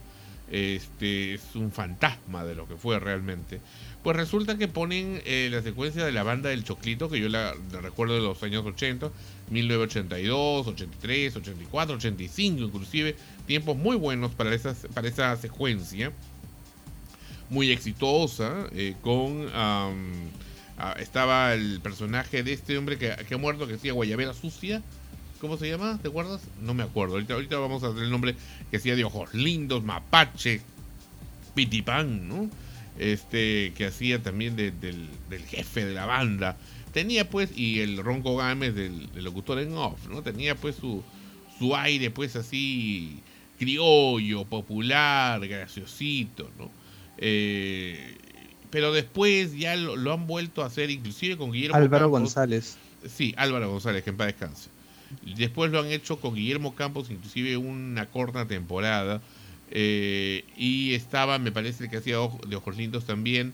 Este 0.51 1.33
es 1.33 1.55
un 1.55 1.71
fantasma 1.71 2.45
de 2.45 2.53
lo 2.53 2.67
que 2.67 2.75
fue 2.75 2.99
realmente. 2.99 3.59
Pues 4.03 4.15
resulta 4.15 4.59
que 4.59 4.67
ponen 4.67 5.19
eh, 5.25 5.49
la 5.51 5.63
secuencia 5.63 6.05
de 6.05 6.11
la 6.11 6.21
banda 6.21 6.49
del 6.49 6.63
Choclito, 6.63 7.09
que 7.09 7.19
yo 7.19 7.27
la, 7.27 7.55
la 7.71 7.81
recuerdo 7.81 8.13
de 8.13 8.21
los 8.21 8.43
años 8.43 8.63
80, 8.63 9.09
1982, 9.49 10.67
83, 10.67 11.35
84, 11.35 11.95
85 11.95 12.61
inclusive, 12.63 13.15
tiempos 13.45 13.77
muy 13.77 13.95
buenos 13.95 14.31
para, 14.31 14.53
esas, 14.53 14.87
para 14.93 15.07
esa 15.07 15.35
secuencia, 15.37 16.11
muy 17.49 17.71
exitosa, 17.71 18.67
eh, 18.71 18.95
con... 19.01 19.47
ah, 19.53 19.91
estaba 20.99 21.53
el 21.53 21.79
personaje 21.81 22.43
de 22.43 22.51
este 22.53 22.77
hombre 22.77 22.97
que, 22.97 23.15
que 23.27 23.35
ha 23.35 23.37
muerto, 23.37 23.65
que 23.65 23.73
decía 23.73 23.93
Guayabera 23.93 24.33
Sucia, 24.33 24.81
¿cómo 25.39 25.57
se 25.57 25.69
llama? 25.69 25.99
¿Te 26.01 26.09
acuerdas? 26.09 26.41
No 26.61 26.73
me 26.73 26.83
acuerdo, 26.83 27.15
ahorita, 27.15 27.57
vamos 27.59 27.83
a 27.83 27.87
hacer 27.89 28.03
el 28.03 28.11
nombre 28.11 28.35
que 28.71 28.77
hacía 28.77 28.95
de 28.95 29.03
ojos 29.05 29.33
lindos, 29.33 29.83
mapache, 29.83 30.61
pitipán, 31.53 32.27
¿no? 32.27 32.49
Este, 32.99 33.73
que 33.77 33.85
hacía 33.85 34.21
también 34.23 34.55
de- 34.55 34.71
del, 34.71 35.07
del 35.29 35.45
jefe 35.45 35.85
de 35.85 35.93
la 35.93 36.05
banda. 36.05 36.57
Tenía 36.95 37.29
pues, 37.29 37.49
y 37.57 37.81
el 37.81 37.97
Ronco 37.97 38.37
Gámez 38.37 38.73
del, 38.73 39.11
del 39.11 39.25
locutor 39.25 39.59
en 39.59 39.73
off, 39.75 40.07
¿no? 40.07 40.23
Tenía 40.23 40.55
pues 40.55 40.77
su, 40.77 41.03
su 41.59 41.75
aire 41.75 42.09
pues 42.09 42.37
así 42.37 43.19
criollo, 43.59 44.45
popular, 44.45 45.45
graciosito, 45.45 46.49
¿no? 46.57 46.71
Eh, 47.17 48.15
pero 48.69 48.93
después 48.93 49.57
ya 49.57 49.75
lo, 49.75 49.97
lo 49.97 50.13
han 50.13 50.25
vuelto 50.25 50.63
a 50.63 50.67
hacer, 50.67 50.89
inclusive 50.89 51.35
con 51.35 51.51
Guillermo 51.51 51.75
Álvaro 51.75 52.09
Campos. 52.11 52.21
González. 52.21 52.77
Sí, 53.05 53.33
Álvaro 53.35 53.69
González, 53.69 54.01
que 54.03 54.11
en 54.11 54.17
paz 54.17 54.27
descanse. 54.27 54.69
Después 55.35 55.71
lo 55.71 55.79
han 55.81 55.87
hecho 55.91 56.21
con 56.21 56.33
Guillermo 56.33 56.75
Campos, 56.75 57.11
inclusive 57.11 57.57
una 57.57 58.05
corta 58.05 58.47
temporada. 58.47 59.21
eh, 59.69 60.45
y 60.55 60.93
estaba, 60.93 61.39
me 61.39 61.51
parece 61.51 61.89
que 61.89 61.97
hacía 61.97 62.15
de 62.47 62.55
Ojos 62.55 62.77
Lindos 62.77 63.05
también, 63.05 63.53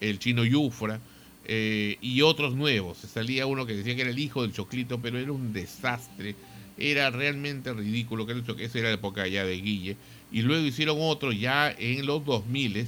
el 0.00 0.20
chino 0.20 0.44
Yufra. 0.44 1.00
Eh, 1.46 1.96
y 2.00 2.22
otros 2.22 2.54
nuevos. 2.54 2.98
Salía 2.98 3.46
uno 3.46 3.66
que 3.66 3.74
decía 3.74 3.94
que 3.94 4.02
era 4.02 4.10
el 4.10 4.18
hijo 4.18 4.42
del 4.42 4.52
Choclito, 4.52 5.00
pero 5.00 5.18
era 5.18 5.32
un 5.32 5.52
desastre. 5.52 6.34
Era 6.78 7.10
realmente 7.10 7.72
ridículo. 7.72 8.26
Que 8.26 8.34
esa 8.64 8.78
era 8.78 8.88
la 8.88 8.94
época 8.94 9.26
ya 9.26 9.44
de 9.44 9.56
Guille. 9.60 9.96
Y 10.32 10.42
luego 10.42 10.66
hicieron 10.66 10.96
otro 11.00 11.32
ya 11.32 11.70
en 11.78 12.04
los 12.04 12.24
2000 12.24 12.86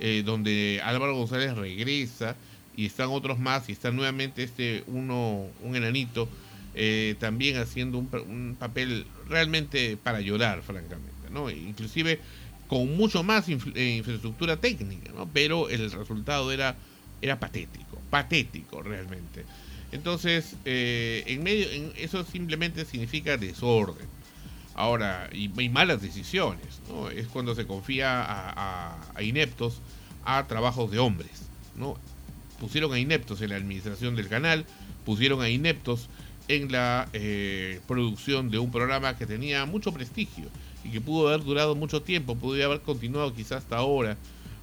eh, 0.00 0.22
donde 0.24 0.80
Álvaro 0.84 1.16
González 1.16 1.56
regresa 1.56 2.36
y 2.76 2.86
están 2.86 3.08
otros 3.08 3.38
más 3.40 3.68
y 3.68 3.72
está 3.72 3.90
nuevamente 3.90 4.44
este 4.44 4.84
uno 4.86 5.46
un 5.64 5.74
enanito 5.74 6.28
eh, 6.76 7.16
también 7.18 7.56
haciendo 7.56 7.98
un, 7.98 8.06
pa- 8.06 8.20
un 8.20 8.54
papel 8.56 9.04
realmente 9.28 9.96
para 9.96 10.20
llorar 10.20 10.62
francamente 10.62 11.28
no 11.32 11.50
inclusive 11.50 12.20
con 12.68 12.96
mucho 12.96 13.24
más 13.24 13.48
eh, 13.48 13.96
infraestructura 13.98 14.56
técnica 14.58 15.10
no 15.12 15.28
pero 15.32 15.68
el 15.68 15.90
resultado 15.90 16.52
era 16.52 16.76
era 17.22 17.38
patético 17.38 18.00
patético 18.10 18.82
realmente 18.82 19.44
entonces 19.92 20.56
eh, 20.64 21.24
en 21.26 21.42
medio 21.42 21.66
eso 21.96 22.24
simplemente 22.24 22.84
significa 22.84 23.36
desorden 23.36 24.06
Ahora, 24.74 25.28
y, 25.32 25.50
y 25.60 25.68
malas 25.70 26.00
decisiones, 26.00 26.80
¿no? 26.88 27.10
Es 27.10 27.26
cuando 27.26 27.56
se 27.56 27.66
confía 27.66 28.24
a 28.24 29.22
ineptos 29.24 29.80
a 30.24 30.46
trabajos 30.46 30.90
de 30.90 30.98
hombres, 30.98 31.48
¿no? 31.74 31.96
Pusieron 32.60 32.92
a 32.92 32.98
ineptos 32.98 33.40
en 33.40 33.50
la 33.50 33.56
administración 33.56 34.14
del 34.14 34.28
canal, 34.28 34.66
pusieron 35.06 35.40
a 35.40 35.48
ineptos 35.48 36.08
en 36.48 36.70
la 36.70 37.08
eh, 37.12 37.80
producción 37.86 38.50
de 38.50 38.58
un 38.58 38.70
programa 38.70 39.16
que 39.16 39.26
tenía 39.26 39.64
mucho 39.64 39.92
prestigio 39.92 40.44
y 40.84 40.90
que 40.90 41.00
pudo 41.00 41.28
haber 41.28 41.44
durado 41.44 41.74
mucho 41.74 42.02
tiempo, 42.02 42.36
pudo 42.36 42.62
haber 42.64 42.82
continuado 42.82 43.34
quizás 43.34 43.64
hasta 43.64 43.78
ahora, 43.78 44.16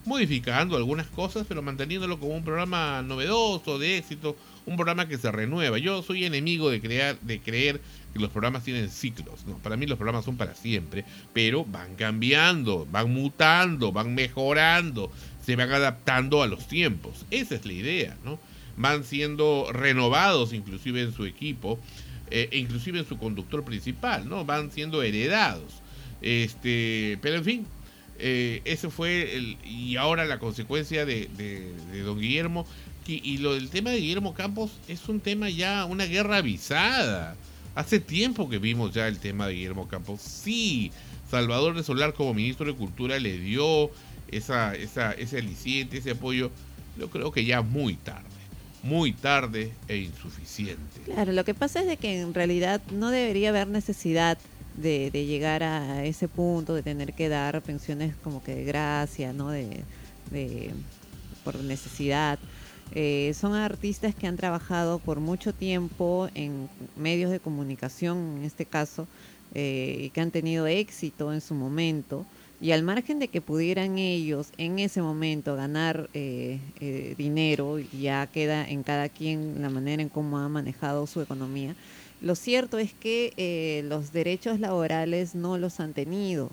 modificando 0.05 0.77
algunas 0.77 1.07
cosas, 1.07 1.45
pero 1.47 1.61
manteniéndolo 1.61 2.19
como 2.19 2.35
un 2.35 2.43
programa 2.43 3.01
novedoso, 3.01 3.79
de 3.79 3.97
éxito, 3.97 4.35
un 4.65 4.75
programa 4.75 5.07
que 5.07 5.17
se 5.17 5.31
renueva. 5.31 5.77
Yo 5.77 6.01
soy 6.03 6.25
enemigo 6.25 6.69
de 6.69 6.81
crear, 6.81 7.19
de 7.21 7.39
creer 7.39 7.81
que 8.13 8.19
los 8.19 8.31
programas 8.31 8.63
tienen 8.63 8.89
ciclos. 8.89 9.45
No, 9.45 9.57
para 9.57 9.77
mí 9.77 9.85
los 9.85 9.97
programas 9.97 10.25
son 10.25 10.37
para 10.37 10.55
siempre, 10.55 11.05
pero 11.33 11.65
van 11.65 11.95
cambiando, 11.95 12.87
van 12.91 13.11
mutando, 13.11 13.91
van 13.91 14.15
mejorando, 14.15 15.11
se 15.45 15.55
van 15.55 15.71
adaptando 15.71 16.41
a 16.41 16.47
los 16.47 16.67
tiempos. 16.67 17.25
Esa 17.31 17.55
es 17.55 17.65
la 17.65 17.73
idea, 17.73 18.17
¿no? 18.23 18.39
Van 18.77 19.03
siendo 19.03 19.69
renovados 19.71 20.53
inclusive 20.53 21.01
en 21.01 21.13
su 21.13 21.25
equipo, 21.25 21.79
eh, 22.31 22.49
inclusive 22.53 22.99
en 22.99 23.07
su 23.07 23.17
conductor 23.17 23.63
principal, 23.63 24.27
¿no? 24.27 24.45
Van 24.45 24.71
siendo 24.71 25.01
heredados. 25.03 25.81
Este, 26.21 27.19
pero 27.21 27.35
en 27.35 27.43
fin, 27.43 27.67
eh, 28.19 28.61
eso 28.65 28.89
fue 28.91 29.35
el, 29.35 29.57
y 29.65 29.95
ahora 29.97 30.25
la 30.25 30.39
consecuencia 30.39 31.05
de, 31.05 31.29
de- 31.37 31.71
de 31.91 31.99
don 32.01 32.19
Guillermo 32.19 32.65
y, 33.07 33.37
lo 33.37 33.53
del 33.53 33.69
tema 33.69 33.91
de 33.91 33.99
Guillermo 33.99 34.33
Campos 34.33 34.71
es 34.87 35.07
un 35.09 35.19
tema 35.19 35.47
ya 35.49 35.85
una 35.85 36.05
guerra 36.05 36.37
avisada. 36.37 37.35
Hace 37.75 37.99
tiempo 37.99 38.49
que 38.49 38.57
vimos 38.57 38.93
ya 38.95 39.07
el 39.07 39.19
tema 39.19 39.45
de 39.47 39.53
Guillermo 39.53 39.87
Campos. 39.87 40.21
Sí 40.21 40.91
Salvador 41.29 41.75
de 41.75 41.83
Solar 41.83 42.13
como 42.13 42.33
ministro 42.33 42.65
de 42.65 42.73
Cultura 42.73 43.19
le 43.19 43.37
dio 43.37 43.91
esa, 44.31 44.73
esa, 44.75 45.11
ese 45.11 45.37
aliciente 45.37 45.97
ese 45.97 46.11
apoyo. 46.11 46.49
Yo 46.97 47.09
creo 47.11 47.31
que 47.31 47.45
ya 47.45 47.61
muy 47.61 47.95
tarde 47.95 48.23
muy 48.81 49.13
tarde 49.13 49.71
e 49.87 49.97
insuficiente. 49.97 51.01
Claro, 51.05 51.31
lo 51.31 51.43
que 51.43 51.55
pasa 51.55 51.79
es 51.81 51.87
de 51.87 51.97
que 51.97 52.21
en 52.21 52.35
realidad 52.35 52.81
no 52.91 53.09
debería 53.09 53.49
haber 53.49 53.67
necesidad 53.67 54.37
de, 54.77 55.09
llegar 55.25 55.63
a 55.63 56.05
ese 56.05 56.27
punto 56.27 56.73
de 56.73 56.83
tener 56.83 57.13
que 57.13 57.29
dar 57.29 57.61
pensiones 57.61 58.15
como 58.23 58.43
que 58.43 58.55
de 58.55 58.63
gracia, 58.65 59.33
¿no? 59.33 59.49
De, 59.49 59.83
por 61.43 61.55
necesidad. 61.57 62.39
Eh, 62.93 63.33
son 63.39 63.53
artistas 63.53 64.15
que 64.15 64.27
han 64.27 64.37
trabajado 64.37 64.99
por 64.99 65.19
mucho 65.19 65.53
tiempo 65.53 66.29
en 66.33 66.69
medios 66.95 67.31
de 67.31 67.39
comunicación, 67.39 68.37
en 68.37 68.43
este 68.43 68.65
caso, 68.65 69.07
eh, 69.53 69.97
y 70.05 70.09
que 70.09 70.21
han 70.21 70.31
tenido 70.31 70.67
éxito 70.67 71.31
en 71.33 71.41
su 71.41 71.53
momento. 71.53 72.25
Y 72.61 72.71
al 72.71 72.83
margen 72.83 73.19
de 73.19 73.27
que 73.27 73.41
pudieran 73.41 73.97
ellos 73.97 74.47
en 74.57 74.79
ese 74.79 75.01
momento 75.01 75.55
ganar 75.55 76.09
eh, 76.13 76.59
dinero, 77.17 77.79
ya 77.79 78.27
queda 78.27 78.67
en 78.67 78.81
cada 78.83 79.09
quien 79.09 79.61
la 79.61 79.69
manera 79.69 80.01
en 80.01 80.09
cómo 80.09 80.39
ha 80.39 80.49
manejado 80.49 81.05
su 81.05 81.21
economía, 81.21 81.75
Lo 82.21 82.35
cierto 82.35 82.77
es 82.77 82.93
que 82.93 83.33
eh, 83.37 83.83
los 83.87 84.11
derechos 84.11 84.59
laborales 84.59 85.35
no 85.35 85.57
los 85.57 85.79
han 85.79 85.93
tenido, 85.93 86.49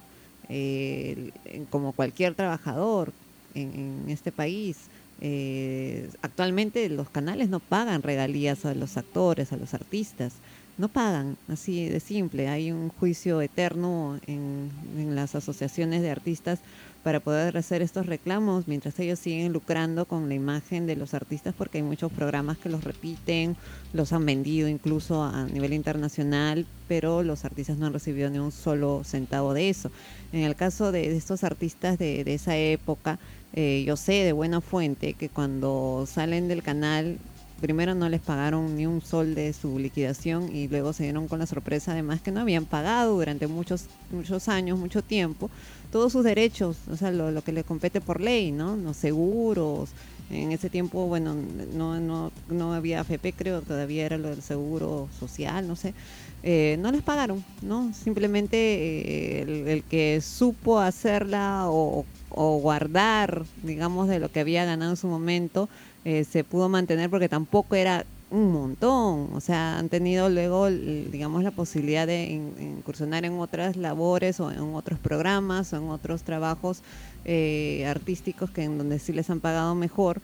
eh, 0.49 1.31
como 1.71 1.93
cualquier 1.93 2.35
trabajador 2.35 3.13
en, 3.55 4.03
en 4.05 4.11
este 4.11 4.33
país. 4.33 4.77
Eh, 5.21 6.11
actualmente 6.21 6.89
los 6.89 7.09
canales 7.09 7.49
no 7.49 7.61
pagan 7.61 8.03
regalías 8.03 8.65
a 8.65 8.75
los 8.75 8.97
actores, 8.97 9.53
a 9.53 9.57
los 9.57 9.73
artistas. 9.73 10.33
No 10.79 10.89
pagan, 10.89 11.37
así 11.49 11.89
de 11.89 12.01
simple. 12.01 12.49
Hay 12.49 12.73
un 12.73 12.89
juicio 12.89 13.41
eterno 13.41 14.19
en, 14.27 14.71
en 14.99 15.15
las 15.15 15.35
asociaciones 15.35 16.03
de 16.03 16.11
artistas 16.11 16.59
para 17.03 17.21
poder 17.21 17.57
hacer 17.57 17.83
estos 17.83 18.07
reclamos 18.07 18.69
mientras 18.69 18.99
ellos 19.01 19.19
siguen 19.19 19.53
lucrando 19.53 20.05
con 20.05 20.29
la 20.29 20.35
imagen 20.35 20.87
de 20.87 20.97
los 20.97 21.15
artistas 21.15 21.55
porque 21.57 21.79
hay 21.79 21.85
muchos 21.85 22.13
programas 22.13 22.59
que 22.59 22.69
los 22.69 22.85
repiten, 22.85 23.57
los 23.93 24.13
han 24.13 24.25
vendido 24.25 24.69
incluso 24.69 25.23
a 25.23 25.45
nivel 25.47 25.73
internacional, 25.73 26.67
pero 26.89 27.23
los 27.23 27.45
artistas 27.45 27.79
no 27.79 27.87
han 27.87 27.93
recibido 27.93 28.31
ni 28.31 28.39
un 28.39 28.53
solo 28.53 29.03
centavo 29.05 29.55
de 29.55 29.69
eso. 29.71 29.91
En 30.33 30.45
el 30.45 30.55
caso 30.55 30.93
de, 30.93 31.17
estos 31.17 31.45
artistas 31.45 31.99
de, 31.99 32.25
de 32.25 32.35
esa 32.35 32.57
época, 32.57 33.19
eh, 33.55 33.85
yo 33.87 33.97
sé 33.97 34.13
de 34.25 34.33
buena 34.33 34.61
fuente 34.61 35.13
que 35.13 35.29
cuando 35.29 36.07
salen 36.07 36.49
del 36.49 36.63
canal 36.63 37.19
primero 37.63 37.95
no 37.95 38.09
les 38.09 38.21
pagaron 38.21 38.77
ni 38.77 38.87
un 38.87 39.01
sol 39.01 39.37
de 39.37 39.53
su 39.53 39.79
liquidación 39.79 40.55
y 40.55 40.67
luego 40.67 40.93
se 40.93 41.05
dieron 41.05 41.29
con 41.29 41.39
la 41.39 41.47
sorpresa 41.47 41.93
además 41.93 42.21
que 42.21 42.33
no 42.33 42.41
habían 42.41 42.65
pagado 42.65 43.15
durante 43.15 43.47
muchos 43.47 43.85
muchos 44.11 44.49
años, 44.49 44.79
mucho 44.81 45.01
tiempo, 45.01 45.49
todos 45.93 46.11
sus 46.13 46.25
derechos, 46.25 46.77
o 46.91 46.97
sea, 46.97 47.13
lo, 47.13 47.43
que 47.45 47.53
le 47.53 47.63
compete 47.63 48.01
por 48.01 48.21
ley, 48.21 48.51
¿no? 48.51 48.77
Los 48.77 48.97
seguros, 48.97 49.91
en 50.29 50.51
ese 50.51 50.71
tiempo, 50.71 51.07
bueno, 51.07 51.37
no, 51.75 52.01
no, 52.01 52.33
no 52.49 52.75
había 52.75 53.01
AFP, 53.01 53.33
creo, 53.33 53.63
todavía 53.63 54.07
era 54.07 54.19
lo 54.19 54.31
del 54.31 54.43
seguro 54.43 55.09
social, 55.21 55.69
no 55.69 55.77
sé. 55.77 55.95
Eh, 56.43 56.77
no 56.81 56.91
les 56.91 57.03
pagaron, 57.03 57.45
¿no? 57.61 57.93
Simplemente 57.95 58.57
eh, 58.57 59.43
el, 59.43 59.69
el 59.69 59.83
que 59.85 60.21
supo 60.21 60.81
hacerla 60.81 61.67
o, 61.69 62.05
o 62.31 62.59
guardar, 62.59 63.45
digamos, 63.63 64.09
de 64.09 64.19
lo 64.19 64.31
que 64.31 64.41
había 64.41 64.65
ganado 64.65 64.93
en 64.93 64.97
su 64.97 65.07
momento, 65.07 65.69
eh, 66.05 66.25
se 66.25 66.45
pudo 66.45 66.69
mantener 66.69 67.11
porque 67.11 67.29
tampoco 67.29 67.75
era 67.77 68.05
un 68.31 68.51
montón, 68.51 69.29
o 69.35 69.41
sea, 69.41 69.79
han 69.79 69.91
tenido 69.91 70.31
luego, 70.31 70.71
digamos, 70.71 71.45
la 71.45 71.51
posibilidad 71.51 72.07
de 72.07 72.25
in- 72.25 72.55
incursionar 72.79 73.27
en 73.27 73.35
otras 73.39 73.77
labores 73.77 74.41
o 74.41 74.51
en 74.51 74.75
otros 74.75 74.99
programas 74.99 75.73
o 75.75 75.77
en 75.77 75.91
otros 75.91 76.23
trabajos 76.23 76.81
eh, 77.27 77.85
artísticos 77.87 78.51
que 78.51 78.63
en 78.65 78.79
donde 78.79 78.99
sí 78.99 79.13
les 79.13 79.29
han 79.29 79.41
pagado 79.41 79.75
mejor, 79.75 80.23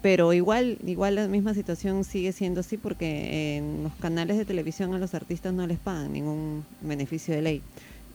pero 0.00 0.32
igual, 0.32 0.78
igual 0.86 1.16
la 1.16 1.26
misma 1.26 1.54
situación 1.54 2.04
sigue 2.04 2.30
siendo 2.32 2.60
así 2.60 2.76
porque 2.76 3.56
en 3.56 3.82
los 3.82 3.92
canales 3.94 4.36
de 4.36 4.44
televisión 4.44 4.94
a 4.94 4.98
los 4.98 5.14
artistas 5.14 5.52
no 5.52 5.66
les 5.66 5.78
pagan 5.78 6.12
ningún 6.12 6.64
beneficio 6.82 7.34
de 7.34 7.42
ley. 7.42 7.62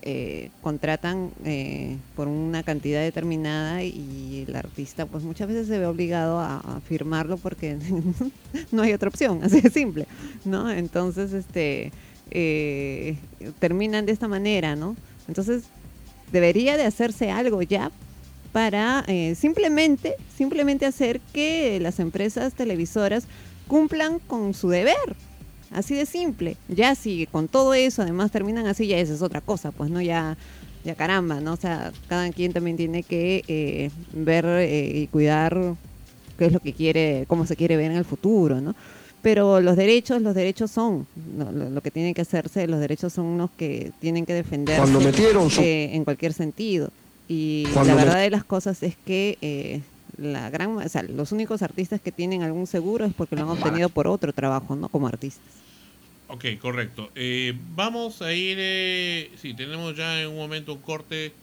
Eh, 0.01 0.49
contratan 0.61 1.29
eh, 1.43 1.97
por 2.15 2.29
una 2.29 2.63
cantidad 2.63 3.01
determinada 3.01 3.83
y 3.83 4.45
el 4.47 4.55
artista 4.55 5.05
pues 5.05 5.25
muchas 5.25 5.49
veces 5.49 5.67
se 5.67 5.77
ve 5.77 5.85
obligado 5.87 6.39
a, 6.39 6.79
firmarlo 6.87 7.35
porque 7.35 7.77
no 8.71 8.81
hay 8.81 8.93
otra 8.93 9.09
opción, 9.09 9.43
así 9.43 9.59
de 9.59 9.69
simple, 9.69 10.07
¿no? 10.45 10.71
Entonces, 10.71 11.33
este, 11.33 11.91
eh, 12.31 13.17
terminan 13.59 14.05
de 14.05 14.13
esta 14.13 14.29
manera, 14.29 14.77
¿no? 14.77 14.95
Entonces, 15.27 15.63
debería 16.31 16.77
de 16.77 16.85
hacerse 16.85 17.29
algo 17.31 17.61
ya 17.61 17.91
para 18.51 19.03
eh, 19.07 19.35
simplemente, 19.35 20.15
simplemente 20.35 20.85
hacer 20.85 21.19
que 21.33 21.79
las 21.79 21.99
empresas 21.99 22.53
televisoras 22.53 23.25
cumplan 23.67 24.19
con 24.19 24.53
su 24.53 24.69
deber. 24.69 25.15
Así 25.71 25.95
de 25.95 26.05
simple. 26.05 26.57
Ya 26.67 26.95
si 26.95 27.25
con 27.27 27.47
todo 27.47 27.73
eso 27.73 28.01
además 28.01 28.31
terminan 28.31 28.65
así, 28.67 28.87
ya 28.87 28.97
esa 28.97 29.13
es 29.13 29.21
otra 29.21 29.41
cosa, 29.41 29.71
pues 29.71 29.89
no 29.91 30.01
ya, 30.01 30.35
ya 30.83 30.95
caramba, 30.95 31.39
¿no? 31.39 31.53
O 31.53 31.57
sea, 31.57 31.91
cada 32.07 32.29
quien 32.31 32.53
también 32.53 32.75
tiene 32.77 33.03
que 33.03 33.43
eh, 33.47 33.91
ver 34.13 34.45
eh, 34.45 34.91
y 35.03 35.07
cuidar 35.07 35.75
qué 36.37 36.45
es 36.47 36.53
lo 36.53 36.59
que 36.59 36.73
quiere, 36.73 37.25
cómo 37.27 37.45
se 37.45 37.55
quiere 37.55 37.77
ver 37.77 37.91
en 37.91 37.97
el 37.97 38.05
futuro, 38.05 38.61
¿no? 38.61 38.75
Pero 39.21 39.59
los 39.59 39.75
derechos, 39.75 40.21
los 40.21 40.33
derechos 40.33 40.71
son, 40.71 41.05
lo, 41.37 41.51
lo- 41.51 41.69
lo 41.69 41.81
que 41.81 41.91
tiene 41.91 42.13
que 42.13 42.21
hacerse, 42.21 42.65
los 42.67 42.79
derechos 42.79 43.11
son 43.11 43.25
unos 43.25 43.49
que 43.57 43.91
tienen 43.99 44.25
que 44.25 44.33
defender 44.33 44.77
Cuando 44.79 45.01
metieron 45.01 45.49
su- 45.49 45.61
en 45.61 46.03
cualquier 46.05 46.31
sentido. 46.33 46.89
Y 47.27 47.65
Cuando 47.73 47.93
la 47.93 48.03
verdad 48.05 48.21
de 48.21 48.29
las 48.29 48.45
cosas 48.45 48.81
es 48.81 48.95
que 49.05 49.37
eh, 49.41 49.81
la 50.19 50.49
gran, 50.49 50.77
o 50.77 50.89
sea, 50.89 51.03
los 51.03 51.31
únicos 51.31 51.61
artistas 51.61 52.01
que 52.01 52.11
tienen 52.11 52.43
algún 52.43 52.67
seguro 52.67 53.05
es 53.05 53.13
porque 53.13 53.35
lo 53.35 53.43
han 53.43 53.49
obtenido 53.49 53.89
por 53.89 54.07
otro 54.07 54.33
trabajo, 54.33 54.75
¿no? 54.75 54.89
Como 54.89 55.07
artistas. 55.07 55.45
Ok, 56.27 56.45
correcto. 56.61 57.09
Eh, 57.15 57.57
vamos 57.75 58.21
a 58.21 58.33
ir, 58.33 58.57
eh, 58.59 59.31
sí, 59.41 59.53
tenemos 59.53 59.95
ya 59.95 60.21
en 60.21 60.29
un 60.29 60.37
momento 60.37 60.73
un 60.73 60.81
corte. 60.81 61.33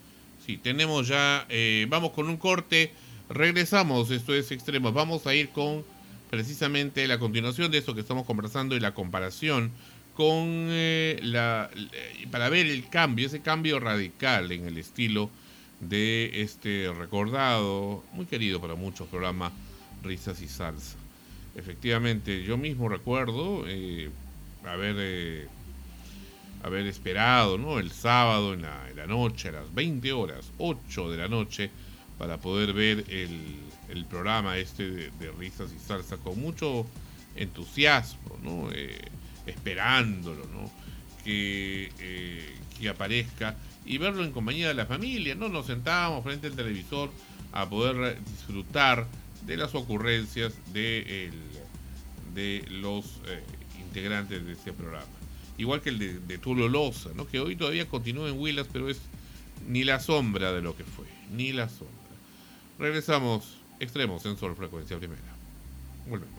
Sí, 0.45 0.59
tenemos 0.59 1.09
ya, 1.09 1.45
eh, 1.49 1.87
vamos 1.89 2.13
con 2.13 2.29
un 2.29 2.37
corte. 2.37 2.93
Regresamos, 3.29 4.11
esto 4.11 4.33
es 4.33 4.53
Extremos. 4.53 4.95
Vamos 4.95 5.27
a 5.27 5.35
ir 5.35 5.49
con 5.49 5.85
precisamente 6.31 7.07
la 7.09 7.19
continuación 7.19 7.71
de 7.71 7.79
esto 7.79 7.95
que 7.95 8.01
estamos 8.01 8.27
conversando 8.27 8.77
y 8.77 8.81
la 8.81 8.95
comparación 8.95 9.73
con 10.15 10.47
eh, 10.71 11.21
la, 11.23 11.71
eh, 11.75 12.27
para 12.31 12.49
ver 12.49 12.67
el 12.67 12.89
cambio, 12.89 13.27
ese 13.27 13.41
cambio 13.41 13.79
radical 13.79 14.51
en 14.51 14.67
el 14.67 14.79
estilo 14.79 15.31
de 15.81 16.43
este 16.43 16.93
recordado, 16.93 18.03
muy 18.13 18.27
querido 18.27 18.61
para 18.61 18.75
muchos 18.75 19.09
programa 19.09 19.53
Risas 20.03 20.41
y 20.41 20.49
Salsa. 20.49 20.97
Efectivamente, 21.55 22.43
yo 22.43 22.57
mismo 22.57 22.89
recuerdo 22.89 23.65
eh, 23.67 24.11
haber, 24.65 24.97
eh, 24.99 25.47
haber 26.63 26.87
esperado 26.87 27.59
¿no? 27.59 27.79
el 27.79 27.91
sábado 27.91 28.55
en 28.55 28.63
la, 28.63 29.07
noche, 29.07 29.49
a 29.49 29.53
las 29.53 29.75
20 29.75 30.13
horas, 30.13 30.51
8 30.59 31.11
de 31.11 31.17
la 31.17 31.29
noche, 31.29 31.71
para 32.19 32.39
poder 32.39 32.73
ver 32.73 33.05
el, 33.09 34.05
programa 34.11 34.59
este 34.59 34.91
de, 34.91 35.33
Risas 35.39 35.71
y 35.75 35.79
Salsa 35.79 36.17
con 36.19 36.41
mucho 36.41 36.87
entusiasmo, 37.35 38.39
¿no? 38.43 38.71
Eh, 38.73 38.99
esperándolo, 39.47 40.45
¿no? 40.47 40.71
que, 41.25 41.91
que 42.79 42.89
aparezca 42.89 43.57
y 43.87 43.99
verlo 43.99 44.25
en 44.25 44.33
compañía 44.33 44.69
de 44.69 44.75
la 44.75 44.87
familia, 44.87 45.35
¿no? 45.35 45.49
Nos 45.49 45.67
sentábamos 45.67 46.25
frente 46.25 46.49
al 46.49 46.55
televisor 46.57 47.11
a 47.53 47.69
poder 47.69 48.19
disfrutar 48.25 49.07
de 49.47 49.57
las 49.57 49.75
ocurrencias 49.75 50.55
de, 50.73 51.27
el- 51.27 52.35
de 52.35 52.65
los 52.71 53.05
eh, 53.27 53.43
integrantes 53.81 54.45
de 54.45 54.53
este 54.53 54.73
programa. 54.73 55.07
Igual 55.59 55.81
que 55.81 55.89
el 55.91 55.99
de, 55.99 56.19
de 56.19 56.39
Tulio 56.39 56.69
¿no? 57.15 57.27
Que 57.27 57.41
hoy 57.41 57.57
todavía 57.57 57.87
continúa 57.89 58.29
en 58.29 58.39
Huilas, 58.39 58.67
pero 58.73 58.91
es 58.91 58.99
ni 59.69 59.85
la 59.85 60.01
sombra 60.01 60.53
de 60.53 60.61
lo 60.61 60.77
que 60.77 60.85
fue, 60.85 61.07
ni 61.33 61.53
la 61.53 61.69
sombra. 61.69 61.95
Regresamos, 62.79 63.57
extremos 63.81 64.27
en 64.27 64.37
Sol 64.37 64.55
Frecuencia 64.55 64.99
Primera. 64.99 65.23
Volvemos. 66.09 66.36